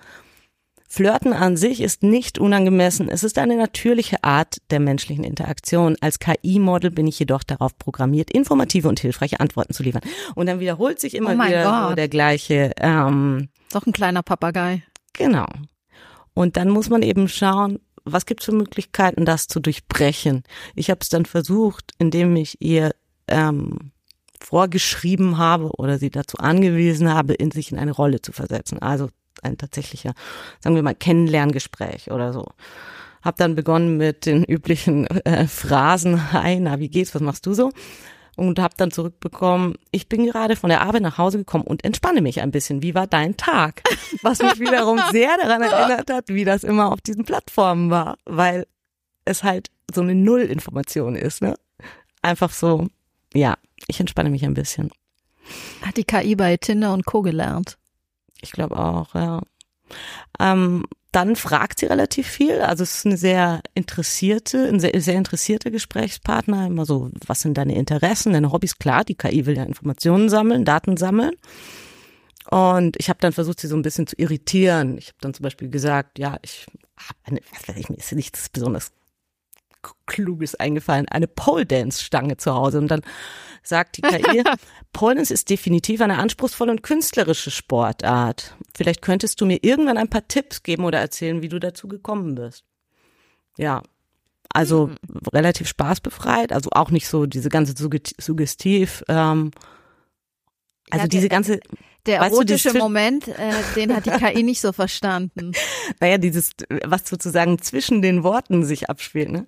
Flirten 0.90 1.34
an 1.34 1.58
sich 1.58 1.82
ist 1.82 2.02
nicht 2.02 2.40
unangemessen. 2.40 3.10
Es 3.10 3.24
ist 3.26 3.38
eine 3.40 3.58
natürliche 3.58 4.24
Art 4.24 4.58
der 4.72 4.80
menschlichen 4.80 5.26
Interaktion. 5.26 5.98
Als 6.00 6.18
KI-Model 6.20 6.92
bin 6.92 7.08
ich 7.08 7.20
jedoch 7.20 7.44
darauf 7.44 7.78
programmiert, 7.78 8.32
informative 8.32 8.88
und 8.88 9.00
hilfreiche 9.02 9.42
Antworten 9.42 9.74
zu 9.74 9.84
liefern. 9.84 10.02
Und 10.36 10.46
dann 10.46 10.62
wiederholt 10.62 11.02
sich 11.02 11.14
immer 11.14 11.32
Oh 11.32 11.46
wieder 11.46 11.90
so 11.90 11.96
der 11.96 12.08
gleiche, 12.08 12.72
ähm, 12.80 13.50
Doch 13.74 13.86
ein 13.86 13.92
kleiner 13.92 14.24
Papagei. 14.24 14.82
genau. 15.14 15.46
Und 16.34 16.56
dann 16.56 16.70
muss 16.70 16.90
man 16.90 17.02
eben 17.02 17.28
schauen, 17.28 17.80
was 18.12 18.26
gibt 18.26 18.42
es 18.42 18.46
für 18.46 18.52
Möglichkeiten, 18.52 19.26
das 19.26 19.48
zu 19.48 19.60
durchbrechen. 19.60 20.44
Ich 20.76 20.90
habe 20.90 21.00
es 21.02 21.10
dann 21.10 21.26
versucht, 21.26 21.92
indem 22.00 22.36
ich 22.36 22.62
ihr 22.62 22.94
ähm, 23.28 23.92
vorgeschrieben 24.40 25.38
habe 25.38 25.72
oder 25.78 25.98
sie 25.98 26.10
dazu 26.10 26.38
angewiesen 26.38 27.14
habe, 27.14 27.34
in 27.34 27.52
sich 27.52 27.72
in 27.72 27.80
eine 27.80 27.92
Rolle 27.92 28.22
zu 28.22 28.32
versetzen. 28.32 28.80
Also 28.80 29.10
ein 29.42 29.58
tatsächlicher, 29.58 30.14
sagen 30.60 30.76
wir 30.76 30.84
mal, 30.84 30.96
Kennenlerngespräch 30.96 32.12
oder 32.12 32.34
so. 32.34 32.46
Hab 33.22 33.38
dann 33.38 33.56
begonnen 33.56 33.98
mit 33.98 34.26
den 34.26 34.44
üblichen 34.44 35.08
äh, 35.08 35.48
Phrasen, 35.48 36.32
hi, 36.32 36.60
na, 36.60 36.80
wie 36.80 36.90
geht's, 36.90 37.14
was 37.14 37.22
machst 37.22 37.46
du 37.46 37.54
so? 37.54 37.72
Und 38.38 38.60
hab 38.60 38.78
dann 38.78 38.92
zurückbekommen, 38.92 39.76
ich 39.92 40.08
bin 40.08 40.26
gerade 40.26 40.56
von 40.56 40.70
der 40.70 40.82
Arbeit 40.82 41.02
nach 41.02 41.18
Hause 41.18 41.40
gekommen 41.40 41.64
und 41.64 41.84
entspanne 41.84 42.22
mich 42.22 42.40
ein 42.40 42.52
bisschen. 42.52 42.84
Wie 42.84 42.94
war 42.94 43.08
dein 43.08 43.36
Tag? 43.36 43.82
Was 44.22 44.40
mich 44.40 44.60
wiederum 44.60 45.02
sehr 45.12 45.36
daran 45.42 45.64
erinnert 45.64 46.10
hat, 46.12 46.30
wie 46.30 46.46
das 46.46 46.64
immer 46.64 46.92
auf 46.92 47.02
diesen 47.02 47.26
Plattformen 47.26 47.90
war, 47.90 48.20
weil 48.26 48.68
es 49.26 49.44
halt 49.44 49.72
so 49.92 50.02
eine 50.02 50.14
Nullinformation 50.14 51.16
ist, 51.16 51.42
ne? 51.42 51.56
Einfach 52.22 52.52
so, 52.52 52.88
ja, 53.34 53.56
ich 53.88 54.00
entspanne 54.00 54.30
mich 54.30 54.46
ein 54.46 54.54
bisschen. 54.54 54.92
Hat 55.82 55.98
die 55.98 56.04
KI 56.04 56.36
bei 56.36 56.58
Tinder 56.58 56.94
und 56.94 57.08
Co. 57.08 57.24
gelernt. 57.24 57.80
Ich 58.42 58.52
glaube 58.52 58.78
auch, 58.78 59.16
ja. 59.16 59.42
Ähm, 60.40 60.86
dann 61.18 61.36
fragt 61.36 61.80
sie 61.80 61.88
relativ 61.88 62.28
viel. 62.28 62.62
Also 62.62 62.84
es 62.84 62.98
ist 62.98 63.06
eine 63.08 63.18
sehr 63.18 63.62
interessierte, 63.74 64.68
ein 64.68 64.80
sehr, 64.80 65.02
sehr 65.02 65.16
interessierter 65.16 65.72
Gesprächspartner. 65.72 66.68
Immer 66.68 66.86
so, 66.86 67.10
was 67.26 67.42
sind 67.42 67.58
deine 67.58 67.74
Interessen, 67.76 68.34
deine 68.34 68.52
Hobbys? 68.52 68.78
Klar, 68.78 69.04
die 69.04 69.16
KI 69.16 69.48
will 69.48 69.58
ja 69.58 69.64
Informationen 69.64 70.30
sammeln, 70.30 70.64
Daten 70.64 70.96
sammeln. 70.96 71.34
Und 72.52 72.98
ich 73.00 73.10
habe 73.10 73.18
dann 73.20 73.34
versucht, 73.34 73.60
sie 73.60 73.68
so 73.68 73.76
ein 73.76 73.82
bisschen 73.82 74.06
zu 74.06 74.16
irritieren. 74.20 75.00
Ich 75.00 75.08
habe 75.08 75.18
dann 75.22 75.34
zum 75.34 75.42
Beispiel 75.42 75.72
gesagt, 75.72 76.20
ja, 76.20 76.38
ich 76.44 76.68
habe 76.96 77.18
eine, 77.24 77.42
was 77.52 77.68
weiß 77.68 77.78
ich, 77.78 77.90
mir 77.90 77.98
ist 77.98 78.12
nichts 78.12 78.50
besonders 78.50 78.92
Kluges 80.06 80.56
eingefallen, 80.56 81.08
eine 81.10 81.28
Pole 81.28 81.66
Dance 81.66 82.04
Stange 82.04 82.38
zu 82.38 82.54
Hause. 82.54 82.80
Und 82.80 82.90
dann 82.90 83.02
sagt 83.64 83.98
die 83.98 84.02
KI, 84.02 84.44
Pole 84.94 85.16
Dance 85.16 85.34
ist 85.34 85.50
definitiv 85.50 86.02
eine 86.02 86.18
anspruchsvolle 86.18 86.72
und 86.72 86.84
künstlerische 86.84 87.52
Sportart. 87.52 88.56
Vielleicht 88.76 89.02
könntest 89.02 89.40
du 89.42 89.46
mir 89.46 89.60
irgendwann 89.62 89.98
ein 89.98 90.10
paar 90.10 90.28
Tipps 90.28 90.64
geben 90.64 90.86
oder 90.86 91.00
erzählen, 91.00 91.42
wie 91.42 91.50
du 91.50 91.60
dazu 91.60 91.88
gekommen 91.88 92.36
bist. 92.36 92.64
Ja, 93.58 93.82
also 94.50 94.92
relativ 95.34 95.68
spaßbefreit, 95.68 96.52
also 96.54 96.70
auch 96.72 96.90
nicht 96.92 97.08
so 97.08 97.26
diese 97.26 97.50
ganze 97.50 97.74
Sugge- 97.74 98.14
Suggestiv, 98.20 99.04
ähm, 99.10 99.52
also 100.90 101.04
Ja, 101.04 101.08
diese 101.10 101.28
der- 101.28 101.30
ganze, 101.30 101.60
Der 102.08 102.22
Weißt 102.22 102.32
du, 102.32 102.36
erotische 102.38 102.70
dieses- 102.70 102.82
Moment, 102.82 103.28
äh, 103.28 103.52
den 103.76 103.96
hat 103.96 104.06
die 104.06 104.10
KI 104.34 104.44
nicht 104.44 104.62
so 104.62 104.72
verstanden. 104.72 105.52
Naja, 106.00 106.18
dieses, 106.18 106.52
was 106.86 107.08
sozusagen 107.08 107.62
zwischen 107.62 108.02
den 108.02 108.24
Worten 108.24 108.64
sich 108.64 108.90
abspielt. 108.90 109.30
Ne? 109.32 109.46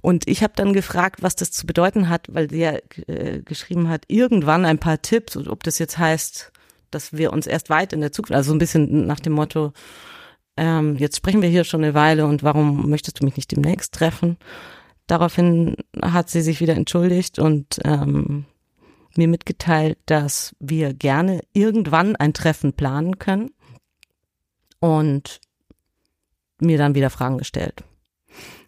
Und 0.00 0.26
ich 0.26 0.42
habe 0.42 0.54
dann 0.56 0.72
gefragt, 0.72 1.22
was 1.22 1.36
das 1.36 1.50
zu 1.50 1.66
bedeuten 1.66 2.08
hat, 2.08 2.26
weil 2.32 2.50
sie 2.50 2.60
ja 2.60 2.72
äh, 3.06 3.40
geschrieben 3.44 3.88
hat, 3.88 4.04
irgendwann 4.08 4.64
ein 4.64 4.78
paar 4.78 5.00
Tipps, 5.02 5.36
und 5.36 5.48
ob 5.48 5.62
das 5.62 5.78
jetzt 5.78 5.98
heißt, 5.98 6.50
dass 6.90 7.12
wir 7.12 7.32
uns 7.32 7.46
erst 7.46 7.70
weit 7.70 7.92
in 7.92 8.00
der 8.00 8.12
Zukunft, 8.12 8.32
also 8.34 8.48
so 8.48 8.54
ein 8.54 8.58
bisschen 8.58 9.06
nach 9.06 9.20
dem 9.20 9.32
Motto, 9.34 9.72
ähm, 10.56 10.96
jetzt 10.96 11.16
sprechen 11.16 11.40
wir 11.42 11.48
hier 11.48 11.64
schon 11.64 11.82
eine 11.82 11.94
Weile 11.94 12.26
und 12.26 12.42
warum 12.42 12.90
möchtest 12.90 13.20
du 13.20 13.24
mich 13.24 13.36
nicht 13.36 13.50
demnächst 13.52 13.94
treffen? 13.94 14.36
Daraufhin 15.06 15.76
hat 16.02 16.30
sie 16.30 16.42
sich 16.42 16.60
wieder 16.60 16.74
entschuldigt 16.74 17.38
und 17.38 17.80
ähm, 17.84 18.44
mir 19.16 19.28
mitgeteilt, 19.28 19.98
dass 20.06 20.54
wir 20.58 20.94
gerne 20.94 21.40
irgendwann 21.52 22.16
ein 22.16 22.34
Treffen 22.34 22.72
planen 22.72 23.18
können 23.18 23.50
und 24.80 25.40
mir 26.60 26.78
dann 26.78 26.94
wieder 26.94 27.10
Fragen 27.10 27.38
gestellt. 27.38 27.84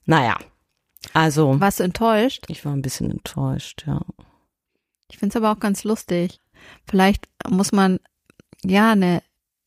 Naja, 0.04 0.36
also 1.12 1.60
Warst 1.60 1.80
du 1.80 1.84
enttäuscht? 1.84 2.44
ich 2.48 2.64
war 2.64 2.72
ein 2.72 2.82
bisschen 2.82 3.10
enttäuscht, 3.10 3.84
ja. 3.86 4.00
Ich 5.10 5.18
finde 5.18 5.32
es 5.32 5.36
aber 5.36 5.52
auch 5.52 5.60
ganz 5.60 5.84
lustig. 5.84 6.40
Vielleicht 6.86 7.28
muss 7.48 7.72
man 7.72 8.00
ja 8.64 8.92
eine 8.92 9.22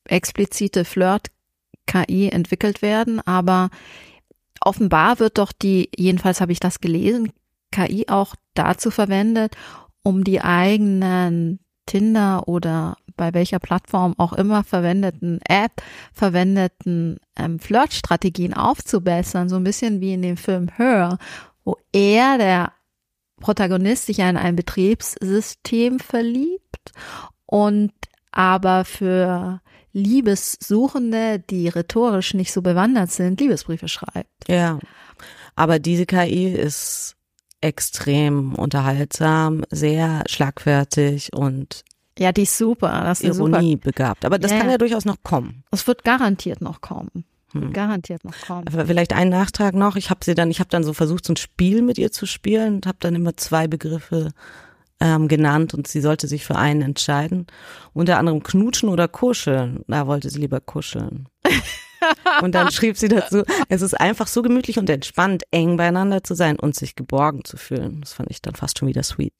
explizite 0.05 0.83
Flirt-KI 0.83 2.29
entwickelt 2.29 2.81
werden, 2.81 3.21
aber 3.21 3.69
offenbar 4.61 5.19
wird 5.19 5.37
doch 5.37 5.51
die, 5.51 5.89
jedenfalls 5.95 6.41
habe 6.41 6.51
ich 6.51 6.59
das 6.59 6.79
gelesen, 6.81 7.31
KI 7.71 8.07
auch 8.07 8.35
dazu 8.53 8.91
verwendet, 8.91 9.55
um 10.07 10.23
die 10.23 10.39
eigenen 10.39 11.59
Tinder 11.85 12.47
oder 12.47 12.95
bei 13.17 13.33
welcher 13.33 13.59
Plattform 13.59 14.13
auch 14.17 14.31
immer 14.31 14.63
verwendeten 14.63 15.41
App 15.49 15.81
verwendeten 16.13 17.19
ähm, 17.35 17.59
Flirtstrategien 17.59 18.53
aufzubessern, 18.53 19.49
so 19.49 19.57
ein 19.57 19.65
bisschen 19.65 19.99
wie 19.99 20.13
in 20.13 20.21
dem 20.21 20.37
Film 20.37 20.69
Her, 20.77 21.17
wo 21.65 21.75
er, 21.91 22.37
der 22.37 22.71
Protagonist, 23.41 24.05
sich 24.05 24.19
in 24.19 24.37
ein 24.37 24.55
Betriebssystem 24.55 25.99
verliebt 25.99 26.93
und 27.45 27.91
aber 28.31 28.85
für 28.85 29.59
Liebessuchende, 29.91 31.39
die 31.49 31.67
rhetorisch 31.67 32.33
nicht 32.33 32.53
so 32.53 32.61
bewandert 32.61 33.11
sind, 33.11 33.41
Liebesbriefe 33.41 33.89
schreibt. 33.89 34.47
Ja. 34.47 34.79
Aber 35.57 35.79
diese 35.79 36.05
KI 36.05 36.47
ist 36.47 37.16
extrem 37.61 38.55
unterhaltsam, 38.55 39.63
sehr 39.69 40.23
schlagfertig 40.27 41.33
und 41.33 41.83
Ja, 42.19 42.31
die 42.31 42.43
ist 42.43 42.57
super. 42.57 43.01
Das 43.03 43.19
ist 43.19 43.25
eine 43.25 43.33
super. 43.33 43.49
Ironie 43.57 43.75
begabt. 43.75 44.25
Aber 44.25 44.39
das 44.39 44.51
Ja, 44.51 44.57
kann 44.57 44.67
ja. 44.67 44.73
ja 44.73 44.77
durchaus 44.77 45.05
noch 45.05 45.23
kommen. 45.23 45.63
Es 45.71 45.87
wird 45.87 46.03
garantiert 46.03 46.61
noch 46.61 46.81
kommen. 46.81 47.25
Hm. 47.53 47.73
Garantiert 47.73 48.23
noch 48.25 48.39
kommen. 48.45 48.67
Aber 48.67 48.85
vielleicht 48.85 49.13
ein 49.13 49.29
Nachtrag 49.29 49.73
noch. 49.73 49.95
Ich 49.95 50.09
habe 50.09 50.23
sie 50.23 50.35
dann, 50.35 50.51
ich 50.51 50.59
habe 50.59 50.69
dann 50.69 50.83
so 50.83 50.93
versucht, 50.93 51.25
so 51.25 51.33
ein 51.33 51.37
Spiel 51.37 51.81
mit 51.81 51.97
ihr 51.97 52.11
zu 52.11 52.25
spielen 52.25 52.75
und 52.75 52.85
habe 52.87 52.97
dann 52.99 53.15
immer 53.15 53.37
zwei 53.37 53.67
Begriffe 53.67 54.31
ähm, 54.99 55.27
genannt 55.27 55.73
und 55.73 55.87
sie 55.87 56.01
sollte 56.01 56.27
sich 56.27 56.43
für 56.45 56.55
einen 56.57 56.81
entscheiden. 56.81 57.47
Unter 57.93 58.17
anderem 58.17 58.43
knutschen 58.43 58.89
oder 58.89 59.07
kuscheln. 59.07 59.81
Da 59.87 60.07
wollte 60.07 60.29
sie 60.29 60.39
lieber 60.39 60.59
kuscheln. 60.59 61.29
und 62.41 62.53
dann 62.53 62.71
schrieb 62.71 62.97
sie 62.97 63.07
dazu, 63.07 63.43
es 63.69 63.81
ist 63.81 63.93
einfach 63.93 64.27
so 64.27 64.41
gemütlich 64.41 64.79
und 64.79 64.89
entspannt, 64.89 65.43
eng 65.51 65.77
beieinander 65.77 66.23
zu 66.23 66.35
sein 66.35 66.59
und 66.59 66.75
sich 66.75 66.95
geborgen 66.95 67.43
zu 67.43 67.57
fühlen. 67.57 68.01
Das 68.01 68.13
fand 68.13 68.31
ich 68.31 68.41
dann 68.41 68.55
fast 68.55 68.79
schon 68.79 68.87
wieder 68.87 69.03
sweet. 69.03 69.33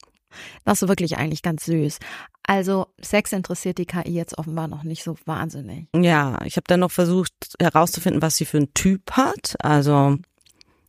Das 0.64 0.82
ist 0.82 0.88
wirklich 0.88 1.16
eigentlich 1.16 1.42
ganz 1.42 1.64
süß. 1.64 1.98
Also 2.42 2.86
Sex 3.00 3.32
interessiert 3.32 3.78
die 3.78 3.86
KI 3.86 4.10
jetzt 4.10 4.38
offenbar 4.38 4.68
noch 4.68 4.82
nicht 4.82 5.02
so 5.02 5.16
wahnsinnig. 5.24 5.88
Ja, 5.94 6.38
ich 6.44 6.56
habe 6.56 6.64
dann 6.66 6.80
noch 6.80 6.90
versucht 6.90 7.32
herauszufinden, 7.60 8.22
was 8.22 8.36
sie 8.36 8.44
für 8.44 8.58
einen 8.58 8.74
Typ 8.74 9.12
hat. 9.12 9.56
Also 9.60 10.16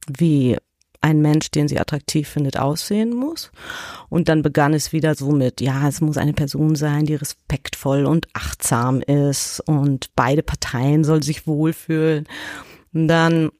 wie 0.08 0.58
ein 1.02 1.22
Mensch, 1.22 1.52
den 1.52 1.68
sie 1.68 1.80
attraktiv 1.80 2.28
findet, 2.28 2.58
aussehen 2.58 3.14
muss. 3.16 3.52
Und 4.10 4.28
dann 4.28 4.42
begann 4.42 4.74
es 4.74 4.92
wieder 4.92 5.16
so 5.16 5.32
mit, 5.32 5.62
ja, 5.62 5.88
es 5.88 6.02
muss 6.02 6.18
eine 6.18 6.34
Person 6.34 6.76
sein, 6.76 7.06
die 7.06 7.16
respektvoll 7.16 8.06
und 8.06 8.28
achtsam 8.34 9.02
ist 9.02 9.62
und 9.62 10.10
beide 10.16 10.44
Parteien 10.44 11.04
soll 11.04 11.24
sich 11.24 11.48
wohlfühlen. 11.48 12.28
Und 12.94 13.08
dann 13.08 13.52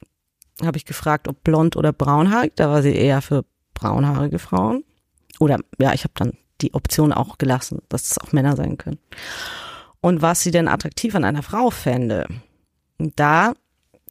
habe 0.62 0.78
ich 0.78 0.86
gefragt, 0.86 1.28
ob 1.28 1.44
blond 1.44 1.78
oder 1.78 1.94
braunhaarig. 1.94 2.54
Da 2.56 2.70
war 2.70 2.82
sie 2.82 2.94
eher 2.94 3.22
für 3.22 3.46
braunhaarige 3.74 4.40
Frauen. 4.40 4.84
Oder 5.40 5.60
ja, 5.78 5.94
ich 5.94 6.04
habe 6.04 6.14
dann 6.16 6.34
die 6.62 6.74
Option 6.74 7.14
auch 7.14 7.38
gelassen, 7.38 7.80
dass 7.88 8.12
es 8.12 8.18
auch 8.18 8.34
Männer 8.34 8.58
sein 8.58 8.78
können. 8.78 9.00
Und 10.02 10.22
was 10.22 10.42
sie 10.42 10.52
denn 10.52 10.68
attraktiv 10.68 11.16
an 11.16 11.24
einer 11.24 11.44
Frau 11.44 11.70
fände. 11.70 12.28
Und 12.98 13.18
da 13.18 13.54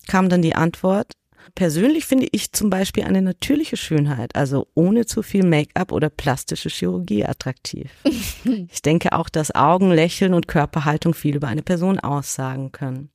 kam 0.06 0.30
dann 0.30 0.40
die 0.40 0.54
Antwort, 0.54 1.12
persönlich 1.54 2.06
finde 2.06 2.28
ich 2.32 2.52
zum 2.52 2.70
Beispiel 2.70 3.04
eine 3.04 3.22
natürliche 3.22 3.76
Schönheit, 3.76 4.34
also 4.36 4.66
ohne 4.74 5.06
zu 5.06 5.22
viel 5.22 5.44
Make-up 5.44 5.92
oder 5.92 6.08
plastische 6.10 6.68
Chirurgie 6.68 7.24
attraktiv. 7.24 7.90
ich 8.04 8.82
denke 8.82 9.12
auch, 9.12 9.28
dass 9.28 9.54
Augen, 9.54 9.90
Lächeln 9.90 10.34
und 10.34 10.48
Körperhaltung 10.48 11.14
viel 11.14 11.36
über 11.36 11.48
eine 11.48 11.62
Person 11.62 11.98
aussagen 11.98 12.72
können. 12.72 13.10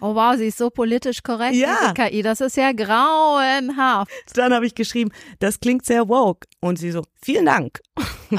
Oh 0.00 0.14
wow, 0.14 0.36
sie 0.36 0.46
ist 0.46 0.58
so 0.58 0.70
politisch 0.70 1.22
korrekt, 1.22 1.56
Ja. 1.56 1.76
diese 1.80 1.94
KI. 1.94 2.22
Das 2.22 2.40
ist 2.40 2.56
ja 2.56 2.72
grauenhaft. 2.72 4.10
Dann 4.34 4.52
habe 4.54 4.66
ich 4.66 4.74
geschrieben, 4.74 5.10
das 5.40 5.58
klingt 5.60 5.84
sehr 5.84 6.08
woke. 6.08 6.46
Und 6.60 6.78
sie 6.78 6.90
so, 6.92 7.02
vielen 7.20 7.46
Dank. 7.46 7.80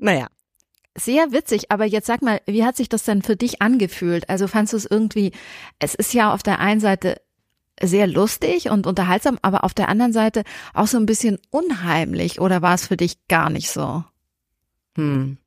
naja, 0.00 0.28
Sehr 0.96 1.32
witzig, 1.32 1.70
aber 1.70 1.84
jetzt 1.86 2.06
sag 2.06 2.20
mal, 2.22 2.40
wie 2.46 2.64
hat 2.64 2.76
sich 2.76 2.88
das 2.88 3.04
denn 3.04 3.22
für 3.22 3.36
dich 3.36 3.62
angefühlt? 3.62 4.28
Also 4.28 4.46
fandst 4.46 4.72
du 4.74 4.76
es 4.76 4.84
irgendwie, 4.86 5.32
es 5.78 5.94
ist 5.94 6.12
ja 6.12 6.32
auf 6.34 6.42
der 6.42 6.58
einen 6.60 6.80
Seite 6.80 7.20
sehr 7.80 8.06
lustig 8.06 8.70
und 8.70 8.86
unterhaltsam, 8.86 9.38
aber 9.42 9.64
auf 9.64 9.74
der 9.74 9.88
anderen 9.88 10.12
Seite 10.12 10.44
auch 10.74 10.86
so 10.86 10.98
ein 10.98 11.06
bisschen 11.06 11.38
unheimlich 11.50 12.40
oder 12.40 12.62
war 12.62 12.74
es 12.74 12.86
für 12.86 12.96
dich 12.96 13.26
gar 13.28 13.50
nicht 13.50 13.70
so? 13.70 14.04
Hm. 14.96 15.38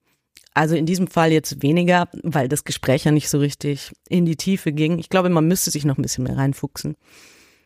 Also 0.53 0.75
in 0.75 0.85
diesem 0.85 1.07
Fall 1.07 1.31
jetzt 1.31 1.61
weniger, 1.61 2.07
weil 2.23 2.47
das 2.47 2.63
Gespräch 2.63 3.03
ja 3.03 3.11
nicht 3.11 3.29
so 3.29 3.39
richtig 3.39 3.91
in 4.07 4.25
die 4.25 4.37
Tiefe 4.37 4.71
ging. 4.71 4.99
Ich 4.99 5.09
glaube, 5.09 5.29
man 5.29 5.47
müsste 5.47 5.69
sich 5.69 5.83
noch 5.83 5.97
ein 5.97 6.01
bisschen 6.01 6.23
mehr 6.23 6.37
reinfuchsen. 6.37 6.95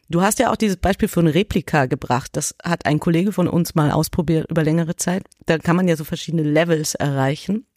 Du 0.10 0.24
hast 0.24 0.40
ja 0.40 0.52
auch 0.52 0.56
dieses 0.56 0.78
Beispiel 0.78 1.08
von 1.08 1.28
Replika 1.28 1.86
gebracht. 1.86 2.32
Das 2.34 2.56
hat 2.64 2.88
ein 2.88 3.00
Kollege 3.00 3.32
von 3.32 3.48
uns 3.48 3.76
mal 3.76 3.92
ausprobiert 3.92 4.50
über 4.50 4.64
längere 4.64 4.96
Zeit. 4.96 5.24
Da 5.46 5.60
kann 5.60 5.76
man 5.76 5.88
ja 5.88 5.96
so 5.96 6.04
verschiedene 6.04 6.42
Levels 6.42 6.96
erreichen. 6.96 7.68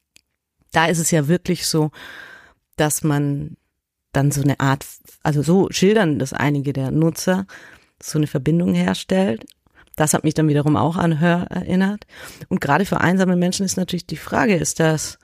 Da 0.73 0.87
ist 0.87 0.99
es 0.99 1.11
ja 1.11 1.29
wirklich 1.29 1.67
so, 1.67 1.91
dass 2.77 3.05
man 3.05 3.59
dann 4.13 4.31
so 4.31 4.43
eine 4.43 4.61
Art, 4.61 4.87
also 5.23 5.43
so 5.43 5.69
schildern 5.71 6.19
das 6.19 6.33
einige 6.33 6.73
der 6.73 6.91
Nutzer, 6.91 7.47
so 8.03 8.19
eine 8.19 8.27
Verbindung 8.27 8.75
herstellt. 8.75 9.45
Das 9.97 10.15
hat 10.15 10.25
mich 10.25 10.35
dann 10.35 10.49
wiederum 10.49 10.77
auch 10.77 10.97
an 10.97 11.21
Hör 11.21 11.47
erinnert. 11.51 12.07
Und 12.49 12.61
gerade 12.61 12.87
für 12.87 13.01
einsame 13.01 13.37
Menschen 13.37 13.65
ist 13.65 13.77
natürlich 13.77 14.07
die 14.07 14.17
Frage, 14.17 14.57
ist 14.57 14.81
das, 14.81 15.19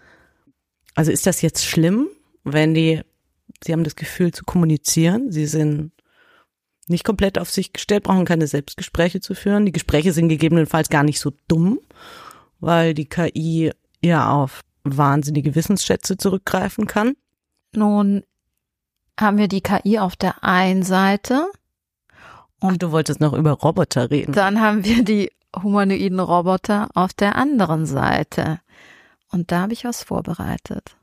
also 0.95 1.11
ist 1.11 1.27
das 1.27 1.43
jetzt 1.43 1.65
schlimm, 1.65 2.09
wenn 2.45 2.75
die, 2.75 3.01
sie 3.65 3.73
haben 3.73 3.85
das 3.85 3.97
Gefühl 3.97 4.33
zu 4.33 4.45
kommunizieren, 4.45 5.33
sie 5.33 5.47
sind 5.47 5.93
nicht 6.87 7.05
komplett 7.05 7.39
auf 7.39 7.51
sich 7.51 7.73
gestellt, 7.73 8.05
brauchen 8.05 8.25
keine 8.25 8.47
Selbstgespräche 8.47 9.21
zu 9.21 9.35
führen. 9.35 9.67
Die 9.67 9.73
Gespräche 9.73 10.13
sind 10.13 10.29
gegebenenfalls 10.29 10.89
gar 10.89 11.03
nicht 11.03 11.21
so 11.21 11.33
dumm, 11.47 11.81
weil 12.61 12.95
die 12.95 13.07
KI 13.07 13.71
ja 14.03 14.31
auf 14.31 14.63
wahnsinnige 14.85 15.55
Wissensschätze 15.55 16.17
zurückgreifen 16.17 16.87
kann. 16.87 17.15
Nun 17.75 18.23
haben 19.19 19.37
wir 19.37 19.49
die 19.49 19.61
KI 19.61 19.99
auf 19.99 20.17
der 20.17 20.45
einen 20.45 20.83
Seite 20.83 21.51
Und 22.61 22.83
du 22.83 22.93
wolltest 22.93 23.21
noch 23.21 23.33
über 23.33 23.53
Roboter 23.53 24.11
reden. 24.11 24.33
Dann 24.33 24.61
haben 24.61 24.85
wir 24.85 25.05
die 25.05 25.31
humanoiden 25.63 26.21
Roboter 26.21 26.89
auf 26.95 27.13
der 27.13 27.37
anderen 27.37 27.87
Seite. 27.87 28.61
Und 29.31 29.53
da 29.53 29.63
habe 29.63 29.73
ich 29.73 29.85
was 29.85 30.03
vorbereitet. 30.03 30.97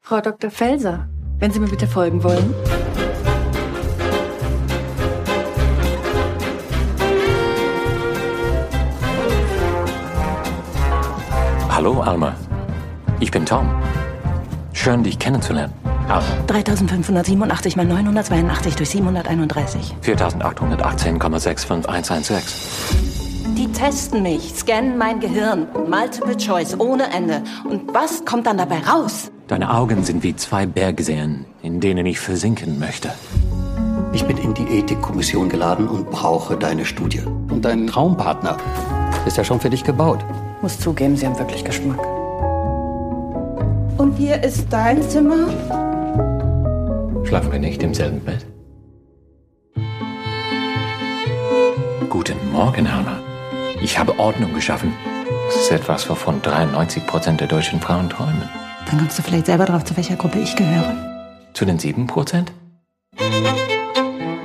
Frau 0.00 0.20
Dr. 0.20 0.50
Felser, 0.50 1.08
wenn 1.38 1.50
Sie 1.50 1.60
mir 1.60 1.68
bitte 1.68 1.86
folgen 1.86 2.22
wollen. 2.22 2.54
Hallo 11.68 12.00
Alma, 12.00 12.36
ich 13.18 13.30
bin 13.30 13.44
Tom. 13.44 13.68
Schön, 14.72 15.02
dich 15.02 15.18
kennenzulernen. 15.18 15.81
Alma, 16.08 16.22
3587 16.46 17.76
mal 17.76 17.86
982 17.86 18.76
durch 18.76 18.90
731. 18.90 19.96
4818,65116. 20.02 22.34
Die 23.56 23.70
testen 23.70 24.22
mich, 24.22 24.54
scannen 24.54 24.96
mein 24.98 25.20
Gehirn. 25.20 25.66
Multiple 25.88 26.36
Choice 26.36 26.78
ohne 26.78 27.12
Ende. 27.12 27.42
Und 27.68 27.92
was 27.94 28.24
kommt 28.24 28.46
dann 28.46 28.58
dabei 28.58 28.78
raus? 28.78 29.30
Deine 29.48 29.74
Augen 29.74 30.04
sind 30.04 30.22
wie 30.22 30.34
zwei 30.34 30.66
Bergseen, 30.66 31.44
in 31.62 31.80
denen 31.80 32.06
ich 32.06 32.18
versinken 32.18 32.78
möchte. 32.78 33.10
Ich 34.14 34.24
bin 34.26 34.38
in 34.38 34.54
die 34.54 34.78
Ethikkommission 34.78 35.48
geladen 35.48 35.88
und 35.88 36.10
brauche 36.10 36.56
deine 36.56 36.84
Studie. 36.84 37.22
Und 37.50 37.64
dein 37.64 37.86
Und 43.98 44.16
hier 44.16 44.42
ist 44.42 44.66
dein 44.70 45.02
Zimmer? 45.02 45.91
Schlafen 47.32 47.50
wir 47.50 47.60
nicht 47.60 47.82
im 47.82 47.94
selben 47.94 48.20
Bett? 48.20 48.44
Guten 52.10 52.52
Morgen, 52.52 52.86
Alma. 52.86 53.20
Ich 53.80 53.98
habe 53.98 54.18
Ordnung 54.18 54.52
geschaffen. 54.52 54.92
Das 55.46 55.56
ist 55.56 55.72
etwas, 55.72 56.10
wovon 56.10 56.42
93 56.42 57.06
Prozent 57.06 57.40
der 57.40 57.48
deutschen 57.48 57.80
Frauen 57.80 58.10
träumen. 58.10 58.50
Dann 58.84 58.98
kommst 58.98 59.18
du 59.18 59.22
vielleicht 59.22 59.46
selber 59.46 59.64
drauf, 59.64 59.82
zu 59.82 59.96
welcher 59.96 60.16
Gruppe 60.16 60.40
ich 60.40 60.54
gehöre. 60.56 60.94
Zu 61.54 61.64
den 61.64 61.78
7 61.78 62.06
Prozent? 62.06 62.52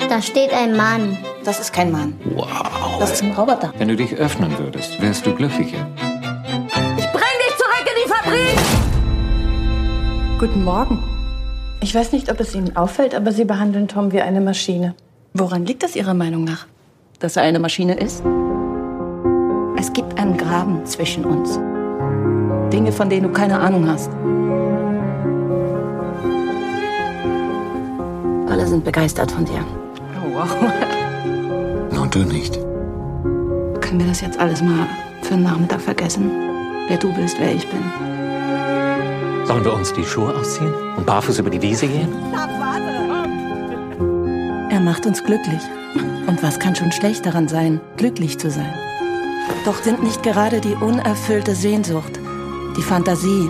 Da 0.07 0.21
steht 0.21 0.53
ein 0.53 0.77
Mann. 0.77 1.17
Das 1.43 1.59
ist 1.59 1.73
kein 1.73 1.91
Mann. 1.91 2.13
Wow. 2.35 2.99
Das 2.99 3.11
ist 3.11 3.21
ein 3.21 3.33
Roboter. 3.33 3.73
Wenn 3.77 3.89
du 3.89 3.97
dich 3.97 4.15
öffnen 4.15 4.57
würdest, 4.57 5.01
wärst 5.01 5.25
du 5.25 5.35
glücklicher. 5.35 5.85
Ich 6.97 7.07
bring 7.11 7.35
dich 7.43 7.53
zurück 7.57 7.83
in 7.83 7.97
die 8.01 8.09
Fabrik! 8.09 8.57
Guten 10.39 10.63
Morgen. 10.63 11.16
Ich 11.87 11.95
weiß 11.95 12.11
nicht, 12.11 12.29
ob 12.29 12.41
es 12.41 12.53
Ihnen 12.53 12.75
auffällt, 12.75 13.15
aber 13.15 13.31
Sie 13.31 13.45
behandeln 13.45 13.87
Tom 13.87 14.11
wie 14.11 14.19
eine 14.19 14.41
Maschine. 14.41 14.93
Woran 15.33 15.65
liegt 15.65 15.83
das 15.83 15.95
Ihrer 15.95 16.13
Meinung 16.13 16.43
nach? 16.43 16.67
Dass 17.19 17.37
er 17.37 17.43
eine 17.43 17.59
Maschine 17.59 17.93
ist? 17.93 18.21
Es 19.79 19.93
gibt 19.93 20.19
einen 20.19 20.35
Graben 20.35 20.85
zwischen 20.85 21.23
uns. 21.23 21.57
Dinge, 22.73 22.91
von 22.91 23.09
denen 23.09 23.27
du 23.27 23.31
keine 23.31 23.57
Ahnung 23.57 23.89
hast. 23.89 24.11
Alle 28.51 28.67
sind 28.67 28.83
begeistert 28.83 29.31
von 29.31 29.45
dir. 29.45 29.63
Oh, 30.19 30.39
wow. 30.39 30.57
Nur 31.93 32.07
du 32.07 32.19
nicht. 32.19 32.55
Können 33.79 34.01
wir 34.01 34.07
das 34.07 34.19
jetzt 34.19 34.37
alles 34.37 34.61
mal 34.61 34.87
für 35.21 35.35
einen 35.35 35.43
Nachmittag 35.43 35.79
vergessen? 35.79 36.31
Wer 36.89 36.97
du 36.97 37.13
bist, 37.13 37.39
wer 37.39 37.55
ich 37.55 37.65
bin. 37.69 38.16
Sollen 39.47 39.63
wir 39.63 39.73
uns 39.73 39.93
die 39.93 40.03
Schuhe 40.03 40.35
ausziehen 40.35 40.73
und 40.97 41.05
barfuß 41.05 41.39
über 41.39 41.49
die 41.49 41.61
Wiese 41.61 41.87
gehen? 41.87 42.09
Er 44.69 44.81
macht 44.81 45.05
uns 45.05 45.23
glücklich. 45.23 45.61
Und 46.27 46.43
was 46.43 46.59
kann 46.59 46.75
schon 46.75 46.91
schlecht 46.91 47.25
daran 47.25 47.47
sein, 47.47 47.79
glücklich 47.95 48.37
zu 48.37 48.51
sein? 48.51 48.73
Doch 49.63 49.81
sind 49.81 50.03
nicht 50.03 50.21
gerade 50.21 50.59
die 50.59 50.73
unerfüllte 50.73 51.55
Sehnsucht, 51.55 52.19
die 52.75 52.81
Fantasie 52.81 53.49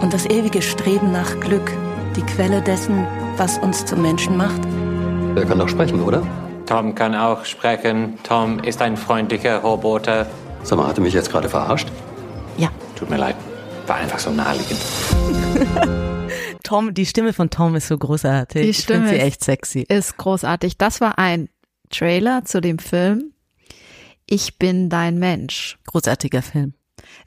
und 0.00 0.14
das 0.14 0.24
ewige 0.24 0.62
Streben 0.62 1.12
nach 1.12 1.38
Glück 1.40 1.70
die 2.16 2.22
Quelle 2.22 2.62
dessen, 2.62 3.06
was 3.36 3.58
uns 3.58 3.84
zu 3.84 3.96
Menschen 3.96 4.38
macht? 4.38 4.62
Er 5.36 5.44
kann 5.44 5.58
doch 5.58 5.68
sprechen, 5.68 6.00
oder? 6.00 6.22
Tom 6.64 6.94
kann 6.94 7.14
auch 7.14 7.44
sprechen. 7.44 8.18
Tom 8.22 8.60
ist 8.60 8.80
ein 8.80 8.96
freundlicher 8.96 9.58
Roboter. 9.58 10.26
Sag 10.62 10.78
mal, 10.78 10.86
hat 10.86 10.96
er 10.96 11.02
mich 11.02 11.12
jetzt 11.12 11.30
gerade 11.30 11.50
verarscht? 11.50 11.88
Ja. 12.56 12.70
Tut 12.96 13.10
mir 13.10 13.18
leid. 13.18 13.36
War 13.86 13.96
einfach 13.96 14.18
so 14.18 14.30
naheliegend. 14.30 14.80
Tom, 16.62 16.94
die 16.94 17.04
Stimme 17.06 17.32
von 17.34 17.50
Tom 17.50 17.74
ist 17.74 17.88
so 17.88 17.98
großartig. 17.98 18.62
Die 18.62 18.68
ich 18.70 18.78
Stimme 18.78 19.00
finde 19.08 19.10
sie 19.10 19.16
ist- 19.20 19.26
echt 19.26 19.44
sexy. 19.44 19.80
Ist 19.88 20.16
großartig. 20.16 20.78
Das 20.78 21.00
war 21.00 21.18
ein 21.18 21.48
Trailer 21.90 22.44
zu 22.44 22.60
dem 22.60 22.78
Film 22.78 23.32
Ich 24.26 24.58
bin 24.58 24.88
dein 24.88 25.18
Mensch. 25.18 25.78
Großartiger 25.86 26.40
Film. 26.42 26.72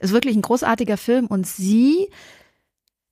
Ist 0.00 0.12
wirklich 0.12 0.34
ein 0.36 0.42
großartiger 0.42 0.96
Film 0.96 1.26
und 1.26 1.46
sie 1.46 2.08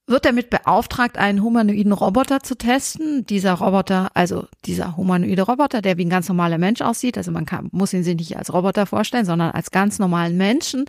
wird 0.09 0.25
damit 0.25 0.51
beauftragt, 0.51 1.17
einen 1.19 1.43
humanoiden 1.43 1.93
Roboter 1.93 2.41
zu 2.41 2.57
testen. 2.57 3.25
Dieser 3.27 3.55
Roboter, 3.55 4.11
also 4.15 4.47
dieser 4.65 4.97
humanoide 4.97 5.43
Roboter, 5.43 5.83
der 5.83 5.97
wie 5.99 6.05
ein 6.05 6.11
ganz 6.11 6.29
normaler 6.29 6.59
Mensch 6.59 6.81
aussieht, 6.81 7.17
also 7.17 7.31
man 7.33 7.45
kann, 7.47 7.69
muss 7.73 7.93
ihn 7.93 8.05
sich 8.05 8.17
nicht 8.17 8.37
als 8.37 8.53
Roboter 8.53 8.87
vorstellen, 8.87 9.25
sondern 9.25 9.51
als 9.53 9.71
ganz 9.73 9.99
normalen 9.99 10.37
Menschen, 10.37 10.85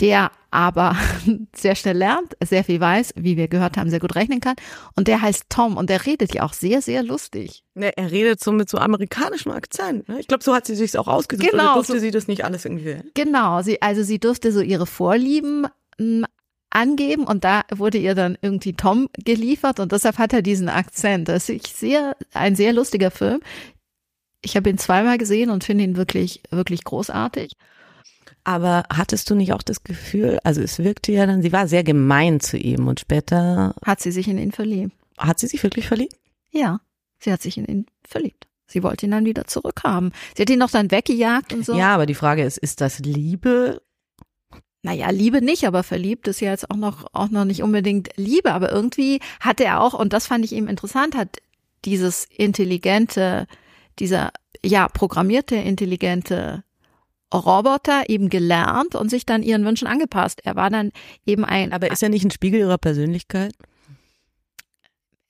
der 0.00 0.30
aber 0.50 0.96
sehr 1.56 1.74
schnell 1.74 1.96
lernt, 1.96 2.36
sehr 2.44 2.64
viel 2.64 2.80
weiß, 2.80 3.14
wie 3.16 3.36
wir 3.36 3.48
gehört 3.48 3.76
haben, 3.76 3.90
sehr 3.90 4.00
gut 4.00 4.14
rechnen 4.14 4.40
kann. 4.40 4.56
Und 4.96 5.08
der 5.08 5.22
heißt 5.22 5.44
Tom 5.48 5.76
und 5.76 5.88
der 5.90 6.04
redet 6.06 6.34
ja 6.34 6.42
auch 6.44 6.52
sehr, 6.52 6.82
sehr 6.82 7.02
lustig. 7.02 7.64
Ne, 7.74 7.96
er 7.96 8.10
redet 8.10 8.42
so 8.42 8.52
mit 8.52 8.68
so 8.68 8.78
amerikanischem 8.78 9.52
Akzent. 9.52 10.08
Ne? 10.08 10.20
Ich 10.20 10.28
glaube, 10.28 10.44
so 10.44 10.54
hat 10.54 10.66
sie 10.66 10.74
sich 10.76 10.96
auch 10.98 11.08
ausgesucht. 11.08 11.50
Genau, 11.50 11.64
Oder 11.64 11.74
durfte 11.74 11.92
so- 11.94 11.98
sie 12.00 12.10
das 12.10 12.28
nicht 12.28 12.44
alles 12.44 12.64
irgendwie. 12.64 12.96
Genau, 13.14 13.62
sie, 13.62 13.80
also 13.80 14.02
sie 14.02 14.18
durfte 14.18 14.52
so 14.52 14.60
ihre 14.60 14.86
Vorlieben 14.86 15.66
m, 15.98 16.24
angeben 16.70 17.24
und 17.24 17.44
da 17.44 17.62
wurde 17.74 17.98
ihr 17.98 18.14
dann 18.14 18.38
irgendwie 18.40 18.72
Tom 18.74 19.08
geliefert 19.24 19.78
und 19.80 19.92
deshalb 19.92 20.18
hat 20.18 20.32
er 20.32 20.42
diesen 20.42 20.68
Akzent. 20.68 21.28
Das 21.28 21.48
ist 21.48 21.78
sehr, 21.78 22.16
ein 22.32 22.56
sehr 22.56 22.72
lustiger 22.72 23.10
Film. 23.10 23.40
Ich 24.44 24.56
habe 24.56 24.70
ihn 24.70 24.78
zweimal 24.78 25.18
gesehen 25.18 25.50
und 25.50 25.64
finde 25.64 25.84
ihn 25.84 25.96
wirklich, 25.96 26.42
wirklich 26.50 26.82
großartig. 26.84 27.52
Aber 28.44 28.84
hattest 28.92 29.30
du 29.30 29.34
nicht 29.34 29.52
auch 29.52 29.62
das 29.62 29.84
Gefühl, 29.84 30.40
also 30.42 30.60
es 30.60 30.78
wirkte 30.80 31.12
ja 31.12 31.26
dann, 31.26 31.42
sie 31.42 31.52
war 31.52 31.68
sehr 31.68 31.84
gemein 31.84 32.40
zu 32.40 32.56
ihm 32.56 32.88
und 32.88 32.98
später 32.98 33.74
Hat 33.84 34.00
sie 34.00 34.10
sich 34.10 34.28
in 34.28 34.38
ihn 34.38 34.52
verliebt? 34.52 34.92
hat 35.18 35.38
sie 35.38 35.46
sich 35.46 35.62
wirklich 35.62 35.86
verliebt? 35.86 36.16
Ja, 36.50 36.80
sie 37.18 37.32
hat 37.32 37.42
sich 37.42 37.56
in 37.56 37.66
ihn 37.66 37.86
verliebt. 38.04 38.48
Sie 38.66 38.82
wollte 38.82 39.06
ihn 39.06 39.12
dann 39.12 39.26
wieder 39.26 39.44
zurückhaben. 39.46 40.12
Sie 40.34 40.42
hat 40.42 40.50
ihn 40.50 40.58
noch 40.58 40.70
dann 40.70 40.90
weggejagt 40.90 41.52
und 41.52 41.64
so. 41.64 41.74
Ja, 41.74 41.94
aber 41.94 42.06
die 42.06 42.14
Frage 42.14 42.42
ist, 42.42 42.58
ist 42.58 42.80
das 42.80 42.98
Liebe? 43.00 43.82
Naja, 44.82 45.10
Liebe 45.10 45.42
nicht, 45.42 45.66
aber 45.66 45.82
verliebt 45.84 46.26
ist 46.26 46.40
ja 46.40 46.50
jetzt 46.50 46.70
auch 46.70 46.76
noch, 46.76 47.06
auch 47.12 47.28
noch 47.28 47.44
nicht 47.44 47.62
unbedingt 47.62 48.08
Liebe, 48.16 48.52
aber 48.52 48.72
irgendwie 48.72 49.20
hat 49.40 49.60
er 49.60 49.80
auch, 49.80 49.94
und 49.94 50.12
das 50.12 50.26
fand 50.26 50.44
ich 50.44 50.52
eben 50.52 50.66
interessant, 50.68 51.14
hat 51.14 51.38
dieses 51.84 52.24
intelligente, 52.24 53.46
dieser, 53.98 54.32
ja, 54.64 54.88
programmierte, 54.88 55.54
intelligente 55.54 56.64
Roboter 57.32 58.08
eben 58.08 58.28
gelernt 58.28 58.94
und 58.94 59.08
sich 59.08 59.26
dann 59.26 59.42
ihren 59.42 59.64
Wünschen 59.64 59.88
angepasst. 59.88 60.40
Er 60.44 60.56
war 60.56 60.70
dann 60.70 60.92
eben 61.26 61.44
ein, 61.44 61.72
Aber 61.72 61.90
ist 61.90 62.02
er 62.02 62.08
nicht 62.08 62.24
ein 62.24 62.30
Spiegel 62.30 62.60
ihrer 62.60 62.78
Persönlichkeit? 62.78 63.52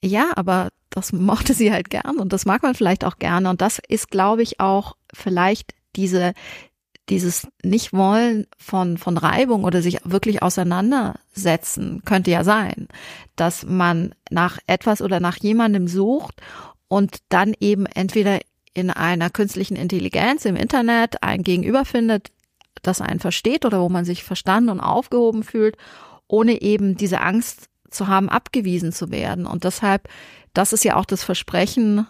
ja, 0.03 0.31
aber 0.35 0.69
das 0.89 1.13
mochte 1.13 1.53
sie 1.53 1.71
halt 1.71 1.89
gern 1.89 2.17
und 2.17 2.33
das 2.33 2.45
mag 2.45 2.61
man 2.61 2.75
vielleicht 2.75 3.05
auch 3.05 3.17
gerne 3.17 3.49
und 3.49 3.61
das 3.61 3.79
ist, 3.87 4.11
glaube 4.11 4.43
ich, 4.43 4.59
auch 4.59 4.95
vielleicht 5.13 5.73
diese, 5.95 6.33
dieses 7.09 7.47
Nicht-Wollen 7.63 8.47
von, 8.57 8.97
von 8.97 9.17
Reibung 9.17 9.63
oder 9.63 9.81
sich 9.81 9.99
wirklich 10.03 10.43
auseinandersetzen 10.43 12.01
könnte 12.05 12.31
ja 12.31 12.43
sein, 12.43 12.87
dass 13.35 13.65
man 13.65 14.13
nach 14.29 14.59
etwas 14.67 15.01
oder 15.01 15.19
nach 15.19 15.37
jemandem 15.37 15.87
sucht 15.87 16.41
und 16.89 17.17
dann 17.29 17.53
eben 17.59 17.85
entweder 17.85 18.39
in 18.73 18.89
einer 18.89 19.29
künstlichen 19.29 19.75
Intelligenz 19.75 20.45
im 20.45 20.55
Internet 20.55 21.21
ein 21.21 21.43
Gegenüber 21.43 21.85
findet, 21.85 22.31
das 22.81 23.01
einen 23.01 23.19
versteht 23.19 23.65
oder 23.65 23.81
wo 23.81 23.89
man 23.89 24.05
sich 24.05 24.23
verstanden 24.23 24.69
und 24.69 24.79
aufgehoben 24.79 25.43
fühlt, 25.43 25.77
ohne 26.27 26.61
eben 26.61 26.97
diese 26.97 27.21
Angst 27.21 27.69
zu 27.89 28.07
haben, 28.07 28.29
abgewiesen 28.29 28.91
zu 28.91 29.11
werden. 29.11 29.45
Und 29.45 29.63
deshalb, 29.63 30.09
das 30.53 30.73
ist 30.73 30.83
ja 30.83 30.95
auch 30.95 31.05
das 31.05 31.23
Versprechen, 31.23 32.07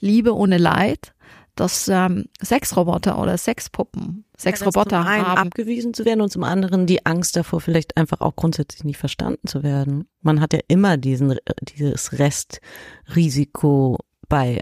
Liebe 0.00 0.34
ohne 0.34 0.58
Leid, 0.58 1.12
dass 1.56 1.88
ähm, 1.88 2.26
Sexroboter 2.40 3.18
oder 3.18 3.36
Sexpuppen, 3.36 4.24
Sexroboter 4.38 5.00
zum 5.00 5.08
einen 5.08 5.26
haben. 5.26 5.38
abgewiesen 5.48 5.92
zu 5.92 6.04
werden 6.04 6.20
und 6.20 6.30
zum 6.30 6.44
anderen 6.44 6.86
die 6.86 7.04
Angst 7.04 7.34
davor, 7.34 7.60
vielleicht 7.60 7.96
einfach 7.96 8.20
auch 8.20 8.36
grundsätzlich 8.36 8.84
nicht 8.84 8.98
verstanden 8.98 9.48
zu 9.48 9.64
werden. 9.64 10.08
Man 10.20 10.40
hat 10.40 10.52
ja 10.52 10.60
immer 10.68 10.96
diesen, 10.96 11.36
dieses 11.62 12.12
Restrisiko 12.20 13.98
bei 14.28 14.60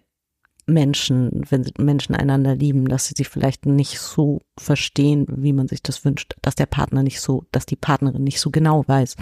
Menschen, 0.67 1.43
wenn 1.49 1.65
Menschen 1.79 2.17
einander 2.17 2.57
lieben, 2.57 2.89
dass 2.89 3.07
sie 3.07 3.15
sich 3.17 3.29
vielleicht 3.29 3.67
nicht 3.67 4.01
so 4.01 4.43
verstehen, 4.59 5.27
wie 5.29 5.53
man 5.53 5.69
sich 5.69 5.83
das 5.83 6.05
wünscht, 6.05 6.35
dass 6.43 6.57
der 6.57 6.67
Partner 6.67 7.03
nicht 7.03 7.21
so, 7.21 7.45
dass 7.53 7.67
die 7.67 7.77
Partnerin 7.77 8.25
nicht 8.25 8.41
so 8.41 8.51
genau 8.51 8.85
weiß, 8.87 9.17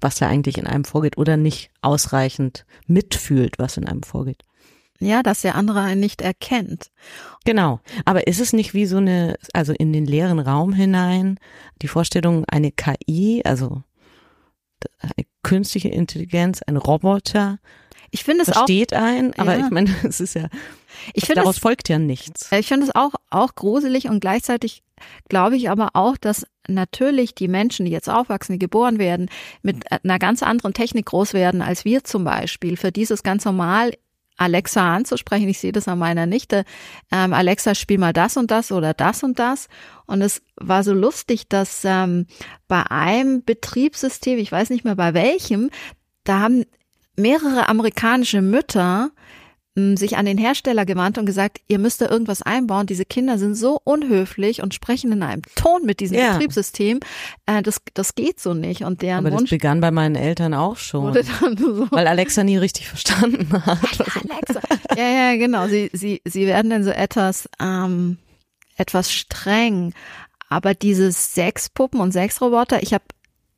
was 0.00 0.16
da 0.16 0.28
eigentlich 0.28 0.58
in 0.58 0.66
einem 0.66 0.84
vorgeht 0.84 1.16
oder 1.16 1.36
nicht 1.38 1.70
ausreichend 1.80 2.66
mitfühlt, 2.86 3.58
was 3.58 3.78
in 3.78 3.88
einem 3.88 4.02
vorgeht. 4.02 4.44
Ja, 5.00 5.22
dass 5.22 5.40
der 5.40 5.56
andere 5.56 5.80
einen 5.80 6.00
nicht 6.00 6.22
erkennt. 6.22 6.92
Genau. 7.44 7.80
Aber 8.04 8.28
ist 8.28 8.40
es 8.40 8.52
nicht 8.52 8.72
wie 8.72 8.86
so 8.86 8.98
eine, 8.98 9.36
also 9.52 9.72
in 9.72 9.92
den 9.92 10.06
leeren 10.06 10.38
Raum 10.38 10.72
hinein, 10.72 11.40
die 11.80 11.88
Vorstellung, 11.88 12.44
eine 12.44 12.70
KI, 12.70 13.42
also 13.44 13.82
eine 15.00 15.26
künstliche 15.42 15.88
Intelligenz, 15.88 16.62
ein 16.62 16.76
Roboter, 16.76 17.58
Ich 18.12 18.24
finde 18.24 18.42
es 18.42 18.50
auch, 18.50 18.54
versteht 18.54 18.92
ein, 18.92 19.34
aber 19.38 19.56
Ja. 19.58 19.64
ich 19.64 19.70
meine, 19.72 19.90
es 20.04 20.20
ist 20.20 20.34
ja, 20.34 20.48
ich 21.14 21.24
finde 21.24 21.40
daraus 21.40 21.56
es, 21.56 21.62
folgt 21.62 21.88
ja 21.88 21.98
nichts. 21.98 22.48
ich 22.52 22.68
finde 22.68 22.86
es 22.86 22.94
auch, 22.94 23.14
auch 23.30 23.54
gruselig 23.56 24.08
und 24.08 24.20
gleichzeitig 24.20 24.82
glaube 25.28 25.56
ich 25.56 25.68
aber 25.70 25.90
auch, 25.94 26.16
dass 26.16 26.46
natürlich 26.68 27.34
die 27.34 27.48
Menschen, 27.48 27.86
die 27.86 27.90
jetzt 27.92 28.08
aufwachsen, 28.08 28.52
die 28.52 28.58
geboren 28.60 28.98
werden, 29.00 29.28
mit 29.62 29.90
einer 29.90 30.18
ganz 30.20 30.42
anderen 30.44 30.74
Technik 30.74 31.06
groß 31.06 31.32
werden 31.34 31.60
als 31.62 31.84
wir 31.84 32.04
zum 32.04 32.22
Beispiel. 32.22 32.76
Für 32.76 32.92
dieses 32.92 33.24
ganz 33.24 33.44
normal 33.44 33.94
Alexa 34.36 34.94
anzusprechen. 34.94 35.48
Ich 35.48 35.58
sehe 35.58 35.72
das 35.72 35.88
an 35.88 35.98
meiner 35.98 36.26
Nichte. 36.26 36.64
Ähm, 37.10 37.32
Alexa, 37.32 37.74
spiel 37.74 37.98
mal 37.98 38.12
das 38.12 38.36
und 38.36 38.50
das 38.50 38.72
oder 38.72 38.94
das 38.94 39.22
und 39.22 39.38
das. 39.38 39.68
Und 40.06 40.22
es 40.22 40.42
war 40.56 40.84
so 40.84 40.92
lustig, 40.92 41.48
dass 41.48 41.82
ähm, 41.84 42.26
bei 42.68 42.82
einem 42.90 43.44
Betriebssystem, 43.44 44.38
ich 44.38 44.50
weiß 44.52 44.70
nicht 44.70 44.84
mehr 44.84 44.96
bei 44.96 45.14
welchem, 45.14 45.70
da 46.24 46.40
haben 46.40 46.64
mehrere 47.22 47.68
amerikanische 47.68 48.42
Mütter 48.42 49.10
mh, 49.74 49.96
sich 49.96 50.16
an 50.18 50.26
den 50.26 50.36
Hersteller 50.36 50.84
gewandt 50.84 51.16
und 51.16 51.24
gesagt, 51.26 51.60
ihr 51.68 51.78
müsst 51.78 52.00
da 52.02 52.08
irgendwas 52.10 52.42
einbauen. 52.42 52.86
Diese 52.86 53.04
Kinder 53.06 53.38
sind 53.38 53.54
so 53.54 53.80
unhöflich 53.84 54.62
und 54.62 54.74
sprechen 54.74 55.12
in 55.12 55.22
einem 55.22 55.42
Ton 55.54 55.84
mit 55.86 56.00
diesem 56.00 56.18
Ja. 56.18 56.32
Betriebssystem. 56.32 57.00
Äh, 57.46 57.62
das, 57.62 57.80
das 57.94 58.14
geht 58.14 58.38
so 58.40 58.52
nicht. 58.52 58.82
Und 58.82 59.00
deren 59.00 59.18
Aber 59.20 59.30
das 59.30 59.40
Wunsch 59.40 59.50
begann 59.50 59.80
bei 59.80 59.90
meinen 59.90 60.16
Eltern 60.16 60.52
auch 60.52 60.76
schon. 60.76 61.14
so. 61.14 61.88
Weil 61.90 62.06
Alexa 62.06 62.44
nie 62.44 62.58
richtig 62.58 62.88
verstanden 62.88 63.50
hat. 63.52 63.78
Alexa. 63.98 64.60
Ja, 64.96 65.08
ja, 65.08 65.36
genau. 65.36 65.68
Sie, 65.68 65.88
sie, 65.94 66.20
sie 66.26 66.46
werden 66.46 66.70
dann 66.70 66.84
so 66.84 66.90
etwas, 66.90 67.48
ähm, 67.60 68.18
etwas 68.76 69.10
streng. 69.12 69.94
Aber 70.50 70.74
diese 70.74 71.10
Sexpuppen 71.12 71.98
und 72.00 72.12
Sexroboter, 72.12 72.82
ich 72.82 72.92
habe 72.92 73.04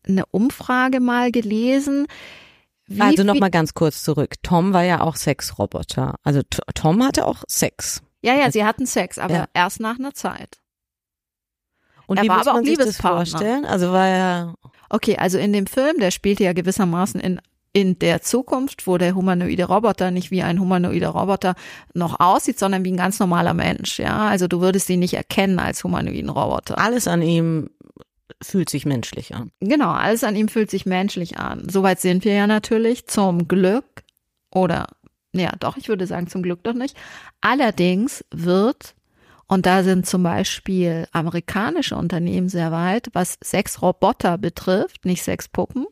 eine 0.06 0.26
Umfrage 0.26 1.00
mal 1.00 1.32
gelesen. 1.32 2.06
Wie 2.87 3.01
also 3.01 3.22
nochmal 3.24 3.51
ganz 3.51 3.74
kurz 3.74 4.03
zurück. 4.03 4.35
Tom 4.43 4.72
war 4.72 4.82
ja 4.82 5.01
auch 5.01 5.16
Sexroboter. 5.16 6.16
Also 6.22 6.43
Tom 6.74 7.03
hatte 7.03 7.26
auch 7.26 7.43
Sex. 7.49 8.03
Ja, 8.22 8.35
ja, 8.35 8.51
sie 8.51 8.64
hatten 8.64 8.87
Sex, 8.87 9.18
aber 9.18 9.35
Ja. 9.35 9.45
erst 9.55 9.80
nach 9.80 9.99
einer 9.99 10.12
Zeit. 10.14 10.59
Und 12.07 12.18
Er 12.18 12.24
wie 12.24 12.28
war 12.28 12.39
muss 12.39 12.47
aber 12.47 12.53
auch 12.53 12.61
man 12.61 12.64
sich 12.66 12.76
das 12.76 12.87
Liebespartner. 12.87 13.16
vorstellen? 13.26 13.64
Also 13.64 13.93
war 13.93 14.07
er 14.09 14.55
Okay, 14.91 15.16
also 15.16 15.39
in 15.39 15.53
dem 15.53 15.66
Film, 15.66 15.99
der 15.99 16.11
spielte 16.11 16.45
ja 16.45 16.53
gewissermaßen 16.53 17.20
in 17.20 17.41
in 17.76 17.99
der 17.99 18.22
Zukunft, 18.22 18.87
wo 18.87 18.99
der 18.99 19.16
humanoide 19.16 19.64
Roboter 19.64 20.12
nicht 20.12 20.30
wie 20.30 20.45
ein 20.45 20.61
humanoider 20.61 21.09
Roboter 21.09 21.57
noch 21.93 22.20
aussieht, 22.20 22.57
sondern 22.57 22.85
wie 22.85 22.93
ein 22.93 22.97
ganz 22.97 23.18
normaler 23.18 23.53
Mensch, 23.53 23.99
ja. 23.99 24.28
Also 24.28 24.47
du 24.47 24.61
würdest 24.61 24.89
ihn 24.91 25.01
nicht 25.01 25.14
erkennen 25.14 25.59
als 25.59 25.82
humanoiden 25.82 26.28
Roboter. 26.28 26.78
alles 26.78 27.09
an 27.09 27.20
ihm 27.20 27.70
fühlt 28.51 28.70
sich 28.70 28.86
menschlich 28.86 29.34
an. 29.34 29.51
Genau, 29.61 29.90
alles 29.90 30.24
an 30.24 30.36
ihm 30.36 30.49
fühlt 30.49 30.70
sich 30.70 30.86
menschlich 30.86 31.38
an. 31.38 31.68
Soweit 31.68 32.01
sind 32.01 32.24
wir 32.24 32.34
ja 32.34 32.47
natürlich 32.47 33.07
zum 33.07 33.49
Glück 33.49 34.05
oder 34.51 34.86
ja, 35.32 35.53
doch, 35.59 35.76
ich 35.76 35.88
würde 35.88 36.07
sagen 36.07 36.28
zum 36.28 36.42
Glück 36.42 36.62
doch 36.62 36.74
nicht. 36.74 36.97
Allerdings 37.40 38.24
wird 38.30 38.95
und 39.47 39.66
da 39.66 39.82
sind 39.82 40.07
zum 40.07 40.22
Beispiel 40.22 41.07
amerikanische 41.12 41.97
Unternehmen 41.97 42.49
sehr 42.49 42.72
weit, 42.72 43.09
was 43.12 43.36
Sexroboter 43.45 44.38
betrifft, 44.38 45.05
nicht 45.05 45.22
Sexpuppen, 45.22 45.86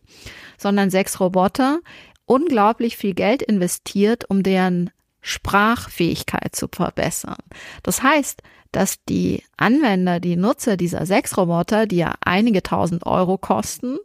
sondern 0.57 0.90
Sexroboter, 0.90 1.80
unglaublich 2.24 2.96
viel 2.96 3.14
Geld 3.14 3.42
investiert, 3.42 4.28
um 4.30 4.42
deren 4.42 4.90
Sprachfähigkeit 5.22 6.54
zu 6.54 6.68
verbessern. 6.70 7.38
Das 7.82 8.02
heißt, 8.02 8.42
dass 8.72 9.04
die 9.04 9.42
Anwender, 9.56 10.18
die 10.18 10.36
Nutzer 10.36 10.76
dieser 10.76 11.06
Sexroboter, 11.06 11.86
die 11.86 11.96
ja 11.96 12.14
einige 12.20 12.62
tausend 12.62 13.06
Euro 13.06 13.38
kosten, 13.38 13.98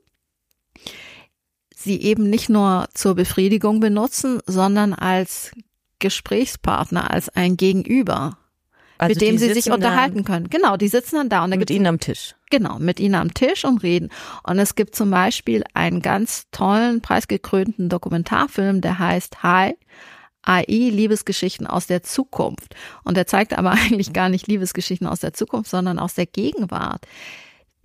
sie 1.76 2.01
eben 2.01 2.30
nicht 2.30 2.49
nur 2.49 2.88
zur 2.93 3.15
Befriedigung 3.15 3.80
benutzen, 3.80 4.39
sondern 4.45 4.93
als 4.93 5.51
Gesprächspartner, 5.99 7.09
als 7.11 7.30
ein 7.30 7.57
Gegenüber, 7.57 8.38
Also 8.97 9.13
mit 9.13 9.22
dem 9.22 9.38
sie 9.38 9.53
sich 9.53 9.72
unterhalten 9.72 10.24
können. 10.24 10.49
Genau, 10.49 10.78
die 10.78 10.88
sitzen 10.89 11.15
dann 11.15 11.30
da 11.30 11.43
und 11.43 11.51
da 11.51 11.55
Da 11.55 11.59
mit 11.59 11.72
ihnen 11.72 11.88
am 11.88 11.99
Tisch. 11.99 12.36
Genau, 12.49 12.78
mit 12.80 12.99
ihnen 12.99 13.15
am 13.15 13.34
Tisch 13.34 13.65
und 13.65 13.84
reden. 13.84 14.09
Und 14.43 14.59
es 14.59 14.76
gibt 14.76 14.95
zum 14.95 15.11
Beispiel 15.11 15.63
einen 15.74 16.01
ganz 16.01 16.45
tollen, 16.51 17.01
preisgekrönten 17.01 17.89
Dokumentarfilm, 17.89 18.82
der 18.82 18.99
heißt 18.99 19.43
Hi, 19.43 19.76
AI, 20.48 20.66
Liebesgeschichten 20.68 21.68
aus 21.68 21.88
der 21.88 22.04
Zukunft. 22.04 22.76
Und 23.04 23.18
der 23.18 23.28
zeigt 23.28 23.58
aber 23.58 23.72
eigentlich 23.72 24.14
gar 24.14 24.30
nicht 24.30 24.48
Liebesgeschichten 24.48 25.08
aus 25.08 25.20
der 25.20 25.34
Zukunft, 25.34 25.70
sondern 25.70 26.00
aus 26.00 26.14
der 26.14 26.26
Gegenwart. 26.26 27.06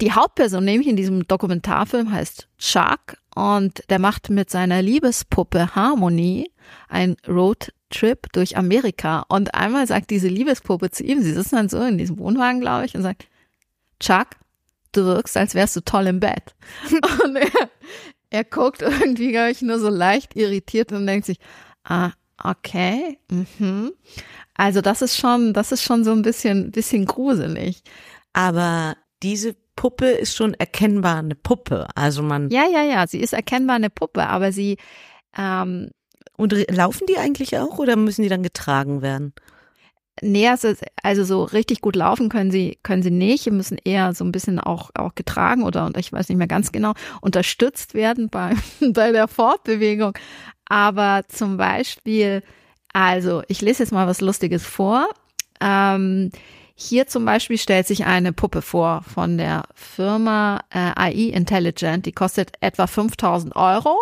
Die 0.01 0.13
Hauptperson, 0.13 0.65
nämlich 0.65 0.89
in 0.89 0.97
diesem 0.97 1.27
Dokumentarfilm, 1.29 2.11
heißt 2.11 2.49
Chuck 2.59 3.17
und 3.35 3.83
der 3.89 3.99
macht 3.99 4.31
mit 4.31 4.51
seiner 4.51 4.83
Liebespuppe 4.83 5.75
Harmony 5.75 6.51
einen 6.89 7.17
Roadtrip 7.29 8.33
durch 8.33 8.57
Amerika. 8.57 9.25
Und 9.29 9.55
einmal 9.55 9.87
sagt 9.87 10.11
diese 10.11 10.29
Liebespuppe 10.29 10.91
zu 10.91 11.05
ihm, 11.05 11.23
sie 11.23 11.33
sitzen 11.33 11.57
dann 11.57 11.69
so 11.69 11.81
in 11.83 11.99
diesem 11.99 12.19
Wohnwagen, 12.19 12.61
glaube 12.61 12.87
ich, 12.87 12.95
und 12.97 13.03
sagt, 13.03 13.29
Chuck, 14.01 14.29
du 14.91 15.05
wirkst, 15.05 15.37
als 15.37 15.55
wärst 15.55 15.77
du 15.77 15.81
toll 15.81 16.07
im 16.09 16.21
Bett. 16.21 16.55
Und 17.25 17.37
er, 17.37 17.71
er 18.31 18.45
guckt 18.45 18.83
irgendwie, 18.83 19.31
glaube 19.31 19.51
ich, 19.51 19.63
nur 19.63 19.79
so 19.79 19.89
leicht 19.89 20.35
irritiert 20.37 20.91
und 20.91 21.07
denkt 21.07 21.27
sich, 21.27 21.39
ah, 21.85 22.11
okay, 22.43 23.19
mhm. 23.31 23.93
Also 24.55 24.81
das 24.81 25.03
ist 25.03 25.17
schon, 25.17 25.53
das 25.53 25.73
ist 25.73 25.83
schon 25.83 26.05
so 26.05 26.13
ein 26.13 26.23
bisschen, 26.23 26.71
bisschen 26.71 27.07
gruselig. 27.07 27.83
Aber 28.33 28.97
diese 29.23 29.55
Puppe 29.77 30.07
ist 30.07 30.37
schon 30.37 30.55
erkennbar 30.55 31.17
eine 31.17 31.35
Puppe. 31.35 31.87
Also 31.95 32.23
man 32.23 32.51
Ja, 32.51 32.65
ja, 32.71 32.83
ja, 32.83 33.07
sie 33.07 33.21
ist 33.21 33.33
erkennbar 33.33 33.77
eine 33.77 33.91
Puppe, 33.91 34.27
aber 34.27 34.53
sie, 34.53 34.77
ähm, 35.37 35.91
und 36.37 36.55
laufen 36.71 37.07
die 37.09 37.19
eigentlich 37.19 37.59
auch 37.59 37.79
oder 37.79 37.97
müssen 37.97 38.23
die 38.23 38.29
dann 38.29 38.43
getragen 38.43 39.03
werden? 39.03 39.33
Nee, 40.21 40.49
also, 40.49 40.75
also 41.03 41.25
so 41.25 41.43
richtig 41.45 41.81
gut 41.81 41.97
laufen 41.97 42.29
können 42.29 42.51
sie, 42.51 42.79
können 42.83 43.03
sie 43.03 43.11
nicht. 43.11 43.45
Sie 43.45 43.51
müssen 43.51 43.79
eher 43.83 44.15
so 44.15 44.25
ein 44.25 44.33
bisschen 44.33 44.61
auch, 44.61 44.91
auch 44.95 45.15
getragen 45.15 45.63
oder, 45.63 45.87
und 45.87 45.97
ich 45.97 46.13
weiß 46.13 46.29
nicht 46.29 46.39
mehr 46.39 46.47
ganz 46.47 46.71
genau, 46.71 46.93
unterstützt 47.23 47.95
werden 47.95 48.29
bei, 48.29 48.55
bei 48.93 49.13
der 49.13 49.27
Fortbewegung. 49.27 50.13
Aber 50.67 51.23
zum 51.29 51.57
Beispiel, 51.57 52.43
also 52.93 53.43
ich 53.49 53.61
lese 53.61 53.83
jetzt 53.83 53.93
mal 53.93 54.07
was 54.07 54.21
Lustiges 54.21 54.65
vor. 54.65 55.09
Ähm, 55.61 56.31
hier 56.75 57.07
zum 57.07 57.25
Beispiel 57.25 57.59
stellt 57.59 57.87
sich 57.87 58.07
eine 58.07 58.33
Puppe 58.33 58.63
vor 58.63 59.03
von 59.03 59.39
der 59.39 59.65
Firma 59.75 60.61
äh, 60.71 60.93
AI 60.97 61.31
Intelligent. 61.33 62.07
Die 62.07 62.13
kostet 62.13 62.53
etwa 62.61 62.87
5000 62.87 63.55
Euro 63.55 63.97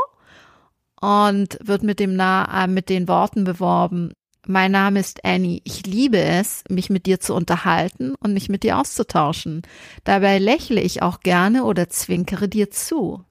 und 1.00 1.58
wird 1.62 1.82
mit 1.82 2.00
dem 2.00 2.16
Na 2.16 2.64
äh, 2.64 2.66
mit 2.66 2.88
den 2.88 3.08
Worten 3.08 3.44
beworben. 3.44 4.12
Mein 4.46 4.72
Name 4.72 5.00
ist 5.00 5.24
Annie. 5.24 5.60
Ich 5.64 5.86
liebe 5.86 6.18
es, 6.18 6.64
mich 6.68 6.88
mit 6.88 7.06
dir 7.06 7.20
zu 7.20 7.34
unterhalten 7.34 8.14
und 8.20 8.32
mich 8.32 8.48
mit 8.48 8.62
dir 8.62 8.78
auszutauschen. 8.78 9.62
Dabei 10.04 10.38
lächle 10.38 10.80
ich 10.80 11.02
auch 11.02 11.20
gerne 11.20 11.64
oder 11.64 11.88
zwinkere 11.88 12.48
dir 12.48 12.70
zu. 12.70 13.22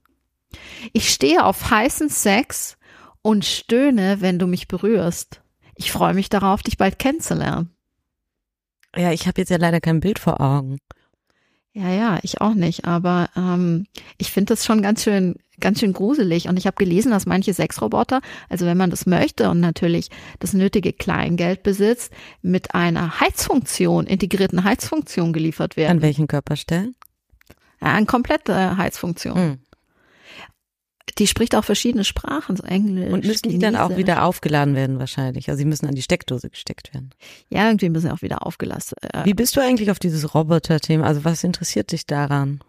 Ich 0.94 1.10
stehe 1.10 1.46
auf 1.46 1.72
heißen 1.72 2.10
Sex 2.10 2.78
und 3.22 3.46
stöhne, 3.46 4.22
wenn 4.22 4.40
du 4.40 4.48
mich 4.48 4.68
berührst. 4.68 5.42
Ich 5.76 5.92
freue 5.92 6.14
mich 6.14 6.30
darauf, 6.30 6.62
dich 6.62 6.78
bald 6.78 7.00
kennenzulernen. 7.00 7.70
Ja, 8.96 9.12
ich 9.12 9.28
habe 9.28 9.42
jetzt 9.42 9.50
ja 9.50 9.58
leider 9.58 9.80
kein 9.82 10.00
Bild 10.00 10.20
vor 10.20 10.42
Augen. 10.42 10.80
Ja, 11.72 11.90
ja, 11.90 12.20
ich 12.24 12.42
auch 12.42 12.56
nicht, 12.56 12.86
aber 12.86 13.30
ähm, 13.36 13.86
ich 14.18 14.32
finde 14.32 14.54
das 14.54 14.66
schon 14.66 14.82
ganz 14.82 15.04
schön, 15.04 15.36
ganz 15.60 15.80
schön 15.80 15.94
gruselig. 15.94 16.50
Und 16.50 16.58
ich 16.58 16.66
habe 16.66 16.76
gelesen, 16.76 17.12
dass 17.12 17.28
manche 17.28 17.54
Sexroboter, 17.54 18.22
also 18.50 18.66
wenn 18.66 18.78
man 18.78 18.90
das 18.90 19.06
möchte 19.06 19.50
und 19.50 19.60
natürlich 19.60 20.10
das 20.40 20.54
nötige 20.54 20.94
Kleingeld 20.94 21.62
besitzt, 21.62 22.12
mit 22.42 22.74
einer 22.74 23.20
Heizfunktion, 23.20 24.08
integrierten 24.08 24.64
Heizfunktion 24.64 25.32
geliefert 25.32 25.74
An 25.74 25.84
werden. 25.84 26.02
welchen 26.02 26.28
Körperstellen? 26.28 26.96
Ja, 27.82 27.94
eine 27.94 28.08
komplette 28.08 28.76
Heizfunktion. 28.78 29.36
Hm. 29.36 29.60
Die 31.18 31.28
spricht 31.28 31.56
auch 31.56 31.66
verschiedene 31.66 32.04
Sprachen, 32.04 32.56
so 32.56 32.64
Englisch. 32.64 33.12
Und 33.12 33.26
müssen 33.26 33.50
die 33.50 33.60
dann 33.60 33.76
auch 33.76 33.88
Chinesisch. 33.88 33.98
wieder 33.98 34.24
aufgeladen 34.24 34.76
werden 34.76 35.00
wahrscheinlich? 35.00 35.50
Also 35.50 35.60
sie 35.60 35.66
müssen 35.66 35.88
an 35.88 35.96
die 35.96 36.02
Steckdose 36.02 36.50
gesteckt 36.50 36.94
werden. 36.94 37.12
Ja, 37.50 37.68
irgendwie 37.68 37.90
müssen 37.90 38.08
sie 38.08 38.14
auch 38.14 38.22
wieder 38.22 38.46
aufgelassen. 38.46 38.96
Äh, 39.02 39.26
Wie 39.26 39.34
bist 39.34 39.56
du 39.56 39.62
eigentlich 39.62 39.92
auf 39.92 40.00
dieses 40.00 40.34
Roboter-Thema? 40.34 41.06
Also 41.06 41.26
was 41.26 41.44
interessiert 41.44 41.92
dich 41.92 42.06
daran? 42.06 42.62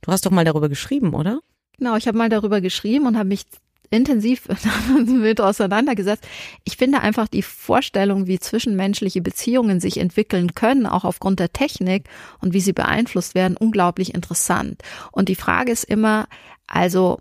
Du 0.00 0.12
hast 0.12 0.24
doch 0.26 0.30
mal 0.30 0.44
darüber 0.44 0.68
geschrieben, 0.68 1.14
oder? 1.14 1.40
Genau, 1.78 1.96
ich 1.96 2.06
habe 2.06 2.16
mal 2.16 2.28
darüber 2.28 2.60
geschrieben 2.60 3.06
und 3.06 3.16
habe 3.16 3.28
mich 3.28 3.46
intensiv 3.90 4.48
damit 4.88 5.40
auseinandergesetzt. 5.40 6.24
Ich 6.64 6.76
finde 6.76 7.00
einfach 7.00 7.28
die 7.28 7.42
Vorstellung, 7.42 8.26
wie 8.26 8.38
zwischenmenschliche 8.38 9.20
Beziehungen 9.20 9.80
sich 9.80 9.98
entwickeln 9.98 10.54
können, 10.54 10.86
auch 10.86 11.04
aufgrund 11.04 11.40
der 11.40 11.52
Technik 11.52 12.08
und 12.40 12.52
wie 12.52 12.60
sie 12.60 12.72
beeinflusst 12.72 13.34
werden, 13.34 13.56
unglaublich 13.56 14.14
interessant. 14.14 14.82
Und 15.12 15.28
die 15.28 15.34
Frage 15.34 15.72
ist 15.72 15.84
immer, 15.84 16.26
also 16.66 17.20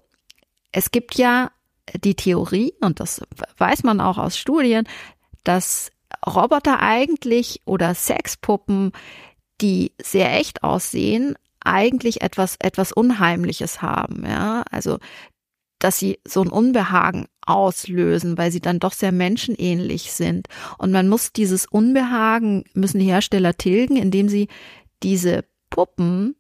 es 0.74 0.92
gibt 0.92 1.16
ja 1.16 1.52
die 2.04 2.16
Theorie, 2.16 2.74
und 2.82 3.00
das 3.00 3.22
weiß 3.58 3.84
man 3.84 4.02
auch 4.02 4.18
aus 4.18 4.38
Studien, 4.38 4.88
dass 5.44 5.92
Roboter 6.26 6.80
eigentlich 6.80 7.62
oder 7.66 7.96
Sexpuppen, 7.96 8.92
die 9.62 9.94
sehr 10.02 10.34
echt 10.34 10.64
aussehen, 10.64 11.36
eigentlich 11.64 12.22
etwas, 12.22 12.58
etwas 12.60 12.92
Unheimliches 12.92 13.82
haben, 13.82 14.26
ja. 14.26 14.64
Also, 14.70 15.00
dass 15.80 16.00
sie 16.00 16.20
so 16.26 16.42
ein 16.42 16.50
Unbehagen 16.50 17.28
auslösen, 17.46 18.38
weil 18.38 18.52
sie 18.52 18.62
dann 18.62 18.80
doch 18.80 18.94
sehr 18.94 19.12
menschenähnlich 19.12 20.14
sind. 20.14 20.48
Und 20.78 20.92
man 20.92 21.10
muss 21.10 21.34
dieses 21.34 21.66
Unbehagen, 21.66 22.64
müssen 22.74 23.00
die 23.00 23.06
Hersteller 23.06 23.56
tilgen, 23.56 23.98
indem 23.98 24.30
sie 24.30 24.48
diese 25.04 25.44
Puppen 25.70 26.36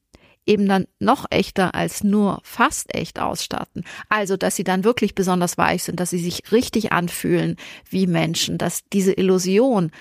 eben 0.45 0.67
dann 0.67 0.87
noch 0.99 1.25
echter 1.29 1.75
als 1.75 2.03
nur 2.03 2.41
fast 2.43 2.93
echt 2.93 3.19
ausstatten. 3.19 3.83
Also, 4.09 4.37
dass 4.37 4.55
sie 4.55 4.63
dann 4.63 4.83
wirklich 4.83 5.15
besonders 5.15 5.57
weich 5.57 5.83
sind, 5.83 5.99
dass 5.99 6.09
sie 6.09 6.19
sich 6.19 6.51
richtig 6.51 6.91
anfühlen 6.91 7.55
wie 7.89 8.07
Menschen, 8.07 8.57
dass 8.57 8.83
diese 8.91 9.13
Illusion, 9.13 9.91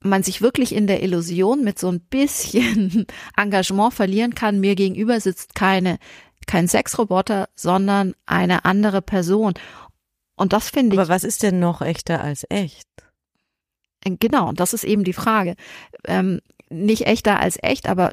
man 0.00 0.22
sich 0.22 0.42
wirklich 0.42 0.74
in 0.74 0.86
der 0.86 1.02
Illusion 1.02 1.64
mit 1.64 1.78
so 1.78 1.90
ein 1.90 2.00
bisschen 2.00 3.06
Engagement 3.36 3.94
verlieren 3.94 4.34
kann. 4.34 4.60
Mir 4.60 4.76
gegenüber 4.76 5.20
sitzt 5.20 5.54
keine, 5.54 5.98
kein 6.46 6.68
Sexroboter, 6.68 7.48
sondern 7.56 8.14
eine 8.26 8.64
andere 8.64 9.02
Person. 9.02 9.54
Und 10.36 10.52
das 10.52 10.70
finde 10.70 10.94
ich. 10.94 11.00
Aber 11.00 11.08
was 11.08 11.24
ist 11.24 11.42
denn 11.42 11.58
noch 11.58 11.82
echter 11.82 12.22
als 12.22 12.46
echt? 12.48 12.86
Äh, 14.04 14.16
genau, 14.20 14.52
das 14.52 14.72
ist 14.72 14.84
eben 14.84 15.02
die 15.02 15.12
Frage. 15.12 15.56
Ähm, 16.04 16.40
nicht 16.68 17.06
echter 17.06 17.40
als 17.40 17.58
echt, 17.62 17.88
aber 17.88 18.12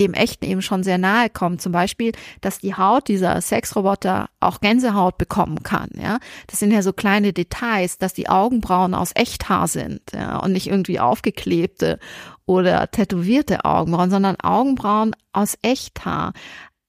dem 0.00 0.14
Echten 0.14 0.44
eben 0.46 0.62
schon 0.62 0.82
sehr 0.82 0.98
nahe 0.98 1.28
kommt. 1.28 1.60
Zum 1.60 1.72
Beispiel, 1.72 2.12
dass 2.40 2.58
die 2.58 2.74
Haut 2.74 3.08
dieser 3.08 3.40
Sexroboter 3.40 4.28
auch 4.40 4.60
Gänsehaut 4.60 5.18
bekommen 5.18 5.62
kann. 5.62 5.90
Ja, 6.00 6.18
das 6.46 6.58
sind 6.58 6.72
ja 6.72 6.82
so 6.82 6.92
kleine 6.92 7.32
Details, 7.32 7.98
dass 7.98 8.14
die 8.14 8.28
Augenbrauen 8.28 8.94
aus 8.94 9.10
Echthaar 9.14 9.68
sind 9.68 10.00
ja, 10.14 10.38
und 10.38 10.52
nicht 10.52 10.68
irgendwie 10.68 10.98
aufgeklebte 10.98 11.98
oder 12.46 12.90
tätowierte 12.90 13.64
Augenbrauen, 13.64 14.10
sondern 14.10 14.36
Augenbrauen 14.40 15.14
aus 15.32 15.56
Echthaar. 15.62 16.32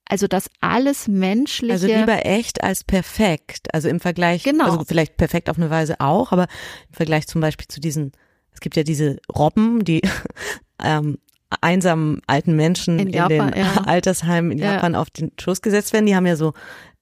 Also 0.06 0.26
dass 0.26 0.50
alles 0.60 1.08
menschliche. 1.08 1.72
Also 1.72 1.86
lieber 1.86 2.26
echt 2.26 2.62
als 2.62 2.84
perfekt. 2.84 3.72
Also 3.72 3.88
im 3.88 4.00
Vergleich, 4.00 4.44
Genau. 4.44 4.64
also 4.64 4.84
vielleicht 4.84 5.16
perfekt 5.16 5.48
auf 5.48 5.56
eine 5.56 5.70
Weise 5.70 6.00
auch, 6.00 6.32
aber 6.32 6.46
im 6.88 6.94
Vergleich 6.94 7.26
zum 7.26 7.40
Beispiel 7.40 7.66
zu 7.68 7.80
diesen, 7.80 8.12
es 8.52 8.60
gibt 8.60 8.76
ja 8.76 8.82
diese 8.82 9.18
Robben, 9.34 9.84
die 9.84 10.02
ähm, 10.82 11.18
einsamen 11.60 12.20
alten 12.26 12.56
Menschen 12.56 12.98
In 12.98 13.08
in, 13.08 13.14
Japan, 13.14 13.52
den 13.52 13.60
ja. 13.64 13.74
Altersheimen 13.86 14.52
in 14.52 14.58
Ja. 14.58 14.74
Japan 14.74 14.94
auf 14.94 15.10
den 15.10 15.30
Schoß 15.40 15.62
gesetzt 15.62 15.92
werden. 15.92 16.06
Die 16.06 16.16
haben 16.16 16.26
ja 16.26 16.36
so 16.36 16.52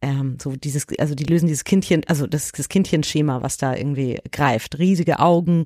ähm, 0.05 0.36
so 0.43 0.57
dieses, 0.57 0.86
also 0.99 1.14
die 1.14 1.22
lösen 1.24 1.47
dieses 1.47 1.62
Kindchen, 1.62 2.03
also 2.09 2.26
das, 2.26 2.51
das 2.51 2.68
Kindchenschema, 2.68 3.40
was 3.43 3.57
da 3.57 3.76
irgendwie 3.76 4.18
greift. 4.32 4.78
Riesige 4.80 5.20
Augen, 5.20 5.64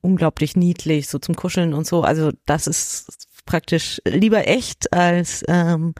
unglaublich 0.00 0.56
niedlich, 0.56 1.08
so 1.08 1.20
zum 1.20 1.36
Kuscheln 1.36 1.72
und 1.72 1.86
so. 1.86 2.02
Also 2.02 2.32
das 2.46 2.66
ist 2.66 3.28
praktisch 3.46 4.02
lieber 4.04 4.48
echt 4.48 4.92
als 4.92 5.44
ähm, 5.46 5.94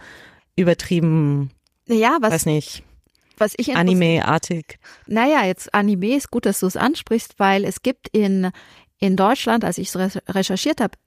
übertrieben, 0.56 1.50
ja, 1.86 2.18
was, 2.20 2.32
weiß 2.32 2.46
nicht, 2.46 2.82
was 3.38 3.54
ich 3.56 3.76
Anime-artig. 3.76 4.78
Naja, 5.06 5.44
jetzt 5.44 5.72
Anime 5.74 6.16
ist 6.16 6.30
gut, 6.30 6.46
dass 6.46 6.60
du 6.60 6.66
es 6.66 6.76
ansprichst, 6.76 7.34
weil 7.38 7.64
es 7.64 7.82
gibt 7.82 8.08
in, 8.08 8.50
in 8.98 9.16
Deutschland, 9.16 9.64
als 9.64 9.78
ich 9.78 9.88
es 9.88 9.96
re- 9.96 10.22
recherchiert 10.28 10.80
habe, 10.80 10.98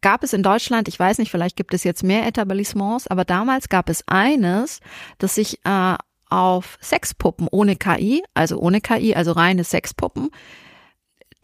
gab 0.00 0.22
es 0.22 0.32
in 0.32 0.42
Deutschland, 0.42 0.88
ich 0.88 0.98
weiß 0.98 1.18
nicht, 1.18 1.30
vielleicht 1.30 1.56
gibt 1.56 1.74
es 1.74 1.84
jetzt 1.84 2.02
mehr 2.02 2.26
Etablissements, 2.26 3.06
aber 3.06 3.24
damals 3.24 3.68
gab 3.68 3.88
es 3.88 4.06
eines, 4.06 4.80
das 5.18 5.34
sich 5.34 5.60
äh, 5.64 5.96
auf 6.28 6.78
Sexpuppen 6.80 7.48
ohne 7.50 7.76
KI, 7.76 8.22
also 8.34 8.58
ohne 8.58 8.80
KI, 8.80 9.14
also 9.14 9.32
reine 9.32 9.64
Sexpuppen, 9.64 10.30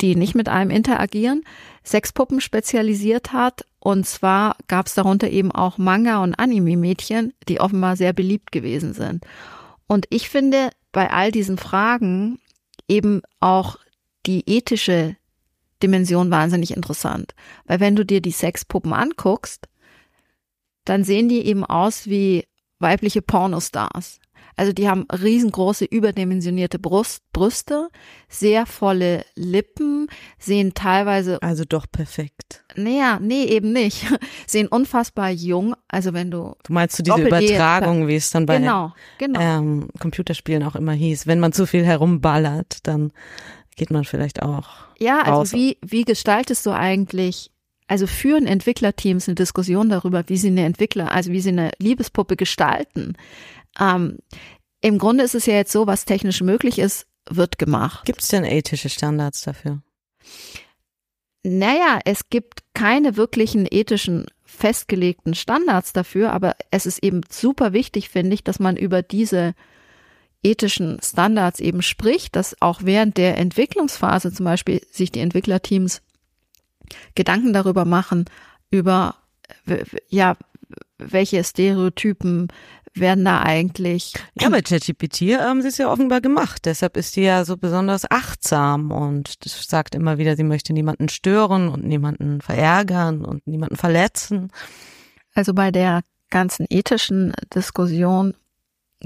die 0.00 0.16
nicht 0.16 0.34
mit 0.34 0.48
einem 0.48 0.70
interagieren, 0.70 1.44
Sexpuppen 1.84 2.40
spezialisiert 2.40 3.32
hat. 3.32 3.64
Und 3.78 4.07
zwar 4.07 4.57
gab 4.68 4.86
es 4.86 4.94
darunter 4.94 5.28
eben 5.30 5.53
auch 5.53 5.78
Manga- 5.78 6.22
und 6.22 6.34
Anime-Mädchen, 6.34 7.32
die 7.48 7.61
offenbar 7.61 7.96
sehr 7.96 8.12
beliebt 8.12 8.53
gewesen 8.53 8.94
sind. 8.94 9.24
Und 9.86 10.07
ich 10.11 10.28
finde 10.28 10.70
bei 10.90 11.11
all 11.11 11.30
diesen 11.30 11.59
Fragen 11.59 12.38
eben 12.88 13.22
auch 13.40 13.78
die 14.26 14.48
ethische 14.48 15.16
Dimension 15.83 16.30
wahnsinnig 16.30 16.74
interessant. 16.74 17.35
Weil 17.66 17.80
wenn 17.80 17.97
du 17.97 18.05
dir 18.05 18.20
die 18.20 18.30
Sexpuppen 18.30 18.93
anguckst, 18.93 19.68
dann 20.85 21.05
sehen 21.05 21.28
die 21.28 21.45
eben 21.47 21.64
aus 21.64 22.07
wie 22.07 22.45
weibliche 22.78 23.22
Pornostars. 23.22 24.18
Also 24.57 24.72
die 24.72 24.89
haben 24.89 25.07
riesengroße, 25.11 25.85
überdimensionierte 25.87 26.78
Brust, 26.78 27.22
Brüste, 27.33 27.89
sehr 28.28 28.66
volle 28.66 29.24
Lippen, 29.35 30.09
sehen 30.39 30.74
teilweise, 30.74 31.41
Also 31.43 31.64
doch 31.64 31.87
perfekt. 31.91 32.62
naja, 32.76 33.18
nee, 33.20 33.45
eben 33.45 33.72
nicht, 33.72 34.07
sehen 34.47 34.68
unfassbar 34.68 35.30
jung. 35.30 35.74
Also 35.89 36.12
wenn 36.12 36.30
du, 36.30 36.55
Du 36.64 36.72
meinst 36.72 36.99
du 36.99 37.03
diese 37.03 37.22
Übertragung, 37.26 38.09
wie 38.09 38.16
es 38.16 38.30
dann 38.30 38.45
bei 38.45 38.59
genau, 38.59 38.93
genau. 39.18 39.41
ähm, 39.41 39.89
Computerspielen 39.99 40.62
auch 40.64 40.76
immer 40.76 40.93
hieß, 40.93 41.26
wenn 41.26 41.41
man 41.41 41.53
zu 41.53 41.66
viel 41.66 41.85
herumballert, 41.85 42.87
dann 42.87 43.12
geht 43.77 43.91
man 43.91 44.05
vielleicht 44.05 44.43
auch. 44.43 44.68
Ja, 44.99 45.20
also 45.20 45.33
raus. 45.33 45.53
wie, 45.53 45.79
wie 45.83 46.05
gestaltest 46.05 46.64
du 46.66 46.70
eigentlich, 46.70 47.51
also 47.89 48.07
führen 48.07 48.47
Entwicklerteams 48.47 49.29
eine 49.29 49.35
Diskussion 49.35 49.89
darüber, 49.89 50.25
wie 50.29 50.37
sie 50.37 50.49
eine 50.49 50.64
Entwickler, 50.64 51.12
also 51.12 51.33
wie 51.33 51.41
sie 51.41 51.51
eine 51.51 51.70
Liebespuppe 51.79 52.37
gestalten? 52.37 53.14
Ähm, 53.79 54.18
Im 54.81 54.99
Grunde 54.99 55.25
ist 55.25 55.35
es 55.35 55.47
ja 55.47 55.55
jetzt 55.55 55.73
so, 55.73 55.87
was 55.87 56.05
technisch 56.05 56.41
möglich 56.43 56.79
ist, 56.79 57.07
wird 57.29 57.59
gemacht. 57.59 58.05
Gibt 58.05 58.20
es 58.20 58.29
denn 58.29 58.45
ethische 58.45 58.89
Standards 58.89 59.43
dafür? 59.43 59.83
Naja, 61.45 61.99
es 62.05 62.29
gibt 62.31 62.61
keine 62.75 63.16
wirklichen 63.16 63.66
ethischen 63.68 64.27
festgelegten 64.45 65.35
Standards 65.35 65.93
dafür, 65.93 66.33
aber 66.33 66.55
es 66.70 66.87
ist 66.87 67.03
eben 67.03 67.23
super 67.29 67.73
wichtig, 67.73 68.11
finde 68.11 68.35
ich, 68.35 68.45
dass 68.45 68.61
man 68.61 68.77
über 68.77 69.03
diese 69.03 69.55
ethischen 70.43 70.99
Standards 71.03 71.61
eben 71.61 71.82
spricht, 71.82 72.36
dass 72.36 72.61
auch 72.61 72.80
während 72.82 73.16
der 73.16 73.38
Entwicklungsphase 73.38 74.32
zum 74.32 74.45
Beispiel 74.45 74.80
sich 74.90 75.12
die 75.12 75.20
Entwicklerteams 75.20 76.03
Gedanken 77.14 77.53
darüber 77.53 77.84
machen, 77.84 78.26
über 78.70 79.16
ja, 80.09 80.36
welche 80.99 81.43
Stereotypen 81.45 82.49
werden 82.95 83.24
da 83.24 83.43
eigentlich 83.43 84.14
Ja, 84.38 84.51
bei 84.51 84.61
ChatGPT 84.61 85.38
haben 85.38 85.62
sie 85.62 85.68
es 85.68 85.78
ja 85.78 85.90
offenbar 85.90 86.20
gemacht. 86.20 86.66
Deshalb 86.66 86.97
ist 86.97 87.16
die 87.16 87.22
ja 87.22 87.45
so 87.45 87.57
besonders 87.57 88.11
achtsam 88.11 88.90
und 88.90 89.45
das 89.45 89.64
sagt 89.64 89.95
immer 89.95 90.18
wieder, 90.18 90.36
sie 90.36 90.45
möchte 90.45 90.72
niemanden 90.72 91.09
stören 91.09 91.68
und 91.68 91.84
niemanden 91.84 92.40
verärgern 92.40 93.24
und 93.24 93.47
niemanden 93.47 93.76
verletzen. 93.76 94.51
Also 95.34 95.55
bei 95.55 95.70
der 95.70 96.03
ganzen 96.28 96.66
ethischen 96.68 97.32
Diskussion 97.55 98.34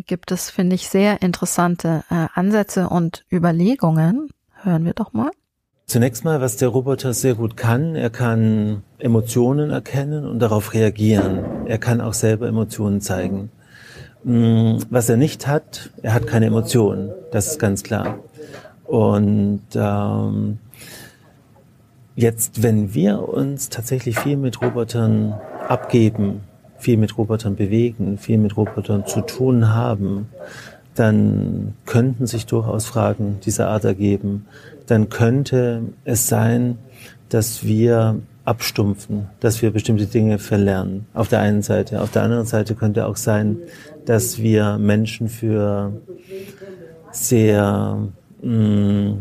gibt 0.06 0.32
es, 0.32 0.50
finde 0.50 0.74
ich, 0.74 0.88
sehr 0.88 1.22
interessante 1.22 2.04
äh, 2.10 2.26
Ansätze 2.34 2.88
und 2.88 3.24
Überlegungen. 3.30 4.28
Hören 4.62 4.84
wir 4.84 4.94
doch 4.94 5.12
mal. 5.12 5.30
Zunächst 5.86 6.24
mal, 6.24 6.40
was 6.40 6.56
der 6.56 6.68
Roboter 6.68 7.14
sehr 7.14 7.36
gut 7.36 7.56
kann, 7.56 7.94
er 7.94 8.10
kann 8.10 8.82
Emotionen 8.98 9.70
erkennen 9.70 10.26
und 10.26 10.40
darauf 10.40 10.74
reagieren. 10.74 11.66
Er 11.66 11.78
kann 11.78 12.00
auch 12.00 12.14
selber 12.14 12.48
Emotionen 12.48 13.00
zeigen. 13.00 13.50
Mm, 14.24 14.78
Was 14.90 15.08
er 15.08 15.16
nicht 15.16 15.46
hat, 15.46 15.90
er 16.02 16.12
hat 16.14 16.26
keine 16.26 16.46
Emotionen, 16.46 17.10
das 17.30 17.46
ist 17.46 17.58
ganz 17.60 17.84
klar. 17.84 18.18
Und 18.84 19.62
ähm, 19.74 20.58
jetzt, 22.16 22.64
wenn 22.64 22.92
wir 22.92 23.28
uns 23.28 23.68
tatsächlich 23.68 24.18
viel 24.18 24.36
mit 24.36 24.60
Robotern 24.62 25.34
abgeben, 25.68 26.40
viel 26.78 26.96
mit 26.96 27.16
Robotern 27.16 27.56
bewegen, 27.56 28.18
viel 28.18 28.38
mit 28.38 28.56
Robotern 28.56 29.06
zu 29.06 29.20
tun 29.20 29.74
haben, 29.74 30.28
dann 30.94 31.74
könnten 31.84 32.26
sich 32.26 32.46
durchaus 32.46 32.86
Fragen 32.86 33.38
dieser 33.44 33.68
Art 33.68 33.84
ergeben. 33.84 34.46
Dann 34.86 35.08
könnte 35.08 35.82
es 36.04 36.26
sein, 36.26 36.78
dass 37.28 37.64
wir 37.64 38.20
abstumpfen, 38.44 39.26
dass 39.40 39.60
wir 39.60 39.72
bestimmte 39.72 40.06
Dinge 40.06 40.38
verlernen. 40.38 41.06
Auf 41.12 41.28
der 41.28 41.40
einen 41.40 41.62
Seite. 41.62 42.00
Auf 42.00 42.12
der 42.12 42.22
anderen 42.22 42.46
Seite 42.46 42.74
könnte 42.74 43.06
auch 43.06 43.16
sein, 43.16 43.58
dass 44.04 44.38
wir 44.38 44.78
Menschen 44.78 45.28
für 45.28 45.92
sehr 47.10 47.98
mh, 48.42 49.16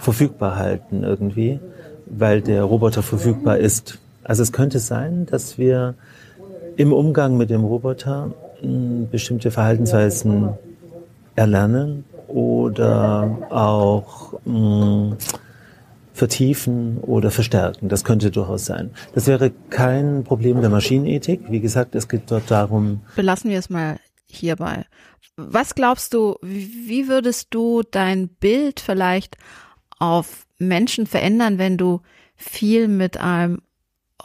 verfügbar 0.00 0.56
halten 0.56 1.02
irgendwie, 1.02 1.60
weil 2.06 2.40
der 2.40 2.64
Roboter 2.64 3.02
verfügbar 3.02 3.58
ist. 3.58 3.98
Also 4.24 4.42
es 4.42 4.52
könnte 4.52 4.78
sein, 4.78 5.26
dass 5.26 5.58
wir 5.58 5.94
im 6.76 6.92
Umgang 6.92 7.36
mit 7.36 7.50
dem 7.50 7.64
Roboter 7.64 8.32
mh, 8.62 9.06
bestimmte 9.10 9.50
Verhaltensweisen 9.50 10.50
erlernen 11.36 12.04
oder 12.28 13.38
auch 13.50 14.34
mh, 14.44 15.16
vertiefen 16.12 16.98
oder 16.98 17.30
verstärken. 17.30 17.88
Das 17.88 18.04
könnte 18.04 18.30
durchaus 18.30 18.64
sein. 18.64 18.90
Das 19.14 19.26
wäre 19.26 19.50
kein 19.70 20.24
Problem 20.24 20.60
der 20.60 20.70
Maschinenethik. 20.70 21.50
Wie 21.50 21.60
gesagt, 21.60 21.94
es 21.94 22.08
geht 22.08 22.30
dort 22.30 22.50
darum, 22.50 23.00
Belassen 23.16 23.50
wir 23.50 23.58
es 23.58 23.68
mal 23.68 23.98
hierbei. 24.26 24.86
Was 25.36 25.74
glaubst 25.74 26.14
du, 26.14 26.36
wie 26.42 27.08
würdest 27.08 27.48
du 27.50 27.82
dein 27.82 28.28
Bild 28.28 28.78
vielleicht 28.78 29.36
auf 29.98 30.46
Menschen 30.58 31.06
verändern, 31.06 31.58
wenn 31.58 31.76
du 31.76 32.00
viel 32.36 32.88
mit 32.88 33.16
einem 33.16 33.62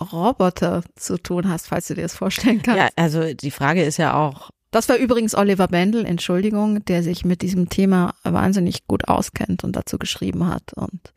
Roboter 0.02 0.84
zu 0.96 1.18
tun 1.18 1.50
hast, 1.50 1.68
falls 1.68 1.88
du 1.88 1.96
dir 1.96 2.04
das 2.04 2.16
vorstellen 2.16 2.62
kannst? 2.62 2.80
Ja, 2.80 2.90
also 2.96 3.34
die 3.34 3.52
Frage 3.52 3.84
ist 3.84 3.98
ja 3.98 4.16
auch, 4.16 4.50
Das 4.72 4.90
war 4.90 4.98
übrigens 4.98 5.36
Oliver 5.36 5.68
Bendel, 5.68 6.06
Entschuldigung, 6.06 6.84
der 6.86 7.04
sich 7.04 7.26
mit 7.26 7.42
diesem 7.42 7.70
Thema 7.70 8.14
wahnsinnig 8.24 8.88
gut 8.88 9.08
auskennt 9.08 9.64
und 9.64 9.76
dazu 9.76 9.98
geschrieben 9.98 10.48
hat. 10.48 10.74
Und 10.74 11.14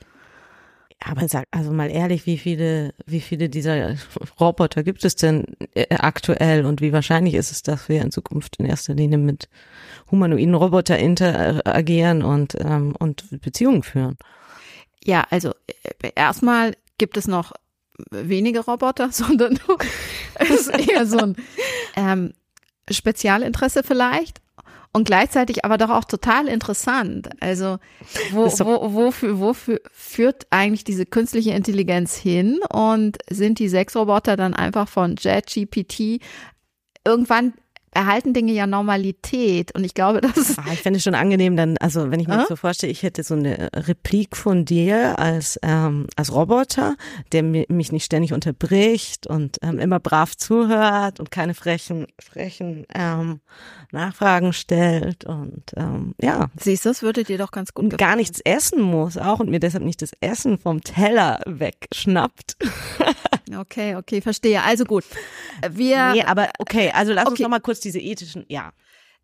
aber 1.04 1.26
sag 1.26 1.46
also 1.50 1.72
mal 1.72 1.90
ehrlich, 1.90 2.26
wie 2.26 2.38
viele, 2.38 2.94
wie 3.06 3.20
viele 3.20 3.48
dieser 3.48 3.96
Roboter 4.38 4.84
gibt 4.84 5.04
es 5.04 5.16
denn 5.16 5.44
äh, 5.74 5.96
aktuell 5.96 6.64
und 6.64 6.80
wie 6.80 6.92
wahrscheinlich 6.92 7.34
ist 7.34 7.50
es, 7.50 7.62
dass 7.62 7.88
wir 7.88 8.00
in 8.02 8.12
Zukunft 8.12 8.56
in 8.56 8.66
erster 8.66 8.94
Linie 8.94 9.18
mit 9.18 9.48
humanoiden 10.10 10.54
Roboter 10.54 10.98
interagieren 10.98 12.22
und 12.22 12.56
ähm, 12.60 12.94
und 12.98 13.40
Beziehungen 13.40 13.82
führen? 13.82 14.16
ja, 15.04 15.24
also 15.30 15.52
äh, 16.02 16.10
erstmal 16.14 16.76
gibt 16.98 17.16
es 17.16 17.26
noch 17.26 17.52
wenige 18.10 18.60
Roboter, 18.60 19.08
sondern 19.12 19.58
es 20.34 20.50
ist 20.50 20.88
eher 20.88 21.06
so 21.06 21.18
ein 21.18 21.36
ähm, 21.96 22.32
Spezialinteresse 22.90 23.82
vielleicht. 23.82 24.40
und 24.92 25.04
gleichzeitig 25.04 25.64
aber 25.64 25.78
doch 25.78 25.90
auch 25.90 26.04
total 26.04 26.48
interessant. 26.48 27.30
Also 27.40 27.78
wo, 28.30 28.46
wo, 28.46 28.94
wofür, 28.94 29.40
wofür 29.40 29.80
führt 29.92 30.46
eigentlich 30.50 30.84
diese 30.84 31.06
künstliche 31.06 31.52
Intelligenz 31.52 32.16
hin 32.16 32.60
und 32.70 33.18
sind 33.30 33.58
die 33.58 33.68
Sexroboter 33.68 34.36
dann 34.36 34.54
einfach 34.54 34.88
von 34.88 35.16
JetGPT 35.16 36.20
irgendwann 37.04 37.54
erhalten 37.92 38.32
Dinge 38.34 38.52
ja 38.52 38.66
Normalität 38.66 39.74
und 39.74 39.84
ich 39.84 39.94
glaube, 39.94 40.20
das. 40.34 40.58
Ah, 40.58 40.64
ich 40.72 40.80
fände 40.80 40.96
es 40.96 41.04
schon 41.04 41.14
angenehm, 41.14 41.56
dann, 41.56 41.76
also 41.78 42.10
wenn 42.10 42.20
ich 42.20 42.28
mir 42.28 42.40
ah? 42.40 42.46
so 42.48 42.56
vorstelle, 42.56 42.90
ich 42.90 43.02
hätte 43.02 43.22
so 43.22 43.34
eine 43.34 43.70
Replik 43.74 44.36
von 44.36 44.64
dir 44.64 45.18
als, 45.18 45.58
ähm, 45.62 46.06
als 46.16 46.32
Roboter, 46.32 46.96
der 47.32 47.42
mich 47.42 47.92
nicht 47.92 48.04
ständig 48.04 48.32
unterbricht 48.32 49.26
und 49.26 49.58
ähm, 49.62 49.78
immer 49.78 50.00
brav 50.00 50.36
zuhört 50.36 51.20
und 51.20 51.30
keine 51.30 51.54
frechen, 51.54 52.06
frechen 52.18 52.86
ähm, 52.94 53.40
Nachfragen 53.92 54.52
stellt 54.52 55.24
und 55.24 55.62
ähm, 55.76 56.14
ja. 56.20 56.48
Siehst 56.58 56.84
du, 56.84 56.88
das 56.88 57.02
würde 57.02 57.24
dir 57.24 57.38
doch 57.38 57.50
ganz 57.50 57.74
gut 57.74 57.90
gefallen. 57.90 57.98
Gar 57.98 58.16
nichts 58.16 58.40
essen 58.40 58.80
muss 58.80 59.18
auch 59.18 59.40
und 59.40 59.50
mir 59.50 59.60
deshalb 59.60 59.84
nicht 59.84 60.00
das 60.00 60.12
Essen 60.20 60.58
vom 60.58 60.82
Teller 60.82 61.40
wegschnappt. 61.46 62.56
okay, 63.56 63.96
okay, 63.96 64.20
verstehe. 64.20 64.62
Also 64.62 64.84
gut. 64.84 65.04
Wir. 65.70 66.12
Nee, 66.12 66.22
aber 66.22 66.50
okay, 66.58 66.90
also 66.94 67.12
lass 67.12 67.24
okay. 67.24 67.32
uns 67.32 67.40
noch 67.40 67.48
mal 67.48 67.60
kurz 67.60 67.80
diese 67.80 67.98
ethischen, 67.98 68.44
ja. 68.48 68.72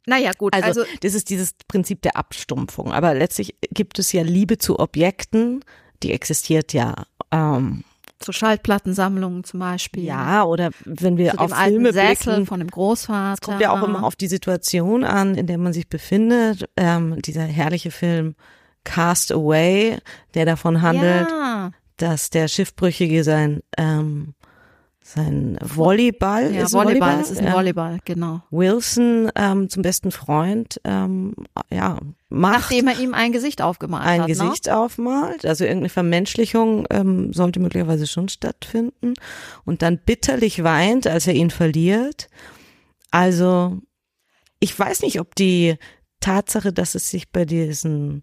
Naja, 0.07 0.33
gut. 0.37 0.55
Also, 0.55 0.83
also 0.83 0.85
das 1.03 1.15
ist 1.15 1.29
dieses 1.29 1.55
Prinzip 1.69 2.03
der 2.03 2.17
Abstumpfung. 2.17 2.93
Aber 2.93 3.15
letztlich 3.15 3.57
gibt 3.71 3.99
es 3.99 4.13
ja 4.13 4.23
Liebe 4.23 4.57
zu 4.57 4.79
Objekten, 4.79 5.65
die 6.03 6.13
existiert 6.13 6.73
ja. 6.73 6.95
Ähm, 7.31 7.85
zu 8.19 8.33
Schallplattensammlungen 8.33 9.45
zum 9.45 9.61
Beispiel. 9.61 10.05
Ja, 10.05 10.45
oder 10.45 10.71
wenn 10.85 11.19
wir 11.19 11.33
zu 11.33 11.39
auf 11.39 11.55
Filme 11.55 11.93
Sessel 11.93 12.33
blicken, 12.33 12.47
von 12.47 12.61
dem 12.61 12.71
Großvater. 12.71 13.35
Es 13.35 13.41
kommt 13.41 13.61
ja 13.61 13.71
auch 13.71 13.87
immer 13.87 14.03
auf 14.03 14.17
die 14.17 14.27
Situation 14.27 15.05
an, 15.05 15.35
in 15.35 15.47
der 15.47 15.59
man 15.59 15.73
sich 15.73 15.89
befindet. 15.89 16.69
Ähm, 16.77 17.21
dieser 17.23 17.43
herrliche 17.43 17.91
Film 17.91 18.35
Cast 18.85 19.31
Away, 19.31 19.99
der 20.35 20.47
davon 20.47 20.83
handelt, 20.83 21.29
ja. 21.29 21.71
Dass 21.99 22.31
der 22.31 22.49
Schiffbrüchige 22.49 23.25
sein 23.25 23.63
ähm, 23.77 24.35
sein 25.15 25.59
Volleyball. 25.63 26.55
Ja, 26.55 26.65
ist 26.65 26.73
Volleyball, 26.75 27.17
Volleyball, 27.17 27.21
ist 27.21 27.39
ein 27.39 27.53
Volleyball, 27.53 27.99
genau. 28.05 28.43
Wilson 28.51 29.31
ähm, 29.35 29.71
zum 29.71 29.83
besten 29.83 30.11
Freund, 30.11 30.81
ähm, 30.85 31.35
ja, 31.71 31.99
macht. 32.29 32.71
Nachdem 32.71 32.89
er 32.89 33.01
ihm 33.01 33.15
ein 33.15 33.33
Gesicht 33.33 33.63
aufgemalt 33.63 34.05
ein 34.05 34.21
hat. 34.21 34.21
Ein 34.21 34.27
Gesicht 34.27 34.67
ne? 34.67 34.77
aufmalt, 34.77 35.47
also 35.47 35.65
irgendeine 35.65 35.89
Vermenschlichung 35.89 36.87
ähm, 36.91 37.33
sollte 37.33 37.59
möglicherweise 37.59 38.07
schon 38.07 38.29
stattfinden. 38.29 39.15
Und 39.65 39.81
dann 39.81 39.99
bitterlich 39.99 40.63
weint, 40.63 41.07
als 41.07 41.27
er 41.27 41.35
ihn 41.35 41.51
verliert. 41.51 42.29
Also, 43.11 43.79
ich 44.61 44.79
weiß 44.79 45.01
nicht, 45.03 45.21
ob 45.21 45.35
die 45.35 45.77
Tatsache, 46.21 46.73
dass 46.73 46.95
es 46.95 47.11
sich 47.11 47.33
bei 47.33 47.47
diesen 47.47 48.23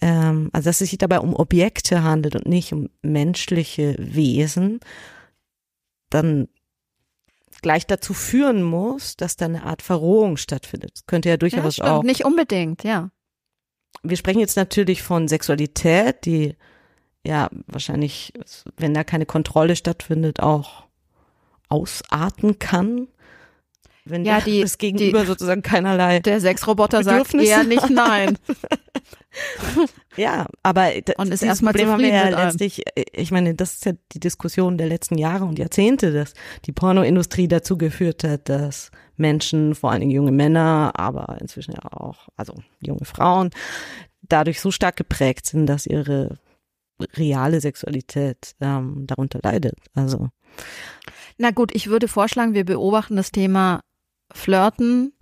ähm, 0.00 0.50
also 0.52 0.68
dass 0.68 0.80
es 0.80 0.90
sich 0.90 0.98
dabei 0.98 1.20
um 1.20 1.34
Objekte 1.34 2.02
handelt 2.02 2.36
und 2.36 2.46
nicht 2.46 2.72
um 2.72 2.88
menschliche 3.02 3.96
Wesen, 3.98 4.80
dann 6.10 6.48
gleich 7.62 7.86
dazu 7.86 8.14
führen 8.14 8.62
muss, 8.62 9.16
dass 9.16 9.36
da 9.36 9.46
eine 9.46 9.64
Art 9.64 9.82
Verrohung 9.82 10.36
stattfindet. 10.36 10.92
Das 10.94 11.06
könnte 11.06 11.28
ja 11.28 11.36
durchaus 11.36 11.78
ja, 11.78 11.84
stimmt, 11.84 11.88
auch. 11.88 12.02
Nicht 12.02 12.24
unbedingt, 12.24 12.84
ja. 12.84 13.10
Wir 14.02 14.16
sprechen 14.16 14.40
jetzt 14.40 14.56
natürlich 14.56 15.02
von 15.02 15.26
Sexualität, 15.26 16.26
die 16.26 16.54
ja 17.26 17.48
wahrscheinlich, 17.66 18.32
wenn 18.76 18.94
da 18.94 19.04
keine 19.04 19.26
Kontrolle 19.26 19.74
stattfindet, 19.74 20.40
auch 20.40 20.84
ausarten 21.68 22.58
kann. 22.58 23.08
Wenn 24.08 24.24
ja, 24.24 24.40
die, 24.40 24.60
das 24.60 24.78
Gegenüber 24.78 25.22
die, 25.22 25.26
sozusagen 25.26 25.62
keinerlei. 25.62 26.20
Der 26.20 26.40
Sexroboter 26.40 27.02
sagt 27.02 27.34
eher 27.34 27.64
nicht 27.64 27.90
nein. 27.90 28.38
ja, 30.16 30.46
aber 30.62 30.92
und 31.16 31.32
ist 31.32 31.42
erstmal 31.42 31.72
Problem 31.72 31.90
haben 31.90 32.02
wir 32.02 32.08
ja 32.08 32.28
letztlich, 32.28 32.86
äh, 32.94 33.04
ich 33.12 33.32
meine, 33.32 33.54
das 33.56 33.74
ist 33.74 33.84
ja 33.84 33.92
die 34.12 34.20
Diskussion 34.20 34.78
der 34.78 34.86
letzten 34.86 35.18
Jahre 35.18 35.44
und 35.44 35.58
Jahrzehnte, 35.58 36.12
dass 36.12 36.34
die 36.66 36.72
Pornoindustrie 36.72 37.48
dazu 37.48 37.76
geführt 37.76 38.22
hat, 38.22 38.48
dass 38.48 38.92
Menschen, 39.16 39.74
vor 39.74 39.90
allen 39.90 40.00
Dingen 40.00 40.12
junge 40.12 40.32
Männer, 40.32 40.92
aber 40.94 41.38
inzwischen 41.40 41.72
ja 41.72 41.92
auch, 41.92 42.28
also 42.36 42.54
junge 42.80 43.04
Frauen, 43.04 43.50
dadurch 44.22 44.60
so 44.60 44.70
stark 44.70 44.94
geprägt 44.94 45.46
sind, 45.46 45.66
dass 45.66 45.86
ihre 45.86 46.38
reale 47.16 47.60
Sexualität 47.60 48.54
ähm, 48.60 49.04
darunter 49.06 49.40
leidet. 49.42 49.74
Also. 49.94 50.28
Na 51.38 51.50
gut, 51.50 51.74
ich 51.74 51.88
würde 51.88 52.08
vorschlagen, 52.08 52.54
wir 52.54 52.64
beobachten 52.64 53.16
das 53.16 53.32
Thema 53.32 53.80
Flirten, 54.36 55.12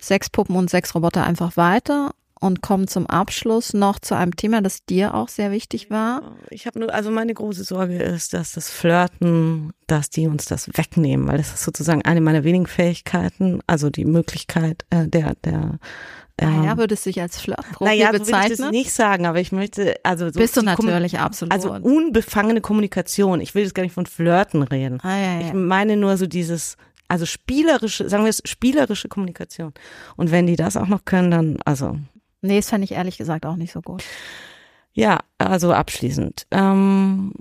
Sexpuppen 0.00 0.56
und 0.56 0.70
Sexroboter 0.70 1.24
einfach 1.24 1.56
weiter 1.56 2.12
und 2.40 2.60
kommen 2.60 2.88
zum 2.88 3.06
Abschluss 3.06 3.72
noch 3.72 3.98
zu 3.98 4.14
einem 4.14 4.36
Thema, 4.36 4.60
das 4.60 4.84
dir 4.84 5.14
auch 5.14 5.28
sehr 5.28 5.50
wichtig 5.50 5.90
war. 5.90 6.36
Ich 6.50 6.66
habe 6.66 6.78
nur, 6.78 6.92
also 6.92 7.10
meine 7.10 7.32
große 7.32 7.64
Sorge 7.64 7.96
ist, 7.96 8.34
dass 8.34 8.52
das 8.52 8.70
Flirten, 8.70 9.72
dass 9.86 10.10
die 10.10 10.26
uns 10.26 10.44
das 10.44 10.68
wegnehmen, 10.76 11.26
weil 11.26 11.38
das 11.38 11.54
ist 11.54 11.64
sozusagen 11.64 12.02
eine 12.02 12.20
meiner 12.20 12.44
wenigen 12.44 12.66
Fähigkeiten, 12.66 13.60
also 13.66 13.88
die 13.88 14.04
Möglichkeit 14.04 14.84
äh, 14.90 15.08
der 15.08 15.34
der 15.44 15.78
naja, 16.40 16.72
ähm, 16.72 16.78
würde 16.78 16.94
es 16.94 17.04
sich 17.04 17.20
als 17.20 17.40
Flirtprofi 17.40 17.84
naja, 17.84 18.08
so 18.12 18.18
bezeichnen? 18.18 18.42
Will 18.42 18.52
ich 18.52 18.58
das 18.58 18.70
nicht 18.72 18.90
sagen, 18.90 19.26
aber 19.26 19.40
ich 19.40 19.52
möchte, 19.52 19.94
also 20.02 20.26
so 20.30 20.40
bist 20.40 20.56
du 20.56 20.62
natürlich 20.62 21.18
absolut. 21.18 21.52
Also 21.52 21.72
unbefangene 21.72 22.60
Kommunikation. 22.60 23.40
Ich 23.40 23.54
will 23.54 23.62
jetzt 23.62 23.74
gar 23.74 23.84
nicht 23.84 23.92
von 23.92 24.06
Flirten 24.06 24.64
reden. 24.64 24.98
Ah, 25.02 25.16
ja, 25.16 25.40
ja. 25.40 25.46
Ich 25.46 25.52
meine 25.52 25.96
nur 25.96 26.16
so 26.16 26.26
dieses, 26.26 26.76
also 27.08 27.26
spielerische, 27.26 28.08
sagen 28.08 28.24
wir 28.24 28.30
es, 28.30 28.42
spielerische 28.44 29.08
Kommunikation. 29.08 29.72
Und 30.16 30.30
wenn 30.30 30.46
die 30.46 30.56
das 30.56 30.76
auch 30.76 30.88
noch 30.88 31.04
können, 31.04 31.30
dann, 31.30 31.58
also 31.64 31.98
Nee, 32.44 32.56
das 32.56 32.68
fand 32.68 32.84
ich 32.84 32.92
ehrlich 32.92 33.16
gesagt 33.16 33.46
auch 33.46 33.56
nicht 33.56 33.72
so 33.72 33.80
gut. 33.80 34.04
Ja, 34.92 35.20
also 35.38 35.72
abschließend. 35.72 36.46
Ähm, 36.50 37.32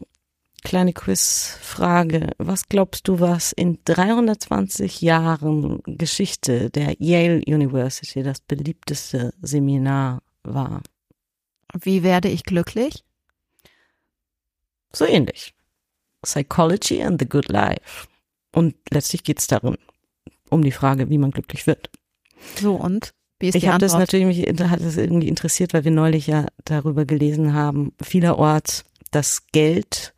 kleine 0.64 0.94
Quizfrage. 0.94 2.32
Was 2.38 2.70
glaubst 2.70 3.10
du, 3.10 3.20
was 3.20 3.52
in 3.52 3.80
320 3.84 5.02
Jahren 5.02 5.82
Geschichte 5.86 6.70
der 6.70 6.96
Yale 7.00 7.42
University 7.46 8.24
das 8.24 8.40
beliebteste 8.40 9.34
Seminar 9.42 10.24
war? 10.44 10.82
Wie 11.74 12.02
werde 12.02 12.30
ich 12.30 12.46
glücklich? 12.46 13.04
So 14.94 15.06
ähnlich. 15.06 15.54
Psychology 16.22 17.04
and 17.04 17.20
the 17.20 17.28
Good 17.28 17.50
Life. 17.50 18.08
Und 18.54 18.76
letztlich 18.92 19.24
geht 19.24 19.40
es 19.40 19.48
darum, 19.48 19.76
um 20.50 20.64
die 20.64 20.72
Frage, 20.72 21.10
wie 21.10 21.18
man 21.18 21.32
glücklich 21.32 21.68
wird. 21.68 21.90
So 22.60 22.76
und? 22.76 23.14
Wie 23.40 23.50
ist 23.50 23.56
ich 23.56 23.68
habe 23.68 23.80
das 23.80 23.94
natürlich 23.94 24.26
mich 24.26 24.70
hat 24.70 24.82
das 24.82 24.96
irgendwie 24.96 25.28
interessiert, 25.28 25.74
weil 25.74 25.84
wir 25.84 25.92
neulich 25.92 26.28
ja 26.28 26.46
darüber 26.66 27.06
gelesen 27.06 27.54
haben, 27.54 27.94
vielerorts, 28.02 28.86
dass 29.12 29.48
Geld 29.52 30.14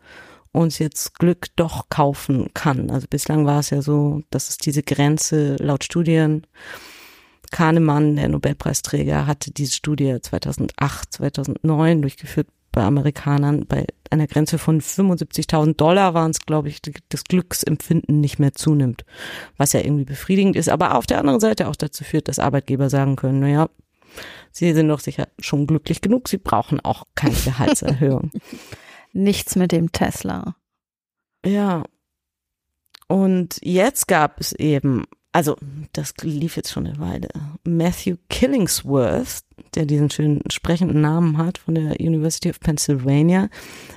uns 0.51 0.79
jetzt 0.79 1.19
Glück 1.19 1.47
doch 1.55 1.89
kaufen 1.89 2.49
kann. 2.53 2.89
Also 2.89 3.07
bislang 3.09 3.45
war 3.45 3.59
es 3.59 3.69
ja 3.71 3.81
so, 3.81 4.21
dass 4.29 4.49
es 4.49 4.57
diese 4.57 4.83
Grenze 4.83 5.55
laut 5.57 5.83
Studien 5.83 6.45
Kahnemann, 7.51 8.15
der 8.15 8.29
Nobelpreisträger, 8.29 9.27
hatte 9.27 9.51
diese 9.51 9.73
Studie 9.73 10.17
2008, 10.21 11.13
2009 11.13 12.01
durchgeführt 12.01 12.47
bei 12.75 12.83
Amerikanern. 12.83 13.65
Bei 13.65 13.87
einer 14.11 14.27
Grenze 14.27 14.59
von 14.59 14.81
75.000 14.81 15.75
Dollar 15.75 16.13
waren 16.13 16.31
es, 16.31 16.41
glaube 16.41 16.67
ich, 16.67 16.81
das 17.09 17.23
Glücksempfinden 17.23 18.19
nicht 18.19 18.37
mehr 18.37 18.53
zunimmt, 18.53 19.05
was 19.57 19.73
ja 19.73 19.79
irgendwie 19.79 20.03
befriedigend 20.03 20.55
ist, 20.57 20.69
aber 20.69 20.95
auf 20.95 21.07
der 21.07 21.19
anderen 21.19 21.39
Seite 21.39 21.69
auch 21.69 21.75
dazu 21.77 22.03
führt, 22.03 22.27
dass 22.27 22.37
Arbeitgeber 22.37 22.89
sagen 22.89 23.15
können, 23.15 23.39
naja, 23.39 23.69
Sie 24.51 24.73
sind 24.73 24.87
doch 24.87 24.99
sicher 24.99 25.27
schon 25.39 25.67
glücklich 25.67 26.01
genug, 26.01 26.27
Sie 26.27 26.37
brauchen 26.37 26.79
auch 26.79 27.05
keine 27.15 27.35
Gehaltserhöhung. 27.35 28.31
Nichts 29.13 29.55
mit 29.55 29.71
dem 29.71 29.91
Tesla. 29.91 30.55
Ja. 31.45 31.83
Und 33.07 33.59
jetzt 33.61 34.07
gab 34.07 34.39
es 34.39 34.51
eben 34.53 35.05
also 35.35 35.57
das 35.91 36.13
lief 36.21 36.55
jetzt 36.55 36.71
schon 36.71 36.87
eine 36.87 36.97
Weile. 36.97 37.27
Matthew 37.65 38.15
Killingsworth, 38.29 39.41
der 39.75 39.85
diesen 39.85 40.09
schönen 40.09 40.41
sprechenden 40.49 41.01
Namen 41.01 41.37
hat 41.37 41.57
von 41.57 41.75
der 41.75 41.99
University 41.99 42.49
of 42.49 42.61
Pennsylvania, 42.61 43.49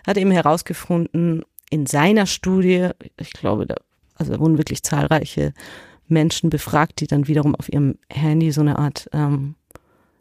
hat 0.05 0.16
eben 0.16 0.32
herausgefunden 0.32 1.45
in 1.70 1.86
seiner 1.86 2.26
Studie, 2.26 2.89
ich 3.16 3.30
glaube, 3.30 3.66
da, 3.66 3.76
also 4.16 4.32
da 4.32 4.41
wurden 4.41 4.59
wirklich 4.59 4.82
zahlreiche 4.82 5.55
Menschen 6.09 6.51
befragt, 6.51 6.99
die 6.99 7.07
dann 7.07 7.28
wiederum 7.28 7.55
auf 7.55 7.72
ihrem 7.72 7.99
Handy 8.11 8.51
so 8.51 8.62
eine 8.62 8.76
Art 8.76 9.09
ähm, 9.12 9.55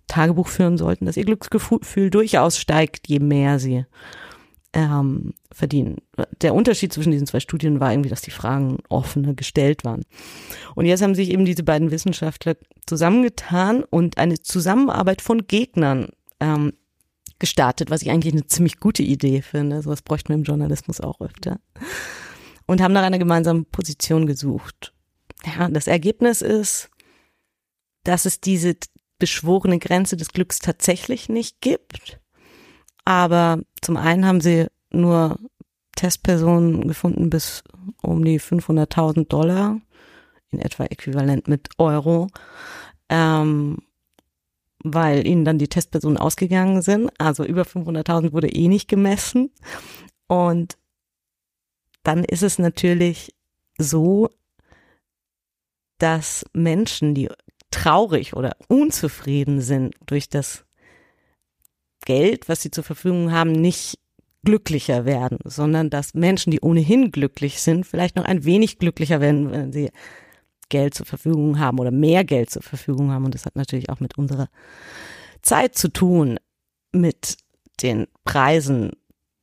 Tagebuch 0.06 0.50
führen 0.50 0.78
sollten, 0.78 1.08
dass 1.08 1.18
ihr 1.18 1.26
Glücksgefühl 1.26 2.12
durchaus 2.12 2.60
steigt, 2.60 3.08
je 3.08 3.20
mehr 3.20 3.58
sie 3.58 3.88
ähm, 4.74 5.34
verdienen. 5.52 5.98
Der 6.42 6.54
Unterschied 6.54 6.94
zwischen 6.94 7.12
diesen 7.12 7.28
zwei 7.28 7.40
Studien 7.40 7.80
war 7.80 7.92
irgendwie, 7.92 8.10
dass 8.10 8.22
die 8.22 8.32
Fragen 8.32 8.78
offener 8.90 9.34
gestellt 9.34 9.86
waren. 9.86 10.04
Und 10.76 10.86
jetzt 10.86 11.02
haben 11.02 11.16
sich 11.16 11.30
eben 11.30 11.46
diese 11.46 11.64
beiden 11.64 11.92
Wissenschaftler 11.92 12.56
zusammengetan 12.86 13.84
und 13.84 14.18
eine 14.18 14.40
Zusammenarbeit 14.42 15.22
von 15.22 15.48
Gegnern 15.48 16.10
ähm, 16.40 16.74
gestartet, 17.40 17.90
was 17.90 18.02
ich 18.02 18.10
eigentlich 18.10 18.34
eine 18.34 18.48
ziemlich 18.48 18.80
gute 18.80 19.04
Idee 19.04 19.42
finde. 19.42 19.82
Sowas 19.82 20.02
bräuchten 20.02 20.30
wir 20.30 20.36
im 20.36 20.44
Journalismus 20.44 21.02
auch 21.02 21.22
öfter. 21.22 21.60
Und 22.66 22.82
haben 22.82 22.94
nach 22.94 23.04
einer 23.04 23.20
gemeinsamen 23.20 23.66
Position 23.66 24.26
gesucht. 24.26 24.94
Ja, 25.46 25.70
das 25.70 25.88
Ergebnis 25.88 26.42
ist, 26.42 26.90
dass 28.04 28.26
es 28.26 28.42
diese 28.42 28.76
beschworene 29.20 29.80
Grenze 29.80 30.18
des 30.18 30.30
Glücks 30.30 30.60
tatsächlich 30.60 31.30
nicht 31.30 31.62
gibt. 31.62 32.20
Aber 33.08 33.62
zum 33.82 33.96
einen 33.96 34.26
haben 34.26 34.42
sie 34.42 34.68
nur 34.92 35.40
Testpersonen 35.96 36.90
gefunden 36.90 37.30
bis 37.30 37.64
um 38.02 38.26
die 38.26 38.38
500.000 38.38 39.30
Dollar, 39.30 39.80
in 40.52 40.60
etwa 40.60 40.84
äquivalent 40.84 41.48
mit 41.48 41.70
Euro, 41.78 42.28
ähm, 43.08 43.78
weil 44.84 45.26
ihnen 45.26 45.46
dann 45.46 45.58
die 45.58 45.70
Testpersonen 45.70 46.18
ausgegangen 46.18 46.82
sind. 46.82 47.10
Also 47.18 47.46
über 47.46 47.62
500.000 47.62 48.34
wurde 48.34 48.50
eh 48.50 48.68
nicht 48.68 48.90
gemessen. 48.90 49.52
Und 50.28 50.78
dann 52.04 52.26
ist 52.26 52.44
es 52.44 52.60
natürlich 52.60 53.34
so, 53.78 54.30
dass 55.98 56.44
Menschen, 56.52 57.16
die 57.16 57.30
traurig 57.72 58.36
oder 58.36 58.58
unzufrieden 58.68 59.62
sind 59.62 59.96
durch 60.06 60.28
das 60.28 60.67
Geld, 62.08 62.48
was 62.48 62.62
sie 62.62 62.72
zur 62.72 62.86
Verfügung 62.86 63.34
haben, 63.34 63.52
nicht 63.52 64.00
glücklicher 64.46 65.04
werden, 65.04 65.40
sondern 65.44 65.90
dass 65.90 66.14
Menschen, 66.14 66.52
die 66.52 66.62
ohnehin 66.62 67.12
glücklich 67.12 67.62
sind, 67.62 67.86
vielleicht 67.86 68.16
noch 68.16 68.24
ein 68.24 68.46
wenig 68.46 68.80
glücklicher 68.80 69.20
werden, 69.20 69.52
wenn 69.52 69.74
sie 69.74 69.92
Geld 70.70 70.94
zur 70.94 71.06
Verfügung 71.06 71.60
haben 71.60 71.80
oder 71.80 71.92
mehr 71.92 72.24
Geld 72.24 72.50
zur 72.50 72.62
Verfügung 72.62 73.12
haben. 73.12 73.26
Und 73.26 73.36
das 73.36 73.46
hat 73.46 73.58
natürlich 73.58 73.90
auch 73.90 74.00
mit 74.00 74.18
unserer 74.18 74.48
Zeit 75.42 75.76
zu 75.76 75.90
tun, 75.90 76.40
mit 76.94 77.36
den 77.82 78.08
Preisen 78.24 78.92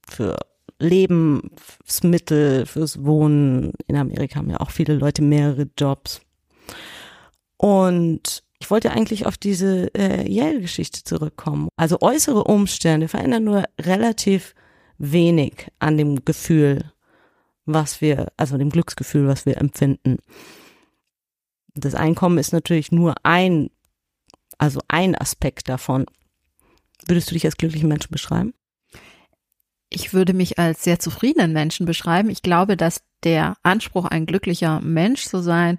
für 0.08 0.38
Lebensmittel, 0.78 2.64
fürs 2.64 3.04
Wohnen. 3.04 3.72
In 3.86 3.96
Amerika 3.96 4.36
haben 4.36 4.48
ja 4.48 4.60
auch 4.60 4.70
viele 4.70 4.94
Leute 4.94 5.20
mehrere 5.20 5.68
Jobs. 5.78 6.22
Und 7.58 8.43
ich 8.64 8.70
wollte 8.70 8.92
eigentlich 8.92 9.26
auf 9.26 9.36
diese 9.36 9.94
äh, 9.94 10.26
Yale-Geschichte 10.26 11.04
zurückkommen. 11.04 11.68
Also 11.76 11.98
äußere 12.00 12.44
Umstände 12.44 13.08
verändern 13.08 13.44
nur 13.44 13.64
relativ 13.78 14.54
wenig 14.96 15.68
an 15.80 15.98
dem 15.98 16.24
Gefühl, 16.24 16.90
was 17.66 18.00
wir, 18.00 18.32
also 18.38 18.56
dem 18.56 18.70
Glücksgefühl, 18.70 19.28
was 19.28 19.44
wir 19.44 19.58
empfinden. 19.58 20.16
Das 21.74 21.94
Einkommen 21.94 22.38
ist 22.38 22.54
natürlich 22.54 22.90
nur 22.90 23.14
ein, 23.22 23.68
also 24.56 24.80
ein 24.88 25.14
Aspekt 25.14 25.68
davon. 25.68 26.06
Würdest 27.06 27.30
du 27.30 27.34
dich 27.34 27.44
als 27.44 27.58
glücklichen 27.58 27.90
Menschen 27.90 28.12
beschreiben? 28.12 28.54
Ich 29.90 30.14
würde 30.14 30.32
mich 30.32 30.58
als 30.58 30.84
sehr 30.84 30.98
zufriedenen 30.98 31.52
Menschen 31.52 31.84
beschreiben. 31.84 32.30
Ich 32.30 32.40
glaube, 32.40 32.78
dass 32.78 33.02
der 33.24 33.58
Anspruch, 33.62 34.06
ein 34.06 34.24
glücklicher 34.24 34.80
Mensch 34.80 35.26
zu 35.26 35.42
sein, 35.42 35.76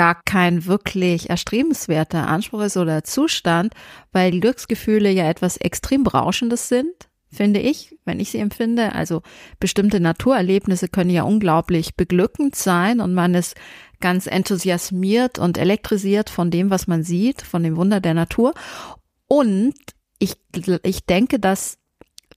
gar 0.00 0.22
kein 0.22 0.64
wirklich 0.64 1.28
erstrebenswerter 1.28 2.26
Anspruch 2.26 2.62
ist 2.62 2.78
oder 2.78 3.04
Zustand, 3.04 3.74
weil 4.12 4.40
Glücksgefühle 4.40 5.10
ja 5.10 5.28
etwas 5.28 5.58
extrem 5.58 6.04
Berauschendes 6.04 6.70
sind, 6.70 7.10
finde 7.30 7.60
ich, 7.60 7.98
wenn 8.06 8.18
ich 8.18 8.30
sie 8.30 8.38
empfinde. 8.38 8.94
Also 8.94 9.20
bestimmte 9.58 10.00
Naturerlebnisse 10.00 10.88
können 10.88 11.10
ja 11.10 11.24
unglaublich 11.24 11.96
beglückend 11.96 12.56
sein 12.56 13.00
und 13.00 13.12
man 13.12 13.34
ist 13.34 13.56
ganz 14.00 14.26
enthusiasmiert 14.26 15.38
und 15.38 15.58
elektrisiert 15.58 16.30
von 16.30 16.50
dem, 16.50 16.70
was 16.70 16.86
man 16.86 17.02
sieht, 17.02 17.42
von 17.42 17.62
dem 17.62 17.76
Wunder 17.76 18.00
der 18.00 18.14
Natur. 18.14 18.54
Und 19.28 19.74
ich, 20.18 20.36
ich 20.82 21.04
denke, 21.04 21.38
dass 21.38 21.76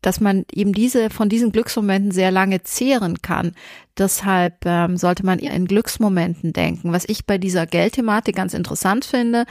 dass 0.04 0.20
man 0.20 0.46
eben 0.52 0.74
diese 0.74 1.10
von 1.10 1.30
diesen 1.30 1.52
Glücksmomenten 1.52 2.12
sehr 2.12 2.30
lange 2.30 2.62
zehren 2.62 3.22
kann. 3.22 3.54
Deshalb 3.98 4.66
ähm, 4.66 4.98
sollte 4.98 5.26
man 5.26 5.40
in 5.40 5.66
Glücksmomenten 5.66 6.54
denken. 6.54 6.92
Was 6.92 7.06
ich 7.08 7.26
bei 7.26 7.38
dieser 7.38 7.66
Geldthematik 7.66 8.36
ganz 8.36 8.54
interessant 8.54 9.06
finde, 9.06 9.46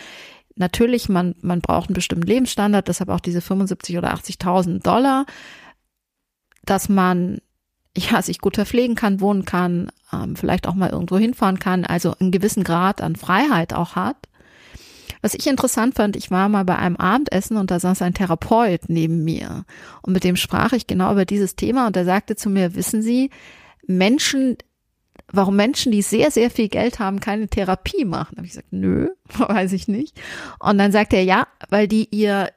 natürlich, 0.54 1.08
man, 1.08 1.34
man 1.40 1.60
braucht 1.60 1.88
einen 1.88 1.94
bestimmten 1.94 2.26
Lebensstandard, 2.26 2.86
deshalb 2.86 3.08
auch 3.08 3.20
diese 3.20 3.40
75 3.40 3.98
oder 3.98 4.14
80.000 4.14 4.82
Dollar, 4.82 5.26
dass 6.64 6.88
man 6.88 7.38
ja, 7.96 8.22
sich 8.22 8.38
gut 8.38 8.56
verpflegen 8.56 8.94
kann, 8.94 9.20
wohnen 9.20 9.44
kann, 9.44 9.90
ähm, 10.12 10.36
vielleicht 10.36 10.66
auch 10.66 10.74
mal 10.74 10.90
irgendwo 10.90 11.18
hinfahren 11.18 11.58
kann, 11.58 11.84
also 11.84 12.14
einen 12.18 12.30
gewissen 12.30 12.64
Grad 12.64 13.00
an 13.00 13.16
Freiheit 13.16 13.74
auch 13.74 13.96
hat. 13.96 14.16
Was 15.22 15.34
ich 15.34 15.46
interessant 15.46 15.94
fand, 15.94 16.16
ich 16.16 16.30
war 16.30 16.48
mal 16.48 16.64
bei 16.64 16.76
einem 16.76 16.96
Abendessen 16.96 17.56
und 17.56 17.70
da 17.70 17.78
saß 17.78 18.02
ein 18.02 18.14
Therapeut 18.14 18.82
neben 18.88 19.24
mir 19.24 19.64
und 20.02 20.12
mit 20.12 20.24
dem 20.24 20.36
sprach 20.36 20.72
ich 20.72 20.88
genau 20.88 21.12
über 21.12 21.24
dieses 21.24 21.54
Thema 21.56 21.86
und 21.86 21.96
er 21.96 22.04
sagte 22.04 22.36
zu 22.36 22.50
mir, 22.50 22.74
wissen 22.74 23.02
Sie, 23.02 23.30
Menschen, 23.86 24.58
warum 25.30 25.56
Menschen, 25.56 25.92
die 25.92 26.02
sehr, 26.02 26.30
sehr 26.30 26.50
viel 26.50 26.68
Geld 26.68 26.98
haben, 26.98 27.20
keine 27.20 27.48
Therapie 27.48 28.04
machen? 28.04 28.32
Da 28.32 28.38
habe 28.38 28.46
ich 28.46 28.52
gesagt, 28.52 28.72
nö, 28.72 29.08
weiß 29.38 29.72
ich 29.72 29.86
nicht. 29.86 30.20
Und 30.58 30.78
dann 30.78 30.92
sagt 30.92 31.12
er, 31.12 31.22
ja, 31.22 31.46
weil 31.68 31.88
die 31.88 32.08
ihr 32.10 32.50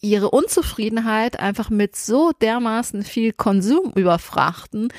ihre 0.00 0.30
Unzufriedenheit 0.30 1.38
einfach 1.38 1.70
mit 1.70 1.96
so 1.96 2.32
dermaßen 2.40 3.02
viel 3.02 3.32
Konsum 3.32 3.92
überfrachten, 3.94 4.92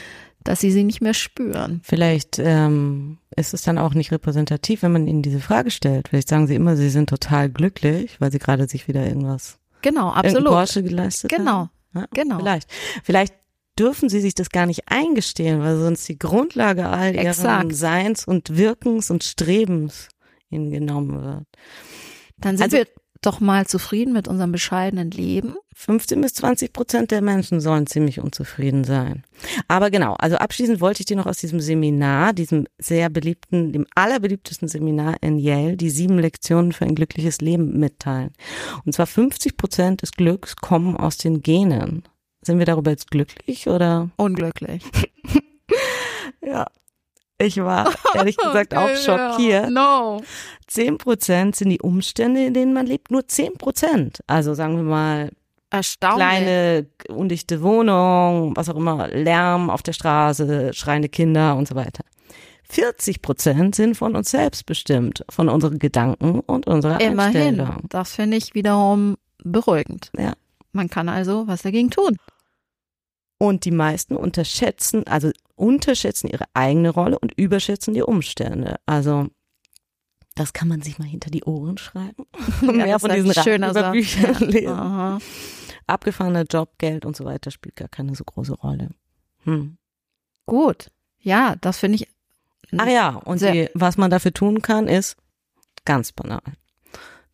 dass 0.44 0.60
sie 0.60 0.72
sie 0.72 0.84
nicht 0.84 1.02
mehr 1.02 1.14
spüren. 1.14 1.82
Vielleicht 1.84 2.40
ähm, 2.40 3.18
ist 3.36 3.54
es 3.54 3.64
dann 3.64 3.78
auch 3.78 3.94
nicht 3.94 4.12
repräsentativ, 4.12 4.84
wenn 4.84 4.92
man 4.92 5.08
ihnen 5.08 5.22
diese 5.22 5.40
Frage 5.40 5.72
stellt. 5.72 6.10
Vielleicht 6.10 6.30
sagen 6.30 6.48
sie 6.48 6.56
immer, 6.56 6.76
sie 6.76 6.90
sind 6.90 7.10
total 7.10 7.50
glücklich, 7.50 8.20
weil 8.20 8.32
sie 8.32 8.40
gerade 8.40 8.68
sich 8.68 8.88
wieder 8.88 9.06
irgendwas 9.06 9.60
genau, 9.82 10.10
absolut. 10.10 10.48
Porsche 10.48 10.84
geleistet 10.84 11.30
genau, 11.30 11.52
haben. 11.52 11.70
Ja, 11.96 12.06
genau. 12.14 12.38
Vielleicht. 12.40 12.68
Vielleicht 13.04 13.36
dürfen 13.78 14.10
sie 14.10 14.22
sich 14.22 14.36
das 14.36 14.50
gar 14.50 14.66
nicht 14.66 14.84
eingestehen, 14.88 15.62
weil 15.62 15.78
sonst 15.78 16.08
die 16.08 16.18
Grundlage 16.18 16.88
all 16.88 17.16
ihren 17.16 17.72
Seins 17.72 18.26
und 18.26 18.56
Wirkens 18.58 19.10
und 19.10 19.24
Strebens 19.24 20.10
ihnen 20.50 20.72
genommen 20.72 21.22
wird. 21.24 21.48
Dann 22.38 22.58
sind 22.58 22.66
also, 22.66 22.78
wir 22.78 22.88
doch 23.26 23.40
mal 23.40 23.66
zufrieden 23.68 24.14
mit 24.14 24.28
unserem 24.28 24.52
bescheidenen 24.52 25.12
Leben. 25.12 25.56
15 25.76 26.22
bis 26.22 26.34
20 26.36 26.72
Prozent 26.72 27.12
der 27.12 27.22
Menschen 27.22 27.60
sollen 27.60 27.88
ziemlich 27.88 28.20
unzufrieden 28.20 28.84
sein. 28.84 29.24
Aber 29.68 29.90
genau, 29.90 30.14
also 30.14 30.38
abschließend 30.38 30.82
wollte 30.82 31.02
ich 31.02 31.06
dir 31.08 31.18
noch 31.18 31.26
aus 31.26 31.38
diesem 31.38 31.60
Seminar, 31.60 32.34
diesem 32.34 32.68
sehr 32.78 33.10
beliebten, 33.10 33.74
dem 33.74 33.88
allerbeliebtesten 33.96 34.68
Seminar 34.68 35.18
in 35.22 35.40
Yale, 35.40 35.76
die 35.76 35.90
sieben 35.90 36.20
Lektionen 36.20 36.72
für 36.72 36.86
ein 36.86 36.96
glückliches 36.96 37.42
Leben 37.42 37.80
mitteilen. 37.80 38.32
Und 38.86 38.94
zwar 38.94 39.08
50 39.08 39.58
Prozent 39.58 40.02
des 40.02 40.12
Glücks 40.12 40.56
kommen 40.56 40.96
aus 40.96 41.18
den 41.18 41.42
Genen. 41.42 42.04
Sind 42.42 42.60
wir 42.60 42.66
darüber 42.66 42.92
jetzt 42.92 43.10
glücklich 43.10 43.68
oder? 43.68 44.10
Unglücklich. 44.18 44.84
ja, 46.42 46.68
ich 47.44 47.58
war 47.58 47.94
ehrlich 48.14 48.38
gesagt 48.44 48.76
auch 48.76 48.96
schockiert. 48.96 49.70
No. 49.70 50.22
Zehn 50.68 50.98
Prozent 50.98 51.56
sind 51.56 51.70
die 51.70 51.82
Umstände, 51.82 52.46
in 52.46 52.54
denen 52.54 52.74
man 52.74 52.86
lebt. 52.86 53.12
Nur 53.12 53.28
zehn 53.28 53.54
Prozent. 53.54 54.22
Also 54.28 54.54
sagen 54.54 54.76
wir 54.76 54.84
mal, 54.84 55.32
kleine, 56.00 56.88
undichte 57.10 57.62
Wohnung, 57.62 58.56
was 58.56 58.70
auch 58.70 58.76
immer, 58.76 59.08
Lärm 59.08 59.70
auf 59.70 59.82
der 59.82 59.94
Straße, 59.94 60.74
schreiende 60.74 61.10
Kinder 61.10 61.56
und 61.56 61.68
so 61.68 61.76
weiter. 61.76 62.04
40 62.70 63.22
Prozent 63.22 63.76
sind 63.76 63.96
von 63.96 64.16
uns 64.16 64.32
selbst 64.32 64.66
bestimmt, 64.66 65.24
von 65.30 65.50
unseren 65.50 65.80
Gedanken 65.80 66.40
und 66.40 66.66
unserer 66.66 67.00
Immerhin. 67.02 67.60
Einstellung. 67.60 67.82
Das 67.90 68.14
finde 68.16 68.38
ich 68.38 68.56
wiederum 68.56 69.18
beruhigend. 69.44 70.12
Ja. 70.18 70.34
Man 70.72 70.90
kann 70.90 71.10
also 71.10 71.48
was 71.48 71.62
dagegen 71.62 71.92
tun. 71.92 72.18
Und 73.38 73.66
die 73.66 73.72
meisten 73.72 74.16
unterschätzen, 74.16 75.06
also 75.06 75.32
unterschätzen 75.56 76.28
ihre 76.28 76.46
eigene 76.54 76.90
Rolle 76.90 77.20
und 77.20 77.34
überschätzen 77.34 77.94
die 77.94 78.04
Umstände. 78.04 78.78
Also 78.86 79.30
das 80.36 80.54
kann 80.54 80.68
man 80.68 80.82
sich 80.82 80.98
mal 80.98 81.08
hinter 81.08 81.30
die 81.30 81.44
Ohren 81.44 81.78
schreiben. 81.78 82.26
Ja, 82.62 82.72
Mehr 82.72 83.00
von 83.00 83.12
diesen 83.12 83.34
schöner 83.34 83.74
Büchern 83.92 84.36
ja. 84.40 84.46
lesen. 84.48 84.70
Aha. 84.70 85.20
Abgefahrener 85.86 86.46
Job, 86.50 86.78
Geld 86.78 87.06
und 87.06 87.16
so 87.16 87.26
weiter 87.26 87.52
spielt 87.52 87.76
gar 87.76 87.90
keine 87.90 88.16
so 88.16 88.24
große 88.24 88.54
Rolle. 88.54 88.90
Hm. 89.44 89.78
Gut. 90.46 90.92
Ja, 91.20 91.56
das 91.58 91.78
finde 91.78 91.96
ich. 91.96 92.08
Ach 92.78 92.88
ja, 92.88 93.10
und 93.10 93.42
die, 93.42 93.70
was 93.74 93.98
man 93.98 94.10
dafür 94.10 94.34
tun 94.34 94.62
kann, 94.62 94.88
ist 94.88 95.18
ganz 95.86 96.12
banal. 96.12 96.42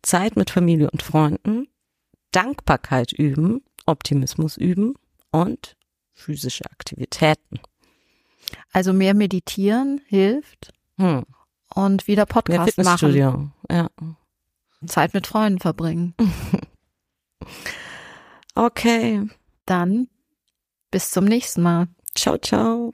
Zeit 0.02 0.36
mit 0.36 0.50
Familie 0.50 0.90
und 0.90 1.02
Freunden, 1.02 1.68
Dankbarkeit 2.32 3.12
üben, 3.12 3.62
Optimismus 3.86 4.56
üben 4.56 4.94
und 5.30 5.76
physische 6.12 6.66
Aktivitäten. 6.70 7.60
Also 8.72 8.92
mehr 8.92 9.14
meditieren 9.14 10.00
hilft 10.06 10.72
hm. 10.98 11.24
und 11.74 12.06
wieder 12.06 12.26
Podcast 12.26 12.76
mehr 12.76 12.84
machen. 12.84 13.52
Ja. 13.70 13.88
Zeit 14.86 15.14
mit 15.14 15.26
Freunden 15.26 15.60
verbringen. 15.60 16.14
okay. 18.54 19.28
Dann 19.66 20.08
bis 20.90 21.10
zum 21.10 21.24
nächsten 21.24 21.62
Mal. 21.62 21.88
Ciao, 22.14 22.38
ciao. 22.38 22.92